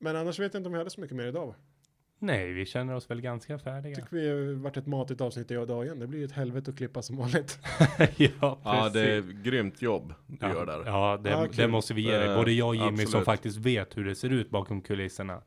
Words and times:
Men 0.00 0.16
annars 0.16 0.38
vet 0.38 0.54
jag 0.54 0.60
inte 0.60 0.68
om 0.68 0.72
vi 0.72 0.78
hade 0.78 0.90
så 0.90 1.00
mycket 1.00 1.16
mer 1.16 1.26
idag. 1.26 1.46
va? 1.46 1.54
Nej, 2.22 2.52
vi 2.52 2.66
känner 2.66 2.94
oss 2.94 3.10
väl 3.10 3.20
ganska 3.20 3.58
färdiga. 3.58 3.94
Tycker 3.96 4.10
vi 4.16 4.28
har 4.28 4.52
varit 4.62 4.76
ett 4.76 4.86
matigt 4.86 5.20
avsnitt 5.20 5.50
idag 5.50 5.84
igen. 5.84 5.98
Det 5.98 6.06
blir 6.06 6.24
ett 6.24 6.32
helvete 6.32 6.70
att 6.70 6.76
klippa 6.76 7.02
som 7.02 7.16
vanligt. 7.16 7.58
ja, 8.16 8.60
Ja, 8.64 8.88
det 8.92 9.00
är 9.00 9.42
grymt 9.42 9.82
jobb 9.82 10.14
du 10.26 10.36
ja, 10.40 10.52
gör 10.54 10.66
där. 10.66 10.82
Ja, 10.86 11.20
det, 11.22 11.30
Ja, 11.30 11.48
det 11.56 11.68
måste 11.68 11.94
vi 11.94 12.02
ge 12.02 12.16
dig. 12.18 12.28
Eh, 12.28 12.36
Både 12.36 12.52
jag 12.52 12.68
och 12.68 12.74
Jimmy 12.76 12.96
som 12.96 13.04
absolut. 13.04 13.24
faktiskt 13.24 13.58
vet 13.58 13.96
hur 13.96 14.04
det 14.04 14.14
ser 14.14 14.30
ut 14.30 14.50
bakom 14.50 14.80
kulisserna. 14.82 15.42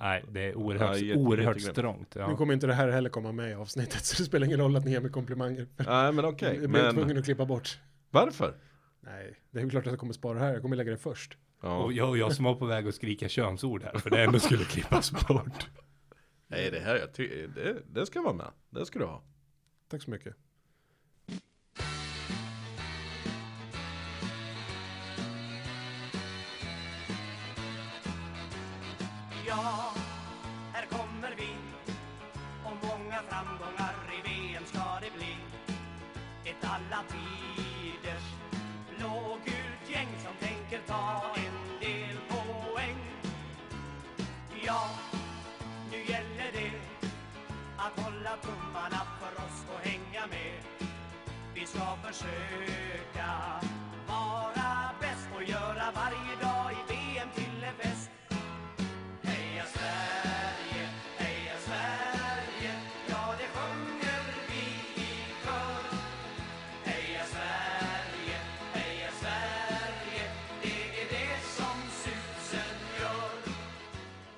Nej, 0.00 0.24
det 0.30 0.40
är 0.40 0.54
oerhört, 0.54 0.96
Ja, 0.96 1.04
jätte- 1.06 1.18
oerhört 1.20 1.60
strångt. 1.60 2.14
Nu 2.14 2.20
Ja. 2.20 2.36
kommer 2.36 2.54
inte 2.54 2.66
det 2.66 2.74
här 2.74 2.88
heller 2.88 3.10
komma 3.10 3.32
med 3.32 3.50
i 3.50 3.54
avsnittet. 3.54 4.04
Så 4.04 4.22
det 4.22 4.26
spelar 4.26 4.46
ingen 4.46 4.60
roll 4.60 4.76
att 4.76 4.84
ni 4.84 4.90
ger 4.90 5.00
mig 5.00 5.10
komplimanger. 5.10 5.66
Nej, 5.76 6.12
men 6.12 6.24
okej. 6.24 6.58
jag 6.60 6.70
blir 6.70 6.90
tvungen 6.90 7.08
Men 7.08 7.18
att 7.18 7.24
klippa 7.24 7.44
bort. 7.46 7.78
varför? 8.10 8.54
Nej, 9.00 9.34
det 9.50 9.58
är 9.58 9.62
väl 9.62 9.70
klart 9.70 9.86
att 9.86 9.92
jag 9.92 10.00
kommer 10.00 10.12
spara 10.12 10.34
det 10.38 10.44
här. 10.44 10.52
Jag 10.52 10.62
kommer 10.62 10.76
lägga 10.76 10.90
det 10.90 10.96
först. 10.98 11.38
Ja. 11.62 11.78
Och 11.78 11.92
jag, 11.92 12.08
och 12.08 12.18
jag 12.18 12.32
som 12.34 12.44
var 12.44 12.54
på 12.54 12.66
väg 12.66 12.88
att 12.88 12.94
skrika 12.94 13.28
könsord 13.28 13.82
här, 13.82 13.98
för 13.98 14.10
det 14.10 14.22
ändå 14.24 14.38
skulle 14.38 14.64
klippas 14.64 15.12
bort. 15.12 15.66
Nej, 16.46 16.70
det 16.70 16.80
här, 16.80 16.96
jag 16.96 17.14
ty- 17.14 17.46
det, 17.46 17.82
det 17.86 18.06
ska 18.06 18.22
vara 18.22 18.32
med. 18.34 18.50
Det 18.70 18.86
ska 18.86 18.98
du 18.98 19.04
ha. 19.04 19.22
Tack 19.90 20.02
så 20.02 20.10
mycket. 20.10 20.36
Försöka 52.12 53.30
vara 54.08 54.90
bäst 55.00 55.28
och 55.36 55.42
göra 55.42 55.86
varje 55.94 56.34
dag 56.42 56.72
i 56.72 56.92
VM 56.92 57.28
till 57.34 57.64
en 57.64 57.74
fest. 57.74 58.10
Heja 59.22 59.64
Sverige, 59.64 60.84
heja 61.18 61.56
Sverige, 61.66 62.72
ja 63.08 63.34
det 63.38 63.48
sjunger 63.56 64.22
vi 64.48 64.64
i 65.02 65.12
kör. 65.44 65.84
Heja 66.84 67.24
Sverige, 67.34 68.36
heja 68.72 69.10
Sverige, 69.20 70.24
det 70.62 71.00
är 71.00 71.08
det 71.10 71.42
som 71.58 71.78
susen 72.02 72.76
gör. 73.00 73.54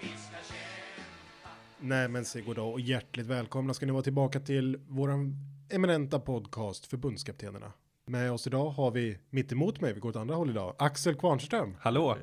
Vi 0.00 0.08
ska 0.08 0.36
kämpa 0.54 1.50
Nej 1.80 2.08
men 2.08 2.24
se 2.24 2.40
goddag 2.40 2.72
och 2.72 2.80
hjärtligt 2.80 3.26
välkomna 3.26 3.74
ska 3.74 3.86
ni 3.86 3.92
vara 3.92 4.02
tillbaka 4.02 4.40
till 4.40 4.76
våran 4.88 5.53
eminenta 5.74 6.20
podcast 6.20 6.86
Förbundskaptenerna. 6.86 7.72
Med 8.06 8.32
oss 8.32 8.46
idag 8.46 8.70
har 8.70 8.90
vi 8.90 9.18
mitt 9.30 9.52
emot 9.52 9.80
mig, 9.80 9.92
vi 9.92 10.00
går 10.00 10.08
åt 10.08 10.16
andra 10.16 10.34
håll 10.34 10.50
idag, 10.50 10.74
Axel 10.78 11.14
Kvarnström. 11.14 11.76
Hallå? 11.80 12.16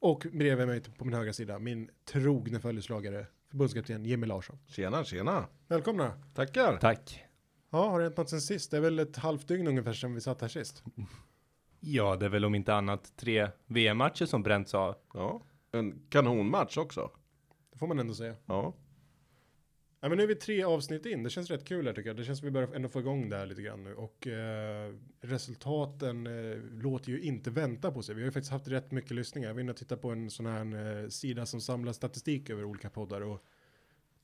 Och 0.00 0.26
bredvid 0.32 0.66
mig 0.66 0.80
på 0.80 1.04
min 1.04 1.14
högra 1.14 1.32
sida, 1.32 1.58
min 1.58 1.90
trogne 2.04 2.60
följeslagare, 2.60 3.26
förbundskapten 3.50 4.04
Jimmy 4.04 4.26
Larsson. 4.26 4.58
Tjena, 4.66 5.04
tjena. 5.04 5.46
Välkomna! 5.68 6.12
Tackar. 6.34 6.76
Tack. 6.76 7.24
Ja, 7.70 7.88
har 7.90 7.98
det 7.98 8.04
hänt 8.04 8.16
något 8.16 8.30
sen 8.30 8.40
sist? 8.40 8.70
Det 8.70 8.76
är 8.76 8.80
väl 8.80 8.98
ett 8.98 9.16
halvt 9.16 9.48
dygn 9.48 9.66
ungefär 9.66 9.92
sedan 9.92 10.14
vi 10.14 10.20
satt 10.20 10.40
här 10.40 10.48
sist. 10.48 10.82
Ja, 11.80 12.16
det 12.16 12.24
är 12.24 12.30
väl 12.30 12.44
om 12.44 12.54
inte 12.54 12.74
annat 12.74 13.16
tre 13.16 13.48
VM-matcher 13.66 14.26
som 14.26 14.42
bränts 14.42 14.74
av. 14.74 14.94
Ja. 15.14 15.42
En 15.72 16.02
kanonmatch 16.08 16.78
också. 16.78 17.10
Det 17.72 17.78
får 17.78 17.86
man 17.86 17.98
ändå 17.98 18.14
säga. 18.14 18.34
Ja. 18.46 18.74
Ja, 20.00 20.08
men 20.08 20.18
nu 20.18 20.24
är 20.24 20.28
vi 20.28 20.34
tre 20.34 20.62
avsnitt 20.64 21.06
in. 21.06 21.22
Det 21.22 21.30
känns 21.30 21.50
rätt 21.50 21.64
kul 21.64 21.86
här 21.86 21.92
tycker 21.92 22.08
jag. 22.08 22.16
Det 22.16 22.24
känns 22.24 22.38
som 22.38 22.46
vi 22.46 22.52
börjar 22.52 22.74
ändå 22.74 22.88
få 22.88 23.00
igång 23.00 23.28
det 23.28 23.36
här 23.36 23.46
lite 23.46 23.62
grann 23.62 23.84
nu. 23.84 23.94
Och 23.94 24.26
eh, 24.26 24.94
resultaten 25.20 26.26
eh, 26.26 26.56
låter 26.82 27.10
ju 27.10 27.20
inte 27.20 27.50
vänta 27.50 27.92
på 27.92 28.02
sig. 28.02 28.14
Vi 28.14 28.20
har 28.20 28.26
ju 28.26 28.32
faktiskt 28.32 28.52
haft 28.52 28.68
rätt 28.68 28.90
mycket 28.90 29.10
lyssningar. 29.10 29.48
Jag 29.48 29.54
var 29.54 29.60
inne 29.60 29.72
och 29.72 29.76
tittade 29.76 30.00
på 30.00 30.10
en 30.10 30.30
sån 30.30 30.46
här 30.46 31.02
eh, 31.02 31.08
sida 31.08 31.46
som 31.46 31.60
samlar 31.60 31.92
statistik 31.92 32.50
över 32.50 32.64
olika 32.64 32.90
poddar. 32.90 33.20
Och 33.20 33.44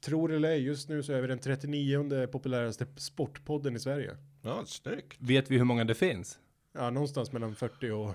tror 0.05 0.29
det 0.29 0.37
eller 0.37 0.49
ej, 0.49 0.63
just 0.63 0.89
nu 0.89 1.03
så 1.03 1.13
är 1.13 1.21
vi 1.21 1.27
den 1.27 1.39
39 1.39 2.27
populäraste 2.27 2.87
sportpodden 2.97 3.77
i 3.77 3.81
Sverige. 3.81 4.17
Ja, 4.43 4.63
snyggt. 4.67 5.17
Vet 5.21 5.51
vi 5.51 5.59
hur 5.59 5.65
många 5.65 5.85
det 5.85 5.95
finns? 5.95 6.39
Ja, 6.73 6.91
någonstans 6.91 7.33
mellan 7.33 7.55
40 7.55 7.91
och... 7.91 8.15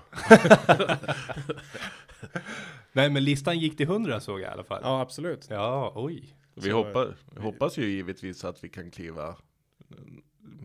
Nej, 2.92 3.10
men 3.10 3.24
listan 3.24 3.58
gick 3.58 3.76
till 3.76 3.86
100 3.86 4.20
såg 4.20 4.40
jag 4.40 4.50
i 4.50 4.52
alla 4.52 4.64
fall. 4.64 4.80
Ja, 4.84 5.00
absolut. 5.00 5.46
Ja, 5.50 5.92
oj. 5.96 6.36
Vi 6.62 6.70
hoppas, 6.70 7.08
hoppas 7.36 7.78
ju 7.78 7.90
givetvis 7.90 8.44
att 8.44 8.64
vi 8.64 8.68
kan 8.68 8.90
kliva 8.90 9.36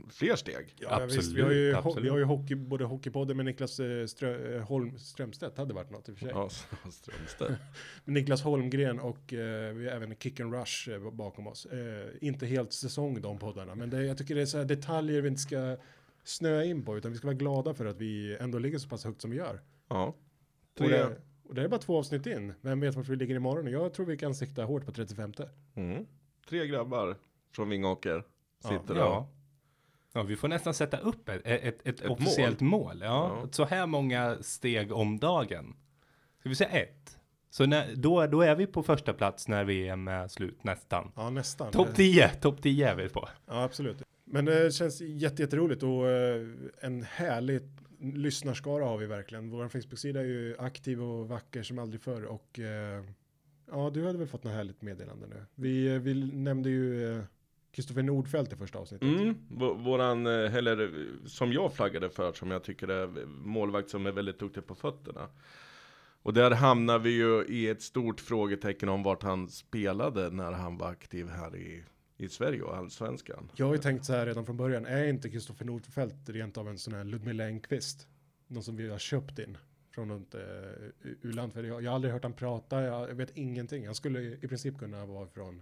fler 0.09 0.35
steg. 0.35 0.75
Ja, 0.79 1.06
visst, 1.06 1.31
vi 1.31 1.41
har 1.41 1.51
ju, 1.51 1.69
Absolut, 1.69 1.85
absolut. 1.85 2.06
vi 2.06 2.09
har 2.09 2.17
ju 2.17 2.23
hockey, 2.23 2.56
både 2.56 2.85
Hockeypodden 2.85 3.38
med 3.38 3.45
Niklas 3.45 3.79
eh, 3.79 4.05
Strö, 4.05 4.55
eh, 4.55 4.61
Holm, 4.61 4.97
Strömstedt, 4.97 5.57
hade 5.57 5.73
varit 5.73 5.89
något 5.89 6.09
i 6.09 6.11
och 6.11 6.17
för 6.17 6.25
sig. 6.25 6.34
Ja, 6.35 6.50
Strömstedt. 6.91 7.61
Niklas 8.05 8.41
Holmgren 8.41 9.00
och 9.00 9.34
eh, 9.34 9.73
vi 9.73 9.85
har 9.85 9.95
även 9.95 10.16
Kick 10.16 10.39
and 10.39 10.53
Rush 10.53 10.89
eh, 10.89 11.11
bakom 11.11 11.47
oss. 11.47 11.66
Eh, 11.66 12.07
inte 12.22 12.45
helt 12.45 12.73
säsong 12.73 13.22
de 13.22 13.39
poddarna, 13.39 13.75
men 13.75 13.89
det, 13.89 14.03
jag 14.05 14.17
tycker 14.17 14.35
det 14.35 14.41
är 14.41 14.45
så 14.45 14.57
här 14.57 14.66
detaljer 14.66 15.22
vi 15.22 15.28
inte 15.28 15.41
ska 15.41 15.78
snöa 16.23 16.63
in 16.63 16.85
på, 16.85 16.97
utan 16.97 17.11
vi 17.11 17.17
ska 17.17 17.28
vara 17.28 17.38
glada 17.38 17.73
för 17.73 17.85
att 17.85 17.97
vi 17.97 18.38
ändå 18.39 18.59
ligger 18.59 18.78
så 18.78 18.89
pass 18.89 19.05
högt 19.05 19.22
som 19.22 19.31
vi 19.31 19.38
gör. 19.38 19.61
Ja. 19.89 20.16
Tre. 20.78 21.05
Det, 21.45 21.50
och 21.50 21.56
det 21.56 21.61
är 21.63 21.67
bara 21.67 21.79
två 21.79 21.97
avsnitt 21.97 22.25
in. 22.25 22.53
Vem 22.61 22.79
vet 22.79 22.95
vart 22.95 23.07
vi 23.07 23.16
ligger 23.16 23.35
imorgon? 23.35 23.67
Jag 23.67 23.94
tror 23.94 24.06
vi 24.06 24.17
kan 24.17 24.35
sikta 24.35 24.63
hårt 24.63 24.85
på 24.85 24.91
35. 24.91 25.33
Mm. 25.75 26.06
Tre 26.50 26.67
grabbar 26.67 27.16
från 27.56 27.69
Vingåker 27.69 28.23
sitter 28.59 28.94
där. 28.94 29.01
Ja. 29.01 29.28
Ja, 30.13 30.23
vi 30.23 30.35
får 30.35 30.47
nästan 30.47 30.73
sätta 30.73 30.97
upp 30.97 31.29
ett, 31.29 31.41
ett, 31.45 31.63
ett, 31.63 32.01
Ett 32.01 32.05
officiellt 32.05 32.61
mål. 32.61 32.97
Ja. 33.01 33.39
Ja. 33.41 33.47
Så 33.51 33.66
här 33.66 33.85
många 33.85 34.38
steg 34.41 34.91
om 34.91 35.19
dagen. 35.19 35.75
Ska 36.39 36.50
vi 36.50 36.55
säga 36.55 36.69
ett? 36.69 37.17
Så 37.50 37.66
när, 37.66 37.95
då, 37.95 38.28
då 38.28 38.41
är 38.41 38.55
vi 38.55 38.67
på 38.67 38.84
första 38.84 39.13
plats 39.13 39.47
när 39.47 39.63
VM 39.63 40.07
är 40.07 40.28
slut 40.28 40.63
nästan. 40.63 41.11
Ja, 41.16 41.29
nästan. 41.29 41.72
Topp 41.72 41.95
10, 41.95 42.29
topp 42.29 42.61
10 42.61 42.89
är 42.89 42.95
vi 42.95 43.09
på. 43.09 43.29
Ja, 43.45 43.63
absolut. 43.63 44.03
Men 44.23 44.45
det 44.45 44.73
känns 44.73 45.01
jätte, 45.01 45.41
jätteroligt 45.41 45.84
och 45.84 46.09
eh, 46.09 46.47
en 46.81 47.03
härlig 47.03 47.61
lyssnarskara 48.00 48.85
har 48.85 48.97
vi 48.97 49.06
verkligen. 49.06 49.50
Vår 49.50 49.67
Facebook-sida 49.67 50.19
är 50.19 50.25
ju 50.25 50.56
aktiv 50.59 51.03
och 51.03 51.28
vacker 51.28 51.63
som 51.63 51.79
aldrig 51.79 52.01
förr 52.01 52.23
och 52.23 52.59
eh, 52.59 53.03
ja, 53.72 53.91
du 53.94 54.06
hade 54.06 54.17
väl 54.17 54.28
fått 54.28 54.44
något 54.44 54.53
härligt 54.53 54.81
meddelande 54.81 55.28
nu. 55.28 55.45
Vi, 55.56 55.88
eh, 55.88 56.00
vi 56.00 56.31
nämnde 56.34 56.69
ju 56.69 57.11
eh, 57.11 57.23
Kristoffer 57.72 58.03
Nordfeldt 58.03 58.53
i 58.53 58.55
första 58.55 58.79
avsnittet. 58.79 59.07
Mm, 59.07 59.35
våran, 59.84 60.28
eh, 60.28 60.55
eller 60.55 61.07
som 61.25 61.53
jag 61.53 61.73
flaggade 61.73 62.09
för, 62.09 62.34
som 62.34 62.51
jag 62.51 62.63
tycker 62.63 62.88
är 62.88 63.25
målvakt 63.25 63.89
som 63.89 64.05
är 64.05 64.11
väldigt 64.11 64.39
duktig 64.39 64.67
på 64.67 64.75
fötterna. 64.75 65.29
Och 66.22 66.34
där 66.34 66.51
hamnar 66.51 67.00
vi 67.00 67.09
ju 67.09 67.45
i 67.45 67.67
ett 67.67 67.81
stort 67.81 68.19
frågetecken 68.22 68.89
om 68.89 69.03
vart 69.03 69.23
han 69.23 69.50
spelade 69.50 70.29
när 70.29 70.51
han 70.51 70.78
var 70.78 70.89
aktiv 70.89 71.29
här 71.29 71.55
i, 71.55 71.84
i 72.17 72.29
Sverige 72.29 72.61
och 72.61 72.77
allsvenskan. 72.77 73.51
Jag 73.55 73.65
har 73.65 73.73
ju 73.73 73.81
tänkt 73.81 74.05
så 74.05 74.13
här 74.13 74.25
redan 74.25 74.45
från 74.45 74.57
början, 74.57 74.85
är 74.85 75.07
inte 75.07 75.29
Kristoffer 75.29 75.65
Nordfeldt 75.65 76.29
rent 76.29 76.57
av 76.57 76.69
en 76.69 76.77
sån 76.77 76.93
här 76.93 77.03
Ludmila 77.03 77.45
Engqvist? 77.45 78.07
Någon 78.47 78.63
som 78.63 78.75
vi 78.75 78.89
har 78.89 78.97
köpt 78.97 79.39
in 79.39 79.57
från 79.91 80.07
något 80.07 80.35
uh, 80.35 80.41
u-land. 81.21 81.53
För 81.53 81.63
jag, 81.63 81.83
jag 81.83 81.91
har 81.91 81.95
aldrig 81.95 82.13
hört 82.13 82.23
han 82.23 82.33
prata, 82.33 82.81
jag 82.81 83.07
vet 83.15 83.37
ingenting. 83.37 83.85
Han 83.85 83.95
skulle 83.95 84.21
i 84.21 84.47
princip 84.47 84.77
kunna 84.77 85.05
vara 85.05 85.27
från 85.27 85.61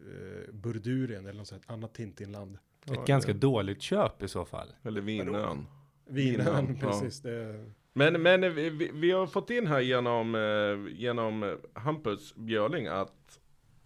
uh, 0.00 0.52
Burdurien 0.52 1.26
eller 1.26 1.38
något 1.38 1.52
annat 1.66 1.94
Tintinland. 1.94 2.58
Ja, 2.84 2.94
Ett 2.94 3.06
ganska 3.06 3.32
det- 3.32 3.38
dåligt 3.38 3.82
köp 3.82 4.22
i 4.22 4.28
så 4.28 4.44
fall. 4.44 4.68
Eller 4.82 5.00
Vinön. 5.00 5.26
Vinön, 5.26 5.66
Vinön, 6.06 6.78
ja. 6.80 6.88
precis. 6.88 7.20
Det, 7.20 7.70
Men, 7.92 8.22
men 8.22 8.44
eh, 8.44 8.50
vi, 8.50 8.90
vi, 8.94 9.10
har 9.10 9.26
fått 9.26 9.50
in 9.50 9.66
här 9.66 9.80
genom, 9.80 10.34
eh, 10.34 11.00
genom 11.00 11.42
eh, 11.42 11.54
Hampus 11.74 12.34
Björling 12.34 12.86
att 12.86 13.40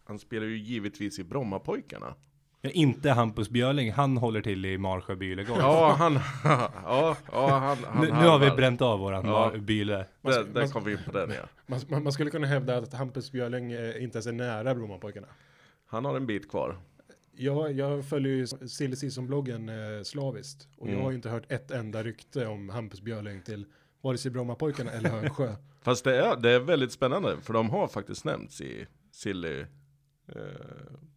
han 0.06 0.18
spelar 0.18 0.46
ju 0.46 0.58
givetvis 0.58 1.18
i 1.18 1.24
Brommapojkarna. 1.24 2.14
Ja, 2.60 2.70
inte 2.70 3.10
Hampus 3.10 3.50
Björling, 3.50 3.92
han 3.92 4.16
håller 4.16 4.40
till 4.42 4.64
i 4.64 4.78
Marsjö 4.78 5.16
Byllegård. 5.16 5.58
Ja, 5.58 5.94
han, 5.98 6.12
ja, 6.44 7.16
ja, 7.32 7.48
han, 7.58 7.78
han 7.84 8.00
nu, 8.04 8.06
nu 8.06 8.26
har 8.28 8.38
vi 8.38 8.50
bränt 8.50 8.82
av 8.82 8.98
våran 8.98 9.26
Ja. 9.26 9.52
Byle. 9.58 10.06
Där, 10.22 10.44
där 10.54 10.66
kom 10.68 10.84
vi 10.84 10.92
in 10.92 10.98
på 11.06 11.12
den 11.12 11.30
ja. 11.30 11.42
man, 11.66 11.80
man, 11.88 12.02
man 12.02 12.12
skulle 12.12 12.30
kunna 12.30 12.46
hävda 12.46 12.76
att 12.78 12.92
Hampus 12.94 13.32
Björling 13.32 13.72
eh, 13.72 14.02
inte 14.02 14.16
ens 14.16 14.26
är 14.26 14.32
nära 14.32 14.74
Brommapojkarna. 14.74 15.26
Han 15.86 16.04
har 16.04 16.16
en 16.16 16.26
bit 16.26 16.50
kvar. 16.50 16.76
Jag, 17.38 17.72
jag 17.72 18.08
följer 18.08 18.32
ju 18.32 18.46
Silly 18.46 18.96
Season-bloggen 18.96 19.68
eh, 19.68 20.02
slaviskt. 20.04 20.68
Och 20.78 20.86
jag 20.86 20.92
Mm. 20.92 21.04
har 21.04 21.10
ju 21.10 21.16
inte 21.16 21.28
hört 21.30 21.52
ett 21.52 21.70
enda 21.70 22.02
rykte 22.02 22.46
om 22.46 22.68
Hampus 22.68 23.00
Björling 23.00 23.42
till 23.42 23.66
vare 24.00 24.18
sig 24.18 24.30
Brommapojkarna 24.30 24.90
eller 24.90 25.10
Högsjö. 25.10 25.54
Fast 25.82 26.04
det 26.04 26.16
är, 26.16 26.36
det 26.36 26.50
är 26.50 26.60
väldigt 26.60 26.92
spännande, 26.92 27.36
för 27.42 27.52
de 27.52 27.70
har 27.70 27.88
faktiskt 27.88 28.24
nämnts 28.24 28.60
i 28.60 28.86
Silly 29.12 29.64
eh, 30.28 30.42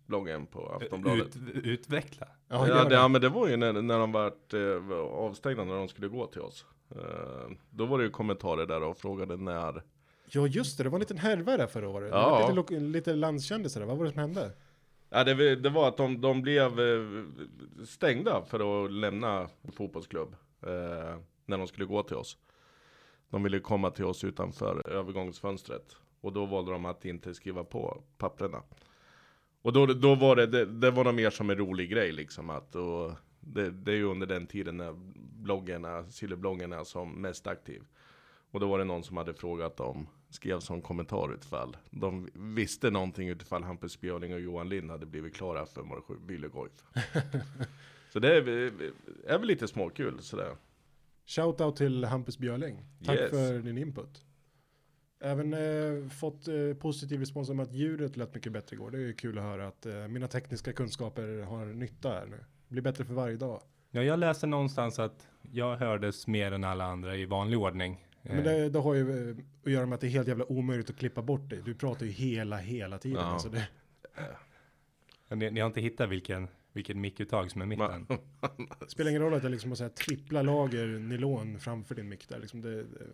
bloggen 0.05 0.45
på 0.45 0.67
Aftonbladet. 0.69 1.35
Ut, 1.35 1.65
utveckla. 1.65 2.27
Ja, 2.47 2.67
Ja, 2.67 2.83
det, 2.83 2.95
ja 2.95 3.07
men 3.07 3.21
det 3.21 3.29
var 3.29 3.47
ju 3.47 3.57
när, 3.57 3.73
när 3.73 3.99
de 3.99 4.11
vart 4.11 4.53
eh, 4.53 4.91
avstängda 4.99 5.63
när 5.63 5.75
de 5.75 5.87
skulle 5.87 6.07
gå 6.07 6.27
till 6.27 6.41
oss. 6.41 6.65
Eh, 6.95 7.51
då 7.69 7.85
var 7.85 7.97
det 7.97 8.03
ju 8.03 8.09
kommentarer 8.09 8.65
där 8.65 8.83
och 8.83 8.97
frågade 8.97 9.37
när, 9.37 9.83
Ja, 10.31 10.47
just 10.47 10.77
det. 10.77 10.83
Det 10.83 10.89
var 10.89 10.95
en 10.97 10.99
liten 10.99 11.17
härva 11.17 11.57
där 11.57 11.67
förra 11.67 11.89
året. 11.89 12.09
Ja. 12.11 12.29
Var 12.29 12.53
lite, 12.61 12.73
lo- 12.73 12.79
lite 12.89 13.13
landskändisar 13.15 13.79
där. 13.79 13.87
Vad 13.87 13.97
var 13.97 14.05
det 14.05 14.11
som 14.11 14.19
hände? 14.19 14.51
Ja, 15.09 15.23
det, 15.23 15.55
det 15.55 15.69
var 15.69 15.87
att 15.87 15.97
de, 15.97 16.21
de 16.21 16.41
blev 16.41 16.79
eh, 16.79 17.03
stängda 17.85 18.41
för 18.45 18.85
att 18.85 18.91
lämna 18.91 19.49
fotbollsklubb. 19.73 20.35
Eh, 20.61 21.17
när 21.45 21.57
de 21.57 21.67
skulle 21.67 21.85
gå 21.85 22.03
till 22.03 22.15
oss. 22.15 22.37
De 23.29 23.43
ville 23.43 23.59
komma 23.59 23.91
till 23.91 24.05
oss 24.05 24.23
utanför 24.23 24.89
övergångsfönstret. 24.89 25.95
Och 26.21 26.33
då 26.33 26.45
valde 26.45 26.71
de 26.71 26.85
att 26.85 27.05
inte 27.05 27.33
skriva 27.33 27.63
på 27.63 28.03
papperna. 28.17 28.61
Och 29.61 29.73
då, 29.73 29.85
då 29.85 30.15
var 30.15 30.35
det, 30.35 30.47
det, 30.47 30.65
det 30.65 30.91
var 30.91 31.03
nog 31.03 31.13
mer 31.13 31.29
som 31.29 31.49
en 31.49 31.57
rolig 31.57 31.89
grej 31.89 32.11
liksom. 32.11 32.49
Att, 32.49 32.75
och 32.75 33.11
det, 33.39 33.71
det 33.71 33.91
är 33.91 33.95
ju 33.95 34.03
under 34.03 34.27
den 34.27 34.47
tiden 34.47 34.77
när 34.77 34.93
bloggarna, 35.43 36.05
Silverbloggen 36.09 36.73
är 36.73 36.83
som 36.83 37.21
mest 37.21 37.47
aktiv. 37.47 37.81
Och 38.51 38.59
då 38.59 38.67
var 38.67 38.79
det 38.79 38.85
någon 38.85 39.03
som 39.03 39.17
hade 39.17 39.33
frågat 39.33 39.79
om, 39.79 40.07
skrev 40.29 40.59
som 40.59 40.81
kommentar 40.81 41.33
utifall 41.33 41.77
de 41.89 42.29
visste 42.33 42.89
någonting 42.89 43.29
utifall 43.29 43.63
Hampus 43.63 44.01
Björling 44.01 44.33
och 44.33 44.39
Johan 44.39 44.69
Lind 44.69 44.91
hade 44.91 45.05
blivit 45.05 45.35
klara 45.35 45.65
för 45.65 45.83
Morsjö 45.83 46.13
Byllegolf. 46.27 46.71
Så 48.13 48.19
det 48.19 48.35
är, 48.37 48.47
är 49.27 49.37
väl 49.37 49.47
lite 49.47 49.67
småkul 49.67 50.21
sådär. 50.21 50.55
Shoutout 51.25 51.75
till 51.75 52.03
Hampus 52.05 52.37
Björling. 52.37 52.85
Tack 53.05 53.19
Yes. 53.19 53.29
för 53.29 53.59
din 53.59 53.77
input. 53.77 54.25
Även 55.21 55.53
eh, 55.53 56.09
fått 56.09 56.47
eh, 56.47 56.73
positiv 56.79 57.19
respons 57.19 57.49
om 57.49 57.59
att 57.59 57.73
ljudet 57.73 58.17
lät 58.17 58.35
mycket 58.35 58.51
bättre 58.51 58.75
igår. 58.75 58.91
Det 58.91 58.97
är 58.97 59.01
ju 59.01 59.13
kul 59.13 59.37
att 59.37 59.43
höra 59.43 59.67
att 59.67 59.85
eh, 59.85 60.07
mina 60.07 60.27
tekniska 60.27 60.73
kunskaper 60.73 61.41
har 61.41 61.65
nytta 61.65 62.09
här 62.09 62.25
nu. 62.25 62.45
Blir 62.67 62.81
bättre 62.81 63.05
för 63.05 63.13
varje 63.13 63.37
dag. 63.37 63.61
Ja, 63.91 64.03
jag 64.03 64.19
läste 64.19 64.47
någonstans 64.47 64.99
att 64.99 65.27
jag 65.51 65.77
hördes 65.77 66.27
mer 66.27 66.51
än 66.51 66.63
alla 66.63 66.85
andra 66.85 67.15
i 67.15 67.25
vanlig 67.25 67.59
ordning. 67.59 68.05
Men 68.21 68.43
det, 68.43 68.69
det 68.69 68.79
har 68.79 68.93
ju 68.93 69.29
eh, 69.29 69.35
att 69.65 69.71
göra 69.71 69.85
med 69.85 69.95
att 69.95 70.01
det 70.01 70.07
är 70.07 70.11
helt 70.11 70.27
jävla 70.27 70.51
omöjligt 70.51 70.89
att 70.89 70.97
klippa 70.97 71.21
bort 71.21 71.49
dig. 71.49 71.61
Du 71.65 71.75
pratar 71.75 72.05
ju 72.05 72.11
hela, 72.11 72.57
hela 72.57 72.97
tiden. 72.97 73.21
Ja. 73.21 73.25
Alltså 73.25 73.49
det, 73.49 73.67
ni, 75.35 75.51
ni 75.51 75.59
har 75.59 75.67
inte 75.67 75.81
hittat 75.81 76.09
vilken, 76.09 76.47
vilket 76.73 76.97
mickuttag 76.97 77.51
som 77.51 77.61
är 77.61 77.65
mitten? 77.65 78.07
spelar 78.87 79.09
ingen 79.09 79.21
roll 79.21 79.33
att 79.33 79.43
jag 79.43 79.51
liksom 79.51 79.71
har 79.71 79.75
så 79.75 79.83
här 79.83 79.89
trippla 79.89 80.41
lager 80.41 80.87
nylon 80.87 81.59
framför 81.59 81.95
din 81.95 82.09
mick 82.09 82.29
där. 82.29 82.39
Liksom 82.39 82.61
det, 82.61 82.83
det, 82.83 83.05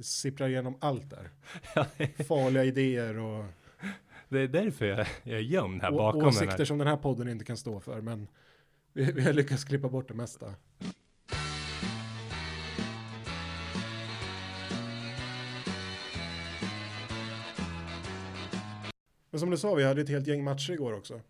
det 0.00 0.04
sipprar 0.04 0.48
igenom 0.48 0.74
allt 0.80 1.10
där. 1.10 1.30
Farliga 2.24 2.64
idéer 2.64 3.18
och, 3.18 3.44
Det 4.28 4.40
är 4.40 4.48
därför 4.48 4.86
jag, 4.86 5.06
jag 5.22 5.38
är 5.38 5.42
gömd 5.42 5.82
här 5.82 5.90
bakom 5.92 6.20
den 6.20 6.28
åsikter 6.28 6.58
här. 6.58 6.64
som 6.64 6.78
den 6.78 6.86
här 6.86 6.96
podden 6.96 7.28
inte 7.28 7.44
kan 7.44 7.56
stå 7.56 7.80
för. 7.80 8.00
Men 8.00 8.28
vi, 8.92 9.12
vi 9.12 9.22
har 9.22 9.32
lyckats 9.32 9.64
klippa 9.64 9.88
bort 9.88 10.08
det 10.08 10.14
mesta. 10.14 10.54
Men 19.30 19.40
som 19.40 19.50
du 19.50 19.56
sa, 19.56 19.74
vi 19.74 19.84
hade 19.84 20.00
ett 20.00 20.08
helt 20.08 20.26
gäng 20.26 20.44
matcher 20.44 20.72
igår 20.72 20.92
också. 20.92 21.20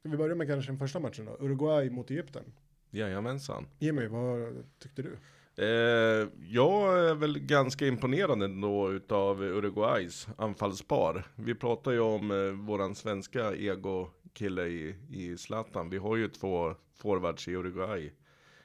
Ska 0.00 0.08
vi 0.08 0.16
börja 0.16 0.34
med 0.34 0.46
kanske 0.46 0.70
den 0.70 0.78
första 0.78 1.00
matchen 1.00 1.24
då? 1.24 1.36
Uruguay 1.40 1.90
mot 1.90 2.10
Egypten. 2.10 2.44
Jajamensan. 2.90 3.66
Jimmy, 3.78 4.06
vad 4.06 4.64
tyckte 4.78 5.02
du? 5.02 5.16
Eh, 5.60 6.28
jag 6.48 7.08
är 7.08 7.14
väl 7.14 7.38
ganska 7.38 7.86
imponerad 7.86 8.42
ändå 8.42 8.92
utav 8.92 9.42
Uruguays 9.42 10.28
anfallspar. 10.38 11.26
Vi 11.36 11.54
pratar 11.54 11.92
ju 11.92 12.00
om 12.00 12.30
eh, 12.30 12.66
våran 12.66 12.94
svenska 12.94 13.54
ego-kille 13.54 14.66
i, 14.66 14.96
i 15.10 15.36
Zlatan. 15.36 15.90
Vi 15.90 15.98
har 15.98 16.16
ju 16.16 16.28
två 16.28 16.74
forwards 17.02 17.48
i 17.48 17.52
Uruguay. 17.52 18.12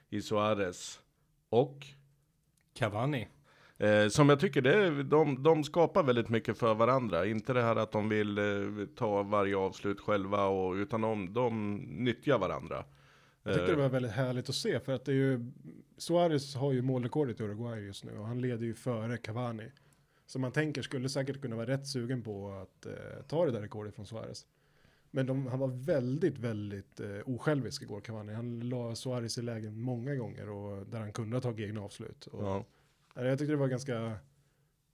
I 0.09 0.21
Suarez 0.21 1.00
och 1.50 1.86
Cavani. 2.74 3.27
Eh, 3.77 4.07
som 4.07 4.30
jag 4.30 4.39
tycker, 4.39 4.62
det, 4.62 5.03
de, 5.03 5.44
de 5.44 5.63
skapar 5.63 6.03
väldigt 6.03 6.30
mycket 6.30 6.57
för 6.57 6.74
varandra. 6.74 7.25
Inte 7.25 7.53
det 7.53 7.62
här 7.62 7.75
att 7.75 7.91
de 7.91 8.09
vill 8.09 8.38
eh, 8.38 8.86
ta 8.95 9.24
varje 9.24 9.57
avslut 9.57 10.00
själva, 10.00 10.45
och, 10.45 10.74
utan 10.74 11.01
de, 11.01 11.33
de 11.33 11.75
nyttjar 11.75 12.38
varandra. 12.38 12.83
Jag 13.45 13.56
tyckte 13.56 13.71
det 13.71 13.77
var 13.81 13.89
väldigt 13.89 14.12
härligt 14.12 14.50
att 14.50 14.56
se 14.56 14.80
för 14.80 14.94
att 14.94 15.06
det 15.06 15.12
är 15.12 15.15
ju 15.15 15.51
Suarez 15.97 16.56
har 16.56 16.74
ju 16.74 16.81
målrekordet 16.81 17.39
i 17.39 17.44
Uruguay 17.44 17.86
just 17.86 18.03
nu 18.03 18.18
och 18.18 18.27
han 18.27 18.42
leder 18.42 18.65
ju 18.65 18.74
före 18.74 19.18
Cavani. 19.18 19.71
Så 20.25 20.39
man 20.39 20.51
tänker 20.51 20.81
skulle 20.81 21.09
säkert 21.09 21.42
kunna 21.42 21.56
vara 21.56 21.68
rätt 21.68 21.88
sugen 21.88 22.24
på 22.24 22.51
att 22.51 22.86
eh, 22.86 22.94
ta 23.27 23.45
det 23.45 23.51
där 23.51 23.62
rekordet 23.62 23.95
från 23.95 24.06
Suarez. 24.06 24.45
Men 25.12 25.25
de, 25.25 25.47
han 25.47 25.59
var 25.59 25.68
väldigt, 25.68 26.38
väldigt 26.38 27.00
eh, 27.00 27.19
osjälvisk 27.25 27.81
igår 27.81 28.01
Cavani. 28.01 28.33
Han 28.33 28.59
la 28.59 28.95
Suarez 28.95 29.38
i 29.38 29.42
lägen 29.42 29.80
många 29.80 30.15
gånger 30.15 30.50
och 30.50 30.88
där 30.88 31.00
han 31.00 31.13
kunde 31.13 31.36
ha 31.36 31.41
tagit 31.41 31.68
egna 31.68 31.81
avslut. 31.81 32.27
Och, 32.27 32.44
ja. 32.44 32.65
Jag 33.15 33.39
tyckte 33.39 33.53
det 33.53 33.57
var 33.57 33.68
ganska 33.68 34.18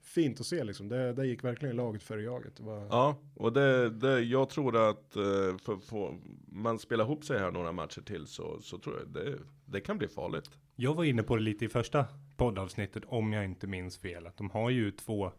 fint 0.03 0.39
att 0.39 0.45
se 0.45 0.63
liksom. 0.63 0.89
Det, 0.89 1.13
det 1.13 1.27
gick 1.27 1.43
verkligen 1.43 1.75
laget 1.75 2.03
före 2.03 2.21
jaget. 2.21 2.55
Det 2.55 2.63
var, 2.63 2.87
ja, 2.89 3.15
och 3.35 3.53
det, 3.53 3.89
det, 3.89 4.19
jag 4.19 4.49
tror 4.49 4.89
att 4.89 5.15
eh, 5.15 5.57
för, 5.57 5.77
för, 5.77 6.15
man 6.47 6.79
spelar 6.79 7.05
ihop 7.05 7.25
sig 7.25 7.39
här 7.39 7.51
några 7.51 7.71
matcher 7.71 8.01
till 8.01 8.27
så, 8.27 8.61
så 8.61 8.77
tror 8.77 8.99
jag 8.99 9.07
det, 9.07 9.37
det 9.65 9.81
kan 9.81 9.97
bli 9.97 10.07
farligt. 10.07 10.49
Jag 10.75 10.93
var 10.93 11.03
inne 11.03 11.23
på 11.23 11.35
det 11.35 11.41
lite 11.41 11.65
i 11.65 11.69
första 11.69 12.05
poddavsnittet 12.37 13.03
om 13.07 13.33
jag 13.33 13.45
inte 13.45 13.67
minns 13.67 13.97
fel. 13.97 14.27
Att 14.27 14.37
de 14.37 14.49
har 14.49 14.69
ju 14.69 14.91
två 14.91 15.31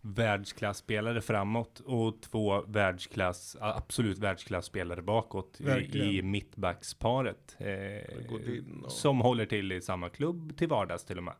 världsklasspelare 0.00 1.20
framåt 1.20 1.80
och 1.80 2.22
två 2.22 2.62
världsklass, 2.66 3.56
absolut 3.60 4.18
världsklasspelare 4.18 5.02
bakåt 5.02 5.60
i, 5.60 5.64
Verkligen. 5.64 6.08
i 6.08 6.22
mittbacksparet. 6.22 7.56
Eh, 7.58 8.88
Som 8.88 9.20
håller 9.20 9.46
till 9.46 9.72
i 9.72 9.80
samma 9.80 10.08
klubb 10.08 10.56
till 10.56 10.68
vardags 10.68 11.04
till 11.04 11.18
och 11.18 11.24
med. 11.24 11.34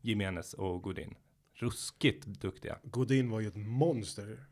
Jimenez 0.00 0.54
och 0.54 0.82
Godin. 0.82 1.14
Ruskigt 1.62 2.26
duktiga. 2.26 2.78
Godin 2.82 3.30
var 3.30 3.40
ju 3.40 3.48
ett 3.48 3.56
monster. 3.56 4.44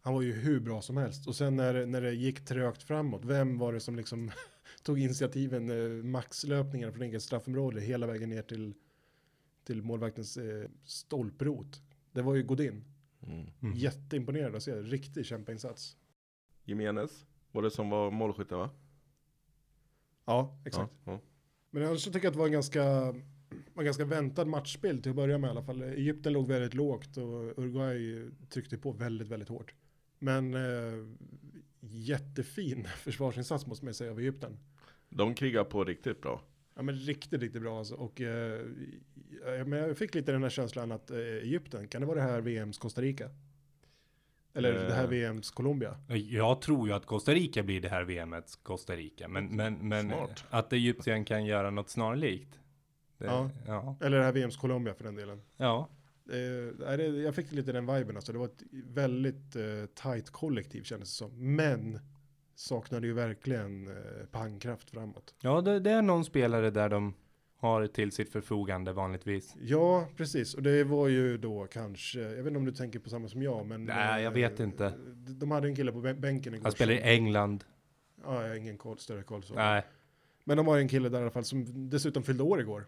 Han 0.00 0.14
var 0.14 0.22
ju 0.22 0.32
hur 0.32 0.60
bra 0.60 0.82
som 0.82 0.96
helst. 0.96 1.28
Och 1.28 1.36
sen 1.36 1.56
när, 1.56 1.86
när 1.86 2.00
det 2.00 2.12
gick 2.12 2.44
trögt 2.44 2.82
framåt, 2.82 3.24
vem 3.24 3.58
var 3.58 3.72
det 3.72 3.80
som 3.80 3.96
liksom 3.96 4.30
tog 4.82 4.98
initiativen, 4.98 5.70
eh, 5.70 6.04
maxlöpningar 6.04 6.90
från 6.90 7.02
eget 7.02 7.22
straffområde 7.22 7.80
hela 7.80 8.06
vägen 8.06 8.28
ner 8.28 8.42
till, 8.42 8.74
till 9.64 9.82
målvaktens 9.82 10.36
eh, 10.36 10.70
stolprot? 10.84 11.82
Det 12.12 12.22
var 12.22 12.34
ju 12.34 12.42
Godin. 12.42 12.84
Mm. 13.22 13.46
Mm. 13.60 13.76
Jätteimponerad 13.76 14.54
att 14.54 14.62
se, 14.62 14.74
riktig 14.74 15.26
kämpainsats. 15.26 15.96
Jimenez, 16.64 17.26
var 17.52 17.62
det 17.62 17.70
som 17.70 17.90
var 17.90 18.10
målskytten 18.10 18.58
va? 18.58 18.70
Ja, 20.24 20.62
exakt. 20.64 20.92
Ja, 21.04 21.12
ja. 21.12 21.20
Men 21.70 21.86
annars 21.86 22.04
så 22.04 22.12
tycker 22.12 22.26
jag 22.26 22.30
att 22.30 22.34
det 22.34 22.38
var 22.38 22.46
en 22.46 22.52
ganska, 22.52 23.14
var 23.74 23.84
ganska 23.84 24.04
väntad 24.04 24.44
matchbild 24.44 25.02
till 25.02 25.10
att 25.10 25.16
börja 25.16 25.38
med 25.38 25.48
i 25.48 25.50
alla 25.50 25.62
fall. 25.62 25.82
Egypten 25.82 26.32
låg 26.32 26.48
väldigt 26.48 26.74
lågt 26.74 27.16
och 27.16 27.58
Uruguay 27.58 28.28
tryckte 28.48 28.78
på 28.78 28.92
väldigt, 28.92 29.28
väldigt 29.28 29.48
hårt. 29.48 29.74
Men 30.18 30.54
eh, 30.54 31.06
jättefin 31.80 32.84
försvarsinsats 32.96 33.66
måste 33.66 33.84
man 33.84 33.94
säga 33.94 34.10
av 34.10 34.18
Egypten. 34.20 34.58
De 35.08 35.34
krigar 35.34 35.64
på 35.64 35.84
riktigt 35.84 36.20
bra. 36.22 36.42
Ja 36.74 36.82
men 36.82 36.94
riktigt, 36.94 37.40
riktigt 37.42 37.62
bra 37.62 37.78
alltså. 37.78 37.94
Och 37.94 38.20
eh, 38.20 38.60
jag 39.70 39.98
fick 39.98 40.14
lite 40.14 40.32
den 40.32 40.42
här 40.42 40.50
känslan 40.50 40.92
att 40.92 41.10
eh, 41.10 41.18
Egypten, 41.18 41.88
kan 41.88 42.00
det 42.00 42.06
vara 42.06 42.16
det 42.24 42.30
här 42.30 42.40
VMs 42.40 42.78
Costa 42.78 43.00
Rica? 43.00 43.30
Eller 44.54 44.74
Eh. 44.74 44.88
det 44.88 44.94
här 44.94 45.06
VMs 45.06 45.50
Colombia? 45.50 45.96
Jag 46.08 46.60
tror 46.60 46.88
ju 46.88 46.94
att 46.94 47.06
Costa 47.06 47.34
Rica 47.34 47.62
blir 47.62 47.80
det 47.80 47.88
här 47.88 48.04
VMets 48.04 48.56
Costa 48.56 48.96
Rica. 48.96 49.28
Men, 49.28 49.56
men, 49.56 49.88
men 49.88 50.08
Smart. 50.08 50.44
att 50.50 50.72
Egypten 50.72 51.24
kan 51.24 51.44
göra 51.44 51.70
något 51.70 51.90
snarlikt. 51.90 52.58
Det, 53.18 53.24
Ja. 53.26 53.50
ja. 53.66 53.96
Eller 54.00 54.18
det 54.18 54.24
här 54.24 54.32
VMs 54.32 54.56
Colombia 54.56 54.94
för 54.94 55.04
den 55.04 55.14
delen. 55.14 55.42
Ja. 55.56 55.88
Eh, 56.32 56.94
jag 57.00 57.34
fick 57.34 57.52
lite 57.52 57.72
den 57.72 57.94
viben 57.94 58.16
alltså. 58.16 58.32
Det 58.32 58.38
var 58.38 58.46
ett 58.46 58.62
väldigt 58.72 59.56
eh, 59.56 59.62
tight 59.94 60.30
kollektiv 60.30 60.82
kändes 60.82 61.08
det 61.08 61.14
som. 61.16 61.56
Men 61.56 62.00
saknade 62.54 63.06
ju 63.06 63.12
verkligen 63.12 63.86
eh, 63.88 64.26
pangkraft 64.30 64.90
framåt. 64.90 65.34
Ja, 65.40 65.60
det, 65.60 65.80
det 65.80 65.90
är 65.90 66.02
någon 66.02 66.24
spelare 66.24 66.70
där 66.70 66.88
de 66.88 67.14
har 67.56 67.86
till 67.86 68.12
sitt 68.12 68.32
förfogande 68.32 68.92
vanligtvis. 68.92 69.54
Ja, 69.60 70.08
precis. 70.16 70.54
Och 70.54 70.62
det 70.62 70.84
var 70.84 71.08
ju 71.08 71.38
då 71.38 71.66
kanske, 71.66 72.20
jag 72.20 72.28
vet 72.36 72.46
inte 72.46 72.58
om 72.58 72.64
du 72.64 72.72
tänker 72.72 72.98
på 72.98 73.10
samma 73.10 73.28
som 73.28 73.42
jag, 73.42 73.66
men. 73.66 73.84
Nej, 73.84 74.22
jag 74.22 74.30
vet 74.30 74.60
inte. 74.60 74.92
De, 75.14 75.38
de 75.38 75.50
hade 75.50 75.68
en 75.68 75.76
kille 75.76 75.92
på 75.92 75.98
bän- 76.00 76.20
bänken 76.20 76.54
igår. 76.54 76.62
Han 76.62 76.72
spelar 76.72 76.92
i 76.92 77.00
England. 77.00 77.64
Ja, 78.24 78.42
jag 78.42 78.48
har 78.48 78.54
ingen 78.56 78.78
koll, 78.78 78.98
större 78.98 79.22
koll 79.22 79.42
så. 79.42 79.54
Nej. 79.54 79.82
Men 80.44 80.56
de 80.56 80.66
har 80.66 80.78
en 80.78 80.88
kille 80.88 81.08
där 81.08 81.18
i 81.18 81.22
alla 81.22 81.30
fall 81.30 81.44
som 81.44 81.90
dessutom 81.90 82.22
fyllde 82.22 82.42
år 82.42 82.60
igår. 82.60 82.86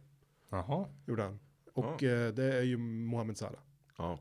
Jaha. 0.50 0.86
Gjorde 1.06 1.22
han. 1.22 1.40
Och 1.74 2.02
eh, 2.02 2.32
det 2.32 2.44
är 2.58 2.62
ju 2.62 2.76
Mohamed 2.76 3.36
Salah. 3.38 3.60
Ja, 3.98 4.18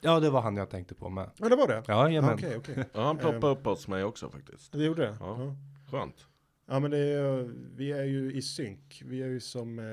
Ja, 0.00 0.20
det 0.20 0.30
var 0.30 0.40
han 0.42 0.56
jag 0.56 0.70
tänkte 0.70 0.94
på 0.94 1.08
med. 1.08 1.30
Ja, 1.36 1.48
det 1.48 1.56
var 1.56 1.68
det. 1.68 1.82
Ja, 1.86 2.08
jajamän. 2.08 2.34
Okej, 2.34 2.56
okej. 2.56 2.84
ja 2.92 3.04
han 3.06 3.18
ploppade 3.18 3.46
Ehm. 3.52 3.58
upp 3.58 3.64
hos 3.64 3.88
mig 3.88 4.04
också 4.04 4.30
faktiskt. 4.30 4.72
Det 4.72 4.84
gjorde 4.84 5.02
det? 5.02 5.16
Ja. 5.20 5.42
ja. 5.44 5.56
Skönt. 5.90 6.26
Ja 6.66 6.80
men 6.80 6.90
det 6.90 6.98
är, 6.98 7.50
vi 7.76 7.92
är 7.92 8.04
ju 8.04 8.32
i 8.32 8.42
synk. 8.42 9.02
Vi 9.04 9.22
är 9.22 9.26
ju 9.26 9.40
som, 9.40 9.78
eh, 9.78 9.84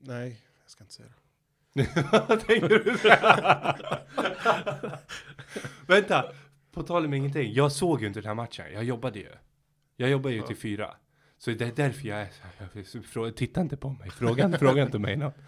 nej, 0.00 0.40
jag 0.62 0.70
ska 0.70 0.84
inte 0.84 0.94
säga 0.94 1.08
det. 1.08 1.88
Vad 2.28 2.40
tänker 2.40 2.68
du? 2.68 2.96
Vänta, 5.86 6.32
på 6.72 6.82
tal 6.82 7.04
om 7.04 7.14
ingenting. 7.14 7.52
Jag 7.52 7.72
såg 7.72 8.00
ju 8.00 8.06
inte 8.06 8.20
den 8.20 8.26
här 8.26 8.34
matchen. 8.34 8.66
Jag 8.72 8.84
jobbade 8.84 9.18
ju. 9.18 9.28
Jag 9.96 10.10
jobbar 10.10 10.30
ju 10.30 10.42
till 10.42 10.56
fyra. 10.56 10.94
Så 11.44 11.50
det 11.50 11.64
är 11.64 11.72
därför 11.76 12.08
jag 12.08 12.20
är 12.20 12.28
så 12.30 13.20
här, 13.20 13.30
Titta 13.30 13.60
inte 13.60 13.76
på 13.76 13.90
mig. 13.90 14.10
Fråga, 14.10 14.58
fråga 14.58 14.82
inte 14.82 14.98
mig 14.98 15.16
något. 15.16 15.34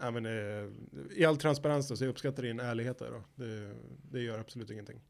Ja, 0.00 0.10
men, 0.10 0.26
eh, 0.26 0.70
I 1.16 1.24
all 1.24 1.36
transparens 1.36 1.88
då, 1.88 1.96
så 1.96 2.04
jag 2.04 2.10
uppskattar 2.10 2.42
din 2.42 2.60
ärlighet 2.60 2.98
där 2.98 3.10
då. 3.10 3.44
Det, 3.44 3.74
det 4.10 4.20
gör 4.20 4.38
absolut 4.38 4.70
ingenting. 4.70 5.00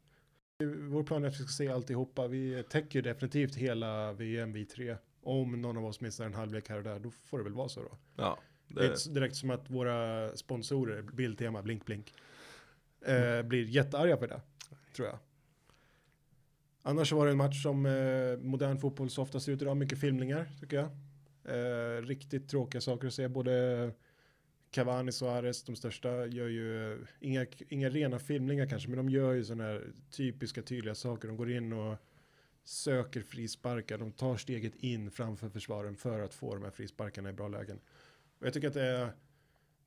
Vår 0.89 1.03
plan 1.03 1.23
är 1.23 1.27
att 1.27 1.33
vi 1.33 1.37
ska 1.37 1.47
se 1.47 1.69
alltihopa. 1.69 2.27
Vi 2.27 2.63
täcker 2.69 3.01
definitivt 3.01 3.55
hela 3.55 4.13
VM, 4.13 4.53
vi 4.53 4.65
tre. 4.65 4.95
Om 5.23 5.61
någon 5.61 5.77
av 5.77 5.85
oss 5.85 6.01
missar 6.01 6.25
en 6.25 6.33
halvlek 6.33 6.69
här 6.69 6.77
och 6.77 6.83
där, 6.83 6.99
då 6.99 7.11
får 7.11 7.37
det 7.37 7.43
väl 7.43 7.53
vara 7.53 7.69
så 7.69 7.81
då. 7.81 7.97
Ja, 8.15 8.39
Det 8.67 8.79
är 8.79 8.87
det, 8.87 8.93
inte 8.93 9.09
direkt 9.09 9.35
som 9.35 9.49
att 9.49 9.69
våra 9.69 10.29
sponsorer, 10.35 11.01
Bildtema, 11.01 11.61
Blink 11.61 11.85
Blink, 11.85 12.13
eh, 13.05 13.41
blir 13.41 13.65
jättearga 13.65 14.17
för 14.17 14.27
det, 14.27 14.41
tror 14.95 15.07
jag. 15.07 15.19
Annars 16.87 17.11
var 17.11 17.25
det 17.25 17.31
en 17.31 17.37
match 17.37 17.63
som 17.63 17.85
eh, 17.85 18.37
modern 18.37 18.77
fotboll 18.77 19.09
så 19.09 19.21
ofta 19.21 19.39
ser 19.39 19.51
ut 19.51 19.61
idag, 19.61 19.77
mycket 19.77 19.99
filmningar 19.99 20.49
tycker 20.59 20.77
jag. 20.77 20.89
Eh, 21.55 22.01
riktigt 22.01 22.49
tråkiga 22.49 22.81
saker 22.81 23.07
att 23.07 23.13
se, 23.13 23.27
både 23.27 23.91
Cavani, 24.71 25.11
Suarez, 25.11 25.63
de 25.63 25.75
största, 25.75 26.25
gör 26.25 26.47
ju 26.47 26.93
eh, 26.93 26.99
inga, 27.19 27.45
inga 27.69 27.89
rena 27.89 28.19
filmningar 28.19 28.65
kanske, 28.65 28.89
men 28.89 28.97
de 28.97 29.09
gör 29.09 29.33
ju 29.33 29.43
sådana 29.43 29.63
här 29.63 29.83
typiska 30.11 30.61
tydliga 30.61 30.95
saker. 30.95 31.27
De 31.27 31.37
går 31.37 31.51
in 31.51 31.73
och 31.73 31.97
söker 32.63 33.21
frisparkar, 33.21 33.97
de 33.97 34.11
tar 34.11 34.37
steget 34.37 34.75
in 34.75 35.11
framför 35.11 35.49
försvaren 35.49 35.95
för 35.95 36.19
att 36.19 36.33
få 36.33 36.55
de 36.55 36.63
här 36.63 36.71
frisparkarna 36.71 37.29
i 37.29 37.33
bra 37.33 37.47
lägen. 37.47 37.79
Och 38.39 38.45
jag 38.45 38.53
tycker 38.53 38.67
att 38.67 38.73
det 38.73 38.85
är 38.85 39.11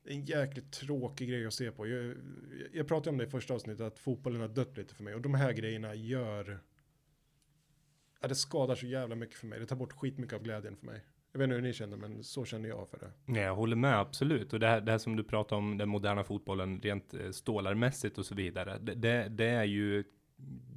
en 0.05 0.25
jäkligt 0.25 0.71
tråkig 0.71 1.29
grej 1.29 1.45
att 1.45 1.53
se 1.53 1.71
på. 1.71 1.87
Jag, 1.87 2.15
jag 2.73 2.87
pratade 2.87 3.09
om 3.09 3.17
det 3.17 3.23
i 3.23 3.29
första 3.29 3.53
avsnittet, 3.53 3.81
att 3.81 3.99
fotbollen 3.99 4.41
har 4.41 4.47
dött 4.47 4.77
lite 4.77 4.95
för 4.95 5.03
mig. 5.03 5.15
Och 5.15 5.21
de 5.21 5.33
här 5.33 5.53
grejerna 5.53 5.95
gör... 5.95 6.59
Ja, 8.21 8.27
det 8.27 8.35
skadar 8.35 8.75
så 8.75 8.85
jävla 8.85 9.15
mycket 9.15 9.35
för 9.35 9.47
mig. 9.47 9.59
Det 9.59 9.65
tar 9.65 9.75
bort 9.75 9.93
skitmycket 9.93 10.35
av 10.35 10.43
glädjen 10.43 10.75
för 10.77 10.85
mig. 10.85 11.01
Jag 11.31 11.39
vet 11.39 11.43
inte 11.43 11.55
hur 11.55 11.61
ni 11.61 11.73
känner, 11.73 11.97
men 11.97 12.23
så 12.23 12.45
känner 12.45 12.69
jag 12.69 12.89
för 12.89 12.97
det. 12.97 13.11
Nej, 13.25 13.41
jag 13.41 13.55
håller 13.55 13.75
med 13.75 13.99
absolut. 13.99 14.53
Och 14.53 14.59
det 14.59 14.67
här, 14.67 14.81
det 14.81 14.91
här 14.91 14.97
som 14.97 15.15
du 15.15 15.23
pratar 15.23 15.55
om, 15.55 15.77
den 15.77 15.89
moderna 15.89 16.23
fotbollen 16.23 16.81
rent 16.81 17.13
eh, 17.13 17.31
stålarmässigt 17.31 18.17
och 18.17 18.25
så 18.25 18.35
vidare. 18.35 18.77
Det, 18.81 18.93
det, 18.93 19.27
det 19.29 19.45
är 19.45 19.63
ju 19.63 20.03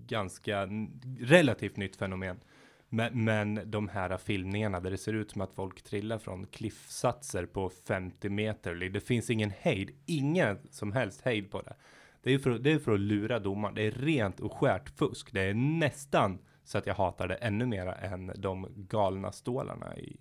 ganska 0.07 0.69
relativt 1.19 1.77
nytt 1.77 1.97
fenomen. 1.97 2.41
Men, 2.89 3.25
men 3.25 3.71
de 3.71 3.89
här 3.89 4.17
filmningarna 4.17 4.81
där 4.81 4.91
det 4.91 4.99
ser 4.99 5.13
ut 5.13 5.31
som 5.31 5.41
att 5.41 5.53
folk 5.53 5.83
trillar 5.83 6.19
från 6.19 6.47
kliffsatser 6.47 7.47
på 7.47 7.71
50 7.71 8.29
meter. 8.29 8.75
Det 8.75 9.01
finns 9.01 9.31
ingen 9.31 9.51
hejd, 9.51 9.91
ingen 10.07 10.59
som 10.71 10.93
helst 10.93 11.23
hejd 11.23 11.51
på 11.51 11.63
det. 11.63 11.75
Det 12.23 12.35
är 12.35 12.39
för, 12.39 12.59
det 12.59 12.73
är 12.73 12.79
för 12.79 12.93
att 12.93 13.01
lura 13.01 13.39
domaren. 13.39 13.75
Det 13.75 13.83
är 13.83 13.91
rent 13.91 14.41
och 14.41 14.53
skärt 14.53 14.91
fusk. 14.91 15.33
Det 15.33 15.43
är 15.43 15.55
nästan 15.55 16.39
så 16.65 16.79
att 16.79 16.87
jag 16.87 16.95
hatar 16.95 17.29
det 17.29 17.35
ännu 17.35 17.67
mer 17.67 17.87
än 17.87 18.33
de 18.37 18.69
galna 18.77 19.33
stålarna 19.33 19.97
i 19.97 20.17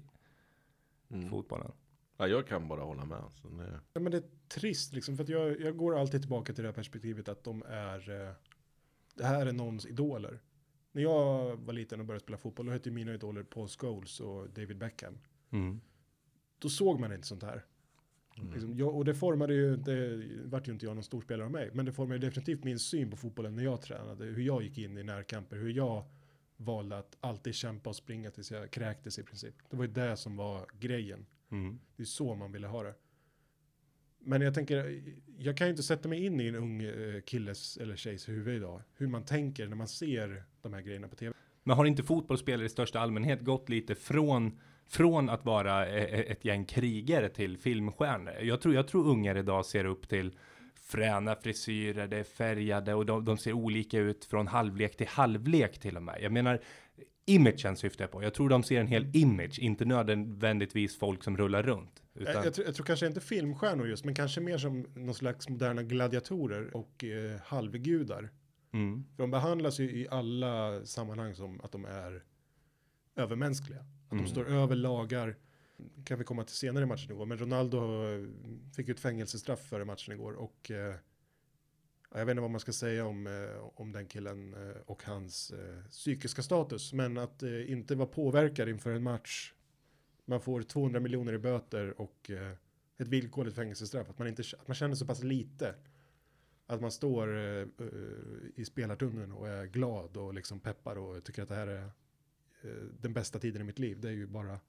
mm. 1.09 1.29
fotbollen. 1.29 1.71
ja, 2.17 2.27
jag 2.27 2.47
kan 2.47 2.67
bara 2.67 2.81
hålla 2.81 3.05
med. 3.05 3.23
Så 3.29 3.47
det, 3.47 3.79
Ja, 3.93 4.01
men 4.01 4.11
det 4.11 4.17
är 4.17 4.23
trist 4.47 4.93
liksom, 4.93 5.17
för 5.17 5.23
att 5.23 5.29
jag, 5.29 5.61
jag 5.61 5.77
går 5.77 5.99
alltid 5.99 6.21
tillbaka 6.21 6.53
till 6.53 6.63
det 6.63 6.67
här 6.67 6.75
perspektivet 6.75 7.29
att 7.29 7.43
de 7.43 7.63
är, 7.67 8.09
eh, 8.09 8.33
det 9.15 9.25
här 9.25 9.45
är 9.45 9.51
någons 9.51 9.85
idoler. 9.85 10.39
När 10.91 11.01
jag 11.01 11.55
var 11.57 11.73
liten 11.73 11.99
och 11.99 12.05
började 12.05 12.23
spela 12.23 12.37
fotboll, 12.37 12.65
då 12.65 12.71
hette 12.71 12.89
ju 12.89 12.95
mina 12.95 13.13
idoler 13.13 13.43
Paul 13.43 13.67
Scholes 13.67 14.19
och 14.19 14.49
David 14.49 14.77
Beckham. 14.77 15.17
Mm. 15.49 15.81
Då 16.59 16.69
såg 16.69 16.99
man 16.99 17.13
inte 17.13 17.27
sånt 17.27 17.43
här. 17.43 17.65
mm. 18.37 18.51
Liksom, 18.51 18.77
jag, 18.77 18.95
och 18.95 19.05
det 19.05 19.15
formade 19.15 19.53
ju, 19.53 19.75
det 19.75 20.23
vart 20.45 20.67
ju 20.67 20.71
inte 20.71 20.85
jag 20.85 20.95
någon 20.95 21.03
stor 21.03 21.21
spelare 21.21 21.45
av 21.45 21.51
mig, 21.51 21.69
men 21.73 21.85
det 21.85 21.91
formade 21.91 22.19
definitivt 22.19 22.63
min 22.63 22.79
syn 22.79 23.11
på 23.11 23.17
fotbollen 23.17 23.55
när 23.55 23.63
jag 23.63 23.81
tränade, 23.81 24.25
hur 24.25 24.43
jag 24.43 24.63
gick 24.63 24.77
in 24.77 24.97
i 24.97 25.03
närkamper, 25.03 25.55
hur 25.55 25.69
jag 25.69 26.05
valde 26.65 26.97
att 26.97 27.17
alltid 27.21 27.55
kämpa 27.55 27.89
och 27.89 27.95
springa 27.95 28.31
tills 28.31 28.51
jag 28.51 28.71
kräktes 28.71 29.19
i 29.19 29.23
princip. 29.23 29.55
Det 29.69 29.77
var 29.77 29.85
ju 29.85 29.91
det 29.91 30.17
som 30.17 30.37
var 30.37 30.65
grejen. 30.79 31.25
Mm. 31.51 31.79
Det 31.95 32.03
är 32.03 32.05
så 32.05 32.35
man 32.35 32.51
ville 32.51 32.67
ha 32.67 32.83
det. 32.83 32.93
Men 34.19 34.41
jag 34.41 34.53
tänker, 34.53 35.03
jag 35.37 35.57
kan 35.57 35.67
ju 35.67 35.71
inte 35.71 35.83
sätta 35.83 36.09
mig 36.09 36.25
in 36.25 36.41
i 36.41 36.47
en 36.47 36.55
ung 36.55 36.83
eh, 36.83 37.21
killes 37.21 37.77
eller 37.77 37.95
tjejs 37.95 38.29
huvud 38.29 38.55
idag. 38.55 38.81
Hur 38.97 39.07
man 39.07 39.25
tänker 39.25 39.67
när 39.67 39.75
man 39.75 39.87
ser 39.87 40.43
de 40.61 40.73
här 40.73 40.81
grejerna 40.81 41.07
på 41.07 41.15
tv. 41.15 41.33
Men 41.63 41.77
har 41.77 41.85
inte 41.85 42.03
fotbollsspelare 42.03 42.65
i 42.65 42.69
största 42.69 42.99
allmänhet 42.99 43.41
gått 43.41 43.69
lite 43.69 43.95
från, 43.95 44.59
från 44.87 45.29
att 45.29 45.45
vara 45.45 45.89
e- 45.89 46.07
e- 46.11 46.31
ett 46.31 46.45
gäng 46.45 46.65
krigare 46.65 47.29
till 47.29 47.57
filmstjärnor? 47.57 48.33
Jag 48.41 48.61
tror, 48.61 48.75
jag 48.75 48.87
tror 48.87 49.07
ungar 49.07 49.37
idag 49.37 49.65
ser 49.65 49.85
upp 49.85 50.09
till 50.09 50.37
fräna 50.91 51.35
frisyrer, 51.35 52.07
det 52.07 52.17
är 52.17 52.23
färgade 52.23 52.93
och 52.93 53.05
de, 53.05 53.25
de 53.25 53.37
ser 53.37 53.53
olika 53.53 53.99
ut 53.99 54.25
från 54.25 54.47
halvlek 54.47 54.97
till 54.97 55.07
halvlek 55.07 55.79
till 55.79 55.95
och 55.97 56.03
med. 56.03 56.17
Jag 56.21 56.31
menar, 56.31 56.61
imagen 57.25 57.77
syftar 57.77 58.03
jag 58.03 58.11
på. 58.11 58.23
Jag 58.23 58.33
tror 58.33 58.49
de 58.49 58.63
ser 58.63 58.79
en 58.79 58.87
hel 58.87 59.15
image, 59.15 59.59
inte 59.59 59.85
nödvändigtvis 59.85 60.97
folk 60.99 61.23
som 61.23 61.37
rullar 61.37 61.63
runt. 61.63 62.03
Jag, 62.13 62.21
Utan, 62.21 62.43
jag, 62.43 62.53
tror, 62.53 62.65
jag 62.67 62.75
tror 62.75 62.85
kanske 62.85 63.07
inte 63.07 63.21
filmstjärnor 63.21 63.87
just, 63.87 64.05
men 64.05 64.15
kanske 64.15 64.41
mer 64.41 64.57
som 64.57 64.81
någon 64.95 65.15
slags 65.15 65.49
moderna 65.49 65.83
gladiatorer 65.83 66.75
och 66.77 67.03
eh, 67.03 67.39
halvgudar. 67.45 68.29
mm, 68.73 69.03
För 69.15 69.23
de 69.23 69.31
behandlas 69.31 69.79
ju 69.79 69.83
i 69.91 70.07
alla 70.09 70.85
sammanhang 70.85 71.35
som 71.35 71.61
att 71.61 71.71
de 71.71 71.85
är 71.85 72.23
övermänskliga. 73.15 73.79
Att 73.79 74.11
Mm. 74.11 74.23
de 74.25 74.29
står 74.31 74.47
över 74.49 74.75
lagar. 74.75 75.35
Kan 76.05 76.17
vi 76.17 76.23
komma 76.23 76.43
till 76.43 76.55
senare 76.55 76.83
i 76.83 76.87
matchen 76.87 77.11
igår. 77.11 77.25
Men 77.25 77.37
Ronaldo 77.37 77.79
fick 78.75 78.87
ju 78.87 78.91
ett 78.91 78.99
fängelsestraff 78.99 79.59
före 79.59 79.85
matchen 79.85 80.13
igår. 80.13 80.33
Och 80.33 80.71
eh, 80.71 80.95
jag 82.13 82.25
vet 82.25 82.31
inte 82.31 82.41
vad 82.41 82.51
man 82.51 82.59
ska 82.59 82.73
säga 82.73 83.05
om, 83.05 83.27
eh, 83.27 83.63
om 83.75 83.91
den 83.91 84.07
killen 84.07 84.53
eh, 84.53 84.81
och 84.85 85.03
hans 85.03 85.51
eh, 85.51 85.83
psykiska 85.89 86.41
status. 86.41 86.93
Men 86.93 87.17
att 87.17 87.43
eh, 87.43 87.71
inte 87.71 87.95
vara 87.95 88.07
påverkad 88.07 88.69
inför 88.69 88.91
en 88.91 89.03
match. 89.03 89.53
Man 90.25 90.41
får 90.41 90.61
200 90.61 90.99
miljoner 90.99 91.33
i 91.33 91.37
böter 91.37 92.01
och 92.01 92.31
eh, 92.31 92.51
ett 92.97 93.07
villkorligt 93.07 93.55
fängelsestraff. 93.55 94.09
Att 94.09 94.19
man, 94.19 94.27
inte, 94.27 94.43
att 94.59 94.67
man 94.67 94.75
känner 94.75 94.95
så 94.95 95.05
pass 95.05 95.23
lite. 95.23 95.75
Att 96.65 96.81
man 96.81 96.91
står 96.91 97.37
eh, 97.37 97.61
eh, 97.61 97.67
i 98.55 98.65
spelartunneln 98.65 99.31
och 99.31 99.49
är 99.49 99.65
glad 99.65 100.17
och 100.17 100.33
liksom 100.33 100.59
peppar 100.59 100.97
och 100.97 101.23
tycker 101.23 101.43
att 101.43 101.49
det 101.49 101.55
här 101.55 101.67
är 101.67 101.83
eh, 102.61 102.83
den 102.99 103.13
bästa 103.13 103.39
tiden 103.39 103.61
i 103.61 103.65
mitt 103.65 103.79
liv. 103.79 103.99
Det 104.01 104.07
är 104.07 104.13
ju 104.13 104.27
bara 104.27 104.59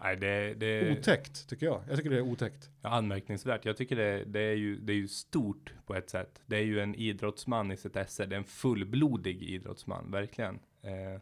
nej, 0.00 0.16
det, 0.16 0.54
det 0.54 0.92
otäckt 0.98 1.48
tycker 1.48 1.66
jag. 1.66 1.82
Jag 1.88 1.96
tycker 1.96 2.10
det 2.10 2.16
är 2.16 2.20
otäckt. 2.20 2.70
Ja, 2.82 2.88
anmärkningsvärt. 2.88 3.64
Jag 3.64 3.76
tycker 3.76 3.96
det, 3.96 4.24
det, 4.24 4.40
är 4.40 4.54
ju, 4.54 4.76
det 4.80 4.92
är 4.92 4.96
ju 4.96 5.08
stort 5.08 5.74
på 5.86 5.94
ett 5.94 6.10
sätt. 6.10 6.42
Det 6.46 6.56
är 6.56 6.62
ju 6.64 6.80
en 6.80 6.94
idrottsman 6.94 7.72
i 7.72 7.76
sitt 7.76 7.96
esse. 7.96 8.26
Det 8.26 8.34
är 8.34 8.38
en 8.38 8.44
fullblodig 8.44 9.42
idrottsman, 9.42 10.10
verkligen. 10.10 10.54
Eh, 10.82 11.20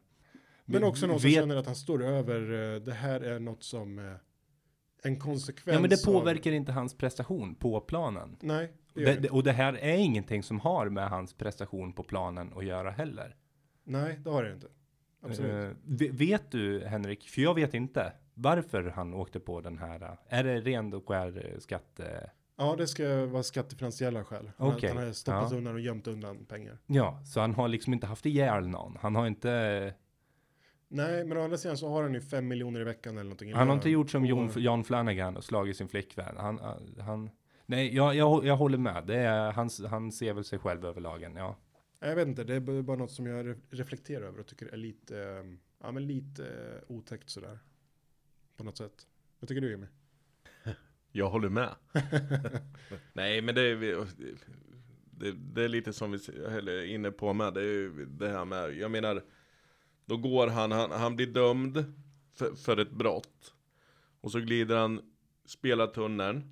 Men 0.65 0.85
också 0.85 1.07
någon 1.07 1.21
som 1.21 1.31
vet- 1.31 1.35
känner 1.39 1.57
att 1.57 1.67
han 1.67 1.77
står 1.77 2.03
över, 2.05 2.75
eh, 2.75 2.81
det 2.81 2.93
här 2.95 3.21
är 3.21 3.39
något 3.39 3.63
som 3.65 3.99
eh, 3.99 4.13
en 5.03 5.19
konsekvens 5.19 5.75
Ja, 5.75 5.81
men 5.81 5.91
det 5.91 6.07
av- 6.09 6.13
påverkar 6.13 6.53
inte 6.53 6.73
hans 6.73 6.95
prestation 6.97 7.55
på 7.55 7.81
planen. 7.81 8.37
Nej, 8.41 8.73
det 8.95 9.23
Det, 9.23 9.29
och 9.31 9.43
det 9.43 9.53
här 9.53 9.73
är 9.73 9.97
ingenting 9.97 10.43
som 10.43 10.61
har 10.61 10.89
med 10.89 11.09
hans 11.09 11.35
prestation 11.35 11.93
på 11.93 12.03
planen 12.03 12.53
att 12.57 12.65
göra 12.65 12.91
heller. 12.91 13.37
Nej, 13.85 14.19
det 14.25 14.31
har 14.31 14.45
det 14.45 14.53
inte. 14.53 14.67
Absolut. 15.23 15.51
Eh, 15.71 15.77
ve- 15.85 16.11
vet 16.13 16.51
du, 16.51 16.85
Henrik, 16.87 17.29
för 17.29 17.43
jag 17.43 17.55
vet 17.55 17.75
inte 17.75 18.13
varför 18.43 18.85
han 18.85 19.15
åkte 19.15 19.41
på 19.41 19.61
den 19.61 19.79
här. 19.79 20.03
eh, 20.03 20.39
Är 20.39 20.45
det 20.45 20.61
ren 20.61 20.95
och 20.95 21.09
skär 21.09 21.51
eh, 21.55 21.59
skatte? 21.59 22.31
Ja, 22.57 22.75
det 22.79 22.87
ska 22.87 23.27
vara 23.27 23.43
skattefinansiella 23.43 24.25
skäl. 24.25 24.51
Han, 24.57 24.69
Okej, 24.69 24.89
han 24.95 25.05
har 25.05 25.13
stoppat 25.13 25.51
ja. 25.53 25.57
undan 25.57 25.75
och 25.75 25.81
gömt 25.81 26.07
undan 26.07 26.45
pengar. 26.45 26.79
Ja, 26.87 27.21
så 27.25 27.41
han 27.41 27.55
har 27.55 27.69
liksom 27.69 27.93
inte 27.93 28.07
haft 28.07 28.27
ihjäl 28.27 28.69
någon. 28.69 28.97
Han 29.01 29.15
har 29.15 29.27
inte, 29.27 29.95
Nej, 30.89 31.25
men 31.25 31.39
å 31.39 31.43
andra 31.45 31.57
sidan 31.59 31.77
så 31.77 31.89
har 31.89 32.03
han 32.03 32.15
ju 32.15 32.21
fem 32.21 32.49
miljoner 32.49 32.81
i 32.81 32.85
veckan 32.85 33.13
eller 33.15 33.23
någonting. 33.25 33.55
han 33.55 33.69
har 33.69 33.75
inte 33.75 33.91
gjort 33.91 34.11
som 34.11 34.27
Jon, 34.27 34.51
John 34.57 34.85
Flanagan 34.85 35.37
och 35.37 35.45
slagit 35.45 35.77
sin 35.77 35.89
flickvän. 35.89 36.37
Han, 36.37 36.61
han, 37.01 37.31
nej, 37.67 37.95
jag, 37.97 38.15
jag, 38.15 38.45
jag 38.47 38.57
håller 38.57 38.79
med. 38.79 39.07
Det 39.07 39.17
är, 39.17 39.53
han, 39.53 39.71
han 39.91 40.13
ser 40.13 40.33
väl 40.35 40.45
sig 40.45 40.59
själv 40.59 40.85
över 40.87 41.01
lagen, 41.01 41.37
ja. 41.37 41.57
Jag 42.01 42.17
vet 42.17 42.29
inte, 42.29 42.45
det 42.45 42.55
är 42.55 42.83
bara 42.83 42.97
något 42.97 43.11
som 43.11 43.27
jag 43.27 43.47
re- 43.47 43.61
reflekterar 43.71 44.25
över 44.27 44.41
och 44.41 44.47
tycker 44.47 44.67
är 44.67 44.77
lite, 44.77 45.19
eh, 45.19 45.45
ja 45.83 45.91
men 45.93 46.07
lite 46.07 46.45
eh, 46.47 46.97
otäckt 46.97 47.31
sådär. 47.31 47.59
På 48.61 48.65
något 48.65 48.77
sätt. 48.77 49.07
Vad 49.39 49.49
tycker 49.49 49.61
du 49.61 49.71
Jimmy? 49.71 49.87
Jag 51.13 51.31
håller 51.31 51.49
med. 51.49 51.75
Nej, 53.13 53.43
men 53.43 53.55
det 53.55 53.63
är, 53.63 54.07
det, 55.11 55.33
det 55.33 55.63
är 55.63 55.69
lite 55.69 55.93
som 55.93 56.11
vi 56.11 56.19
är 56.45 56.85
inne 56.85 57.11
på 57.11 57.33
med. 57.33 57.55
Det 57.55 57.63
är 57.63 58.07
det 58.07 58.29
här 58.29 58.45
med, 58.45 58.77
jag 58.77 58.91
menar, 58.91 59.25
då 60.05 60.17
går 60.17 60.47
han, 60.47 60.73
han, 60.73 60.91
han 60.91 61.17
blir 61.17 61.27
dömd 61.27 61.95
för, 62.33 62.55
för 62.55 62.77
ett 62.77 62.91
brott. 62.91 63.55
Och 64.21 64.33
så 64.33 64.41
glider 64.41 64.77
han 64.77 65.01
spelartunneln. 65.45 66.43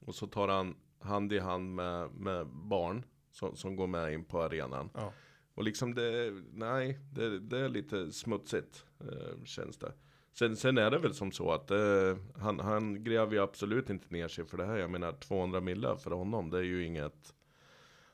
Och 0.00 0.14
så 0.14 0.26
tar 0.26 0.48
han 0.48 0.76
hand 1.00 1.32
i 1.32 1.38
hand 1.38 1.74
med, 1.74 2.10
med 2.10 2.46
barn 2.46 3.04
som, 3.32 3.56
som 3.56 3.76
går 3.76 3.86
med 3.86 4.12
in 4.12 4.24
på 4.24 4.42
arenan. 4.42 4.90
Ja. 4.94 5.12
Och 5.54 5.64
liksom 5.64 5.94
det, 5.94 6.42
nej, 6.52 6.98
det, 7.12 7.40
det 7.40 7.58
är 7.58 7.68
lite 7.68 8.12
smutsigt 8.12 8.84
eh, 9.00 9.44
känns 9.44 9.76
det. 9.78 9.92
Sen, 10.34 10.56
sen 10.56 10.78
är 10.78 10.90
det 10.90 10.98
väl 10.98 11.14
som 11.14 11.32
så 11.32 11.52
att 11.52 11.70
eh, 11.70 12.16
han, 12.38 12.60
han 12.60 13.04
gräver 13.04 13.32
ju 13.32 13.42
absolut 13.42 13.90
inte 13.90 14.06
ner 14.08 14.28
sig 14.28 14.44
för 14.44 14.56
det 14.56 14.66
här. 14.66 14.76
Jag 14.76 14.90
menar 14.90 15.12
200 15.12 15.60
millar 15.60 15.96
för 15.96 16.10
honom, 16.10 16.50
det 16.50 16.58
är 16.58 16.62
ju 16.62 16.84
inget. 16.84 17.34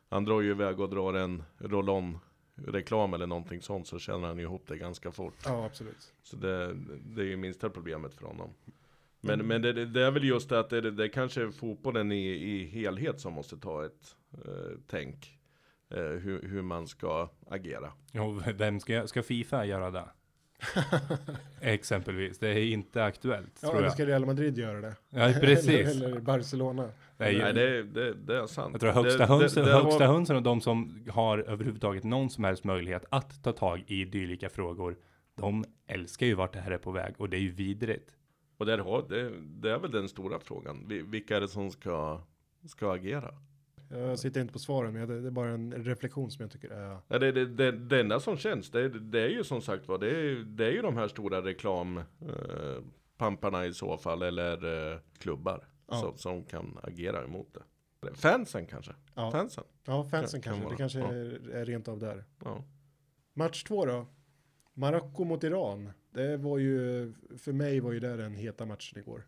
Han 0.08 0.24
drar 0.24 0.40
ju 0.40 0.50
iväg 0.50 0.80
och 0.80 0.90
drar 0.90 1.14
en 1.14 1.42
roll-on 1.58 2.18
reklam 2.66 3.14
eller 3.14 3.26
någonting 3.26 3.62
sånt 3.62 3.86
så 3.86 3.98
tjänar 3.98 4.28
han 4.28 4.38
ju 4.38 4.42
ihop 4.42 4.66
det 4.66 4.76
ganska 4.76 5.12
fort. 5.12 5.34
ja, 5.44 5.64
absolut. 5.66 6.14
Så 6.22 6.36
det, 6.36 6.74
det 7.04 7.22
är 7.22 7.26
ju 7.26 7.36
minsta 7.36 7.70
problemet 7.70 8.14
för 8.14 8.26
honom. 8.26 8.50
Men, 9.20 9.46
men 9.46 9.62
det, 9.62 9.86
det, 9.86 10.02
är 10.02 10.10
väl 10.10 10.24
just 10.24 10.48
det 10.48 10.60
att 10.60 10.70
det, 10.70 10.90
det, 10.90 11.08
kanske 11.08 11.42
är 11.42 11.50
fotbollen 11.50 12.12
i, 12.12 12.26
i 12.28 12.66
helhet 12.66 13.20
som 13.20 13.32
måste 13.32 13.56
ta 13.56 13.84
ett 13.84 14.16
eh, 14.32 14.78
tänk. 14.86 15.38
Eh, 15.90 16.02
hur, 16.02 16.42
hur 16.42 16.62
man 16.62 16.86
ska 16.86 17.28
agera. 17.46 17.92
Ja, 18.12 18.42
vem 18.54 18.80
ska, 18.80 19.06
ska 19.06 19.22
Fifa 19.22 19.64
göra 19.64 19.90
det? 19.90 20.08
Exempelvis, 21.60 22.38
det 22.38 22.48
är 22.48 22.64
inte 22.64 23.04
aktuellt 23.04 23.58
Ja, 23.62 23.68
tror 23.70 23.82
jag. 23.82 23.92
ska 23.92 24.06
Real 24.06 24.26
Madrid 24.26 24.58
göra 24.58 24.80
det? 24.80 24.94
Ja, 25.10 25.32
precis. 25.40 25.68
eller, 25.96 26.06
eller 26.08 26.20
Barcelona. 26.20 26.90
Nej, 27.16 27.38
Nej, 27.38 27.52
det, 27.52 27.82
det, 27.82 28.14
det 28.14 28.36
är 28.36 28.46
sant. 28.46 28.68
Jag 28.72 28.80
tror 28.80 28.90
högsta, 28.92 29.18
det, 29.18 29.26
höns, 29.26 29.54
det, 29.54 29.62
det 29.64 29.72
högsta 29.72 30.06
har, 30.06 30.12
hönsen 30.14 30.36
och 30.36 30.42
de 30.42 30.60
som 30.60 31.04
har 31.10 31.38
överhuvudtaget 31.38 32.04
någon 32.04 32.30
som 32.30 32.44
helst 32.44 32.64
möjlighet 32.64 33.04
att 33.08 33.42
ta 33.44 33.52
tag 33.52 33.84
i 33.86 34.04
dylika 34.04 34.48
frågor. 34.48 34.96
De 35.36 35.64
älskar 35.86 36.26
ju 36.26 36.34
vart 36.34 36.52
det 36.52 36.60
här 36.60 36.70
är 36.70 36.78
på 36.78 36.90
väg 36.90 37.14
och 37.18 37.28
det 37.28 37.36
är 37.36 37.40
ju 37.40 37.50
vidrigt. 37.52 38.10
Och 38.58 38.66
där 38.66 38.78
har, 38.78 39.04
det, 39.08 39.30
det 39.40 39.70
är 39.70 39.78
väl 39.78 39.90
den 39.90 40.08
stora 40.08 40.38
frågan. 40.38 40.84
Vi- 40.88 41.02
Vilka 41.02 41.36
är 41.36 41.40
det 41.40 41.48
som 41.48 41.70
ska, 41.70 42.20
ska 42.66 42.92
agera? 42.94 43.34
Jag 43.92 44.18
sitter 44.18 44.40
inte 44.40 44.52
på 44.52 44.58
svaren, 44.58 44.92
men 44.92 45.08
det 45.22 45.26
är 45.26 45.30
bara 45.30 45.50
en 45.50 45.72
reflektion 45.84 46.30
som 46.30 46.42
jag 46.42 46.50
tycker 46.52 46.70
är... 46.70 46.98
Ja, 47.08 47.18
det, 47.18 47.32
det, 47.32 47.46
det, 47.46 47.72
det 47.72 48.00
enda 48.00 48.20
som 48.20 48.36
känns, 48.36 48.70
det, 48.70 48.88
det 48.88 49.20
är 49.20 49.28
ju 49.28 49.44
som 49.44 49.60
sagt 49.60 49.88
var, 49.88 49.98
det 49.98 50.10
är, 50.10 50.34
det 50.44 50.66
är 50.66 50.70
ju 50.70 50.82
de 50.82 50.96
här 50.96 51.08
stora 51.08 51.42
reklam 51.42 51.96
eh, 51.98 53.66
i 53.68 53.72
så 53.72 53.96
fall, 53.98 54.22
eller 54.22 54.92
eh, 54.92 54.98
klubbar 55.18 55.64
Ja. 55.88 55.96
som, 56.00 56.18
som 56.18 56.44
kan 56.44 56.78
agera 56.82 57.24
emot 57.24 57.54
det. 57.54 58.14
Fansen 58.14 58.66
kanske? 58.66 58.92
Ja, 59.14 59.30
Fansen? 59.30 59.64
ja 59.84 60.04
fansen 60.04 60.40
Kan- 60.40 60.60
kan 60.60 60.76
kanske. 60.76 61.00
vara. 61.00 61.12
Det 61.12 61.18
kanske 61.26 61.48
Ja. 61.48 61.52
är, 61.52 61.60
är 61.60 61.64
rent 61.64 61.88
av 61.88 61.98
där. 61.98 62.24
Ja. 62.44 62.64
Match 63.34 63.62
två 63.64 63.86
då. 63.86 64.06
Marocko 64.74 65.24
mot 65.24 65.44
Iran. 65.44 65.90
Det 66.10 66.36
var 66.36 66.58
ju, 66.58 67.12
för 67.38 67.52
mig 67.52 67.80
var 67.80 67.92
ju 67.92 68.00
det 68.00 68.16
den 68.16 68.34
heta 68.34 68.66
matchen 68.66 68.98
igår. 68.98 69.26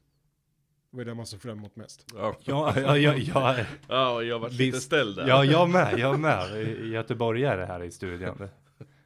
Det 0.93 0.97
var 0.97 1.05
ju 1.05 1.11
det 1.11 1.15
man 1.15 1.27
såg 1.27 1.41
fram 1.43 1.59
emot 1.59 1.77
mest. 1.77 2.07
Ja, 2.15 2.37
Ja, 2.45 2.75
ja, 2.77 2.97
ja, 2.97 3.15
ja, 3.17 3.57
ja 3.89 4.23
jag 4.23 4.39
var 4.39 4.51
lite 4.51 4.81
ställd 4.81 5.17
där. 5.17 5.29
ja, 5.29 5.45
jag 5.45 5.71
med, 5.71 5.99
jag 5.99 6.21
med. 6.21 6.67
Göteborgare 6.93 7.65
här 7.65 7.83
i 7.83 7.91
studion. 7.91 8.49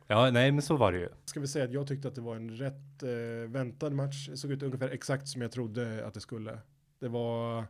Ja, 0.06 0.30
nej, 0.30 0.52
men 0.52 0.62
så 0.62 0.76
var 0.76 0.92
det 0.92 0.98
ju. 0.98 1.08
Ska 1.24 1.40
vi 1.40 1.46
säga 1.46 1.64
att 1.64 1.72
jag 1.72 1.86
tyckte 1.86 2.08
att 2.08 2.14
det 2.14 2.20
var 2.20 2.36
en 2.36 2.50
rätt 2.50 3.02
eh, 3.02 3.50
väntad 3.50 3.90
match. 3.90 4.28
Det 4.28 4.36
såg 4.36 4.52
ut 4.52 4.62
ungefär 4.62 4.88
exakt 4.88 5.28
som 5.28 5.42
jag 5.42 5.52
trodde 5.52 6.06
att 6.06 6.14
det 6.14 6.20
skulle. 6.20 6.58
Det 6.98 7.08
var, 7.08 7.64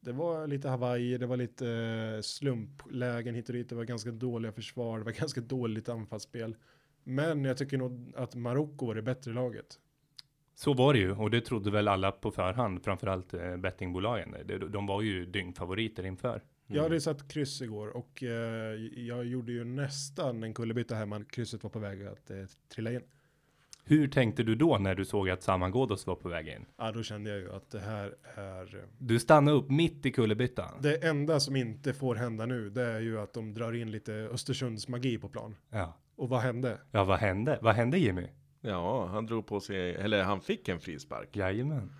det 0.00 0.12
var 0.12 0.46
lite 0.46 0.68
Hawaii, 0.68 1.18
det 1.18 1.26
var 1.26 1.36
lite 1.36 1.68
eh, 1.68 2.20
slumplägen 2.20 3.34
hit 3.34 3.48
och 3.48 3.54
dit. 3.54 3.68
Det 3.68 3.74
var 3.74 3.84
ganska 3.84 4.10
dåliga 4.10 4.52
försvar, 4.52 4.98
det 4.98 5.04
var 5.04 5.12
ganska 5.20 5.40
dåligt 5.40 5.88
anfallsspel. 5.88 6.56
Men 7.04 7.44
jag 7.44 7.56
tycker 7.56 7.78
nog 7.78 8.12
att 8.16 8.34
Marocko 8.34 8.86
var 8.86 8.94
det 8.94 9.02
bättre 9.02 9.32
laget. 9.32 9.78
Så 10.62 10.74
var 10.74 10.92
det 10.92 10.98
ju, 10.98 11.12
och 11.12 11.30
det 11.30 11.40
trodde 11.40 11.70
väl 11.70 11.88
alla 11.88 12.12
på 12.12 12.30
förhand, 12.30 12.84
framförallt 12.84 13.34
eh, 13.34 13.56
bettingbolagen. 13.56 14.34
De, 14.72 14.86
var 14.86 15.02
ju 15.02 15.26
dyngfavoriter 15.26 16.06
inför. 16.06 16.42
Jag 16.66 16.82
hade 16.82 16.94
ju 16.94 17.00
satt 17.00 17.28
kryss 17.28 17.62
igår 17.62 17.96
och 17.96 18.22
eh, 18.22 18.30
jag 18.96 19.24
gjorde 19.24 19.52
ju 19.52 19.64
nästan 19.64 20.42
en 20.42 20.54
kullerbytta 20.54 20.94
hemma. 20.94 21.24
Krysset 21.24 21.62
var 21.62 21.70
på 21.70 21.78
väg 21.78 22.06
att 22.06 22.30
eh, 22.30 22.36
trilla 22.74 22.92
in. 22.92 23.00
Hur 23.84 24.08
tänkte 24.08 24.42
du 24.42 24.54
då 24.54 24.78
när 24.78 24.94
du 24.94 25.04
såg 25.04 25.30
att 25.30 25.42
Saman 25.42 25.72
Ghoddos 25.72 26.06
var 26.06 26.14
på 26.14 26.28
väg 26.28 26.48
in? 26.48 26.66
Ja, 26.76 26.92
då 26.92 27.02
kände 27.02 27.30
jag 27.30 27.38
ju 27.38 27.52
att 27.52 27.70
det 27.70 27.80
här 27.80 28.14
är... 28.34 28.84
Du 28.98 29.18
stannade 29.18 29.56
upp 29.56 29.70
mitt 29.70 30.06
i 30.06 30.12
kullerbyttan. 30.12 30.72
Det 30.80 31.04
enda 31.04 31.40
som 31.40 31.56
inte 31.56 31.94
får 31.94 32.14
hända 32.14 32.46
nu, 32.46 32.70
det 32.70 32.82
är 32.82 33.00
ju 33.00 33.20
att 33.20 33.32
de 33.32 33.54
drar 33.54 33.72
in 33.72 33.90
lite 33.90 34.12
Östersunds 34.12 34.88
magi 34.88 35.18
på 35.18 35.28
plan. 35.28 35.56
Ja. 35.70 35.98
Och 36.16 36.28
vad 36.28 36.40
hände? 36.40 36.78
ja, 36.90 37.04
vad 37.04 37.18
hände? 37.18 37.58
Vad 37.62 37.74
hände 37.74 37.98
Jimmy? 37.98 38.28
Ja, 38.64 39.06
han 39.06 39.26
drog 39.26 39.46
på 39.46 39.60
sig, 39.60 39.94
eller 39.94 40.22
han 40.22 40.40
fick 40.40 40.68
en 40.68 40.80
frispark. 40.80 41.36
Jajamän. 41.36 41.92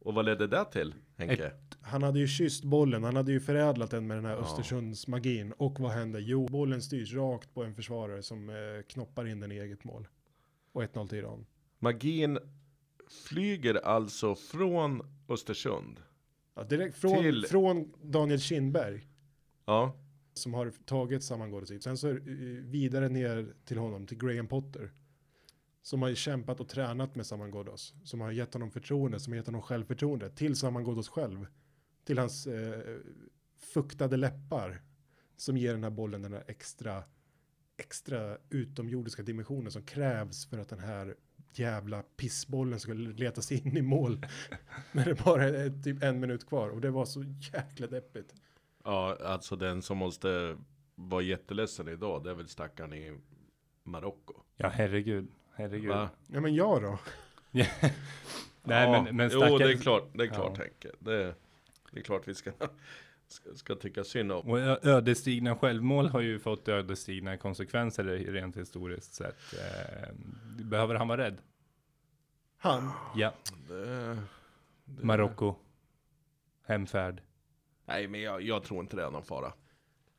Och 0.00 0.14
vad 0.14 0.24
ledde 0.24 0.46
det 0.46 0.64
till, 0.64 0.94
Henke? 1.16 1.52
Han 1.80 2.02
hade 2.02 2.18
ju 2.18 2.26
kysst 2.28 2.64
bollen, 2.64 3.04
han 3.04 3.16
hade 3.16 3.32
ju 3.32 3.40
förädlat 3.40 3.90
den 3.90 4.06
med 4.06 4.16
den 4.16 4.24
här 4.24 4.32
Ja. 4.32 4.38
Östersunds 4.38 5.06
magin. 5.08 5.52
Och 5.52 5.80
vad 5.80 5.90
hände? 5.92 6.20
Jo, 6.20 6.46
bollen 6.48 6.82
styrs 6.82 7.14
rakt 7.14 7.54
på 7.54 7.64
en 7.64 7.74
försvarare 7.74 8.22
som 8.22 8.48
eh, 8.50 8.54
knoppar 8.88 9.26
in 9.28 9.40
den 9.40 9.52
i 9.52 9.58
eget 9.58 9.84
mål. 9.84 10.08
Och 10.72 10.82
1-0 10.82 11.08
till 11.08 11.18
Iran. 11.18 11.46
Magin 11.78 12.38
flyger 13.28 13.74
alltså 13.74 14.34
från 14.34 15.02
Östersund. 15.28 16.00
Ja, 16.54 16.64
direkt 16.64 16.96
från, 16.96 17.22
Till- 17.22 17.44
från 17.48 17.92
Daniel 18.02 18.40
Kindberg. 18.40 19.06
Ja, 19.64 19.96
som 20.34 20.54
har 20.54 20.72
tagit 20.84 21.22
sammangåendet 21.24 21.70
hit. 21.70 21.82
Sen 21.82 21.98
så 21.98 22.08
eh, 22.10 22.14
vidare 22.62 23.08
ner 23.08 23.54
till 23.64 23.78
honom, 23.78 24.06
till 24.06 24.18
Graham 24.18 24.46
Potter. 24.48 24.90
Som 25.86 26.02
har 26.02 26.14
kämpat 26.14 26.60
och 26.60 26.68
tränat 26.68 27.14
med 27.14 27.26
Saman 27.26 27.50
Ghoddos. 27.50 27.94
Som 28.04 28.20
har 28.20 28.30
gett 28.30 28.54
honom 28.54 28.70
förtroende, 28.70 29.20
som 29.20 29.32
har 29.32 29.36
gett 29.36 29.46
honom 29.46 29.62
självförtroende. 29.62 30.30
Till 30.30 30.56
Saman 30.56 30.84
Ghoddos 30.84 31.08
själv. 31.08 31.46
Till 32.04 32.18
hans 32.18 32.46
eh, 32.46 32.96
fuktade 33.58 34.16
läppar. 34.16 34.82
Som 35.36 35.56
ger 35.56 35.72
den 35.72 35.82
här 35.82 35.90
bollen 35.90 36.22
den 36.22 36.32
här 36.32 36.44
extra, 36.46 37.04
extra 37.76 38.38
utomjordiska 38.50 39.22
dimensionen 39.22 39.72
som 39.72 39.82
krävs 39.82 40.46
för 40.46 40.58
att 40.58 40.68
den 40.68 40.78
här 40.78 41.14
jävla 41.54 42.02
pissbollen 42.02 42.80
ska 42.80 42.92
leta 42.92 43.42
sig 43.42 43.66
in 43.66 43.76
i 43.76 43.82
mål. 43.82 44.26
När 44.92 45.04
det 45.04 45.24
bara 45.24 45.44
är 45.44 45.82
typ 45.82 46.02
en 46.02 46.20
minut 46.20 46.46
kvar. 46.46 46.68
Och 46.68 46.80
det 46.80 46.90
var 46.90 47.04
så 47.04 47.24
jäkla 47.52 47.86
deppigt. 47.86 48.34
ja, 48.84 49.18
alltså 49.24 49.56
den 49.56 49.82
som 49.82 49.98
måste 49.98 50.56
vara 50.94 51.22
jätteledsen 51.22 51.88
idag, 51.88 52.24
det 52.24 52.30
är 52.30 52.34
väl 52.34 52.48
stackaren 52.48 52.92
i 52.92 53.18
Marocko. 53.82 54.34
Ja, 54.56 54.68
herregud. 54.68 55.28
Herregud. 55.56 55.88
Va? 55.88 56.08
Ja 56.26 56.40
men 56.40 56.54
jag 56.54 56.82
då? 56.82 56.98
Nej, 57.50 57.68
Ja, 58.62 59.02
men, 59.04 59.16
men 59.16 59.30
Jo, 59.32 59.40
det 59.40 59.46
är 59.46 59.50
stackars- 59.58 59.82
klart, 59.82 60.08
det 60.14 60.24
är 60.24 60.28
klart 60.28 60.52
Ja. 60.58 60.62
Henke. 60.64 60.90
Det, 60.98 61.34
det 61.92 62.00
är 62.00 62.04
klart 62.04 62.28
vi 62.28 62.34
ska, 62.34 62.52
ska, 63.28 63.54
ska 63.54 63.74
tycka 63.74 64.04
synd 64.04 64.32
om. 64.32 64.50
Och 64.50 64.58
ö- 64.60 64.78
ödesdigra 64.82 65.56
självmål 65.56 66.08
har 66.08 66.20
ju 66.20 66.38
fått 66.38 66.68
ödesdigra 66.68 67.36
konsekvenser 67.36 68.04
rent 68.04 68.56
historiskt 68.56 69.14
sett. 69.14 69.36
Eh, 69.54 70.08
behöver 70.64 70.94
han 70.94 71.08
vara 71.08 71.24
rädd? 71.24 71.36
Han? 72.58 72.90
Ja, 73.16 73.32
Det, 73.68 73.84
det, 74.84 75.04
Marocko. 75.04 75.54
Hemfärd. 76.66 77.22
Nej, 77.84 78.08
men 78.08 78.20
jag, 78.20 78.42
jag 78.42 78.62
tror 78.64 78.80
inte 78.80 78.96
det 78.96 79.02
är 79.04 79.10
någon 79.10 79.22
fara. 79.24 79.52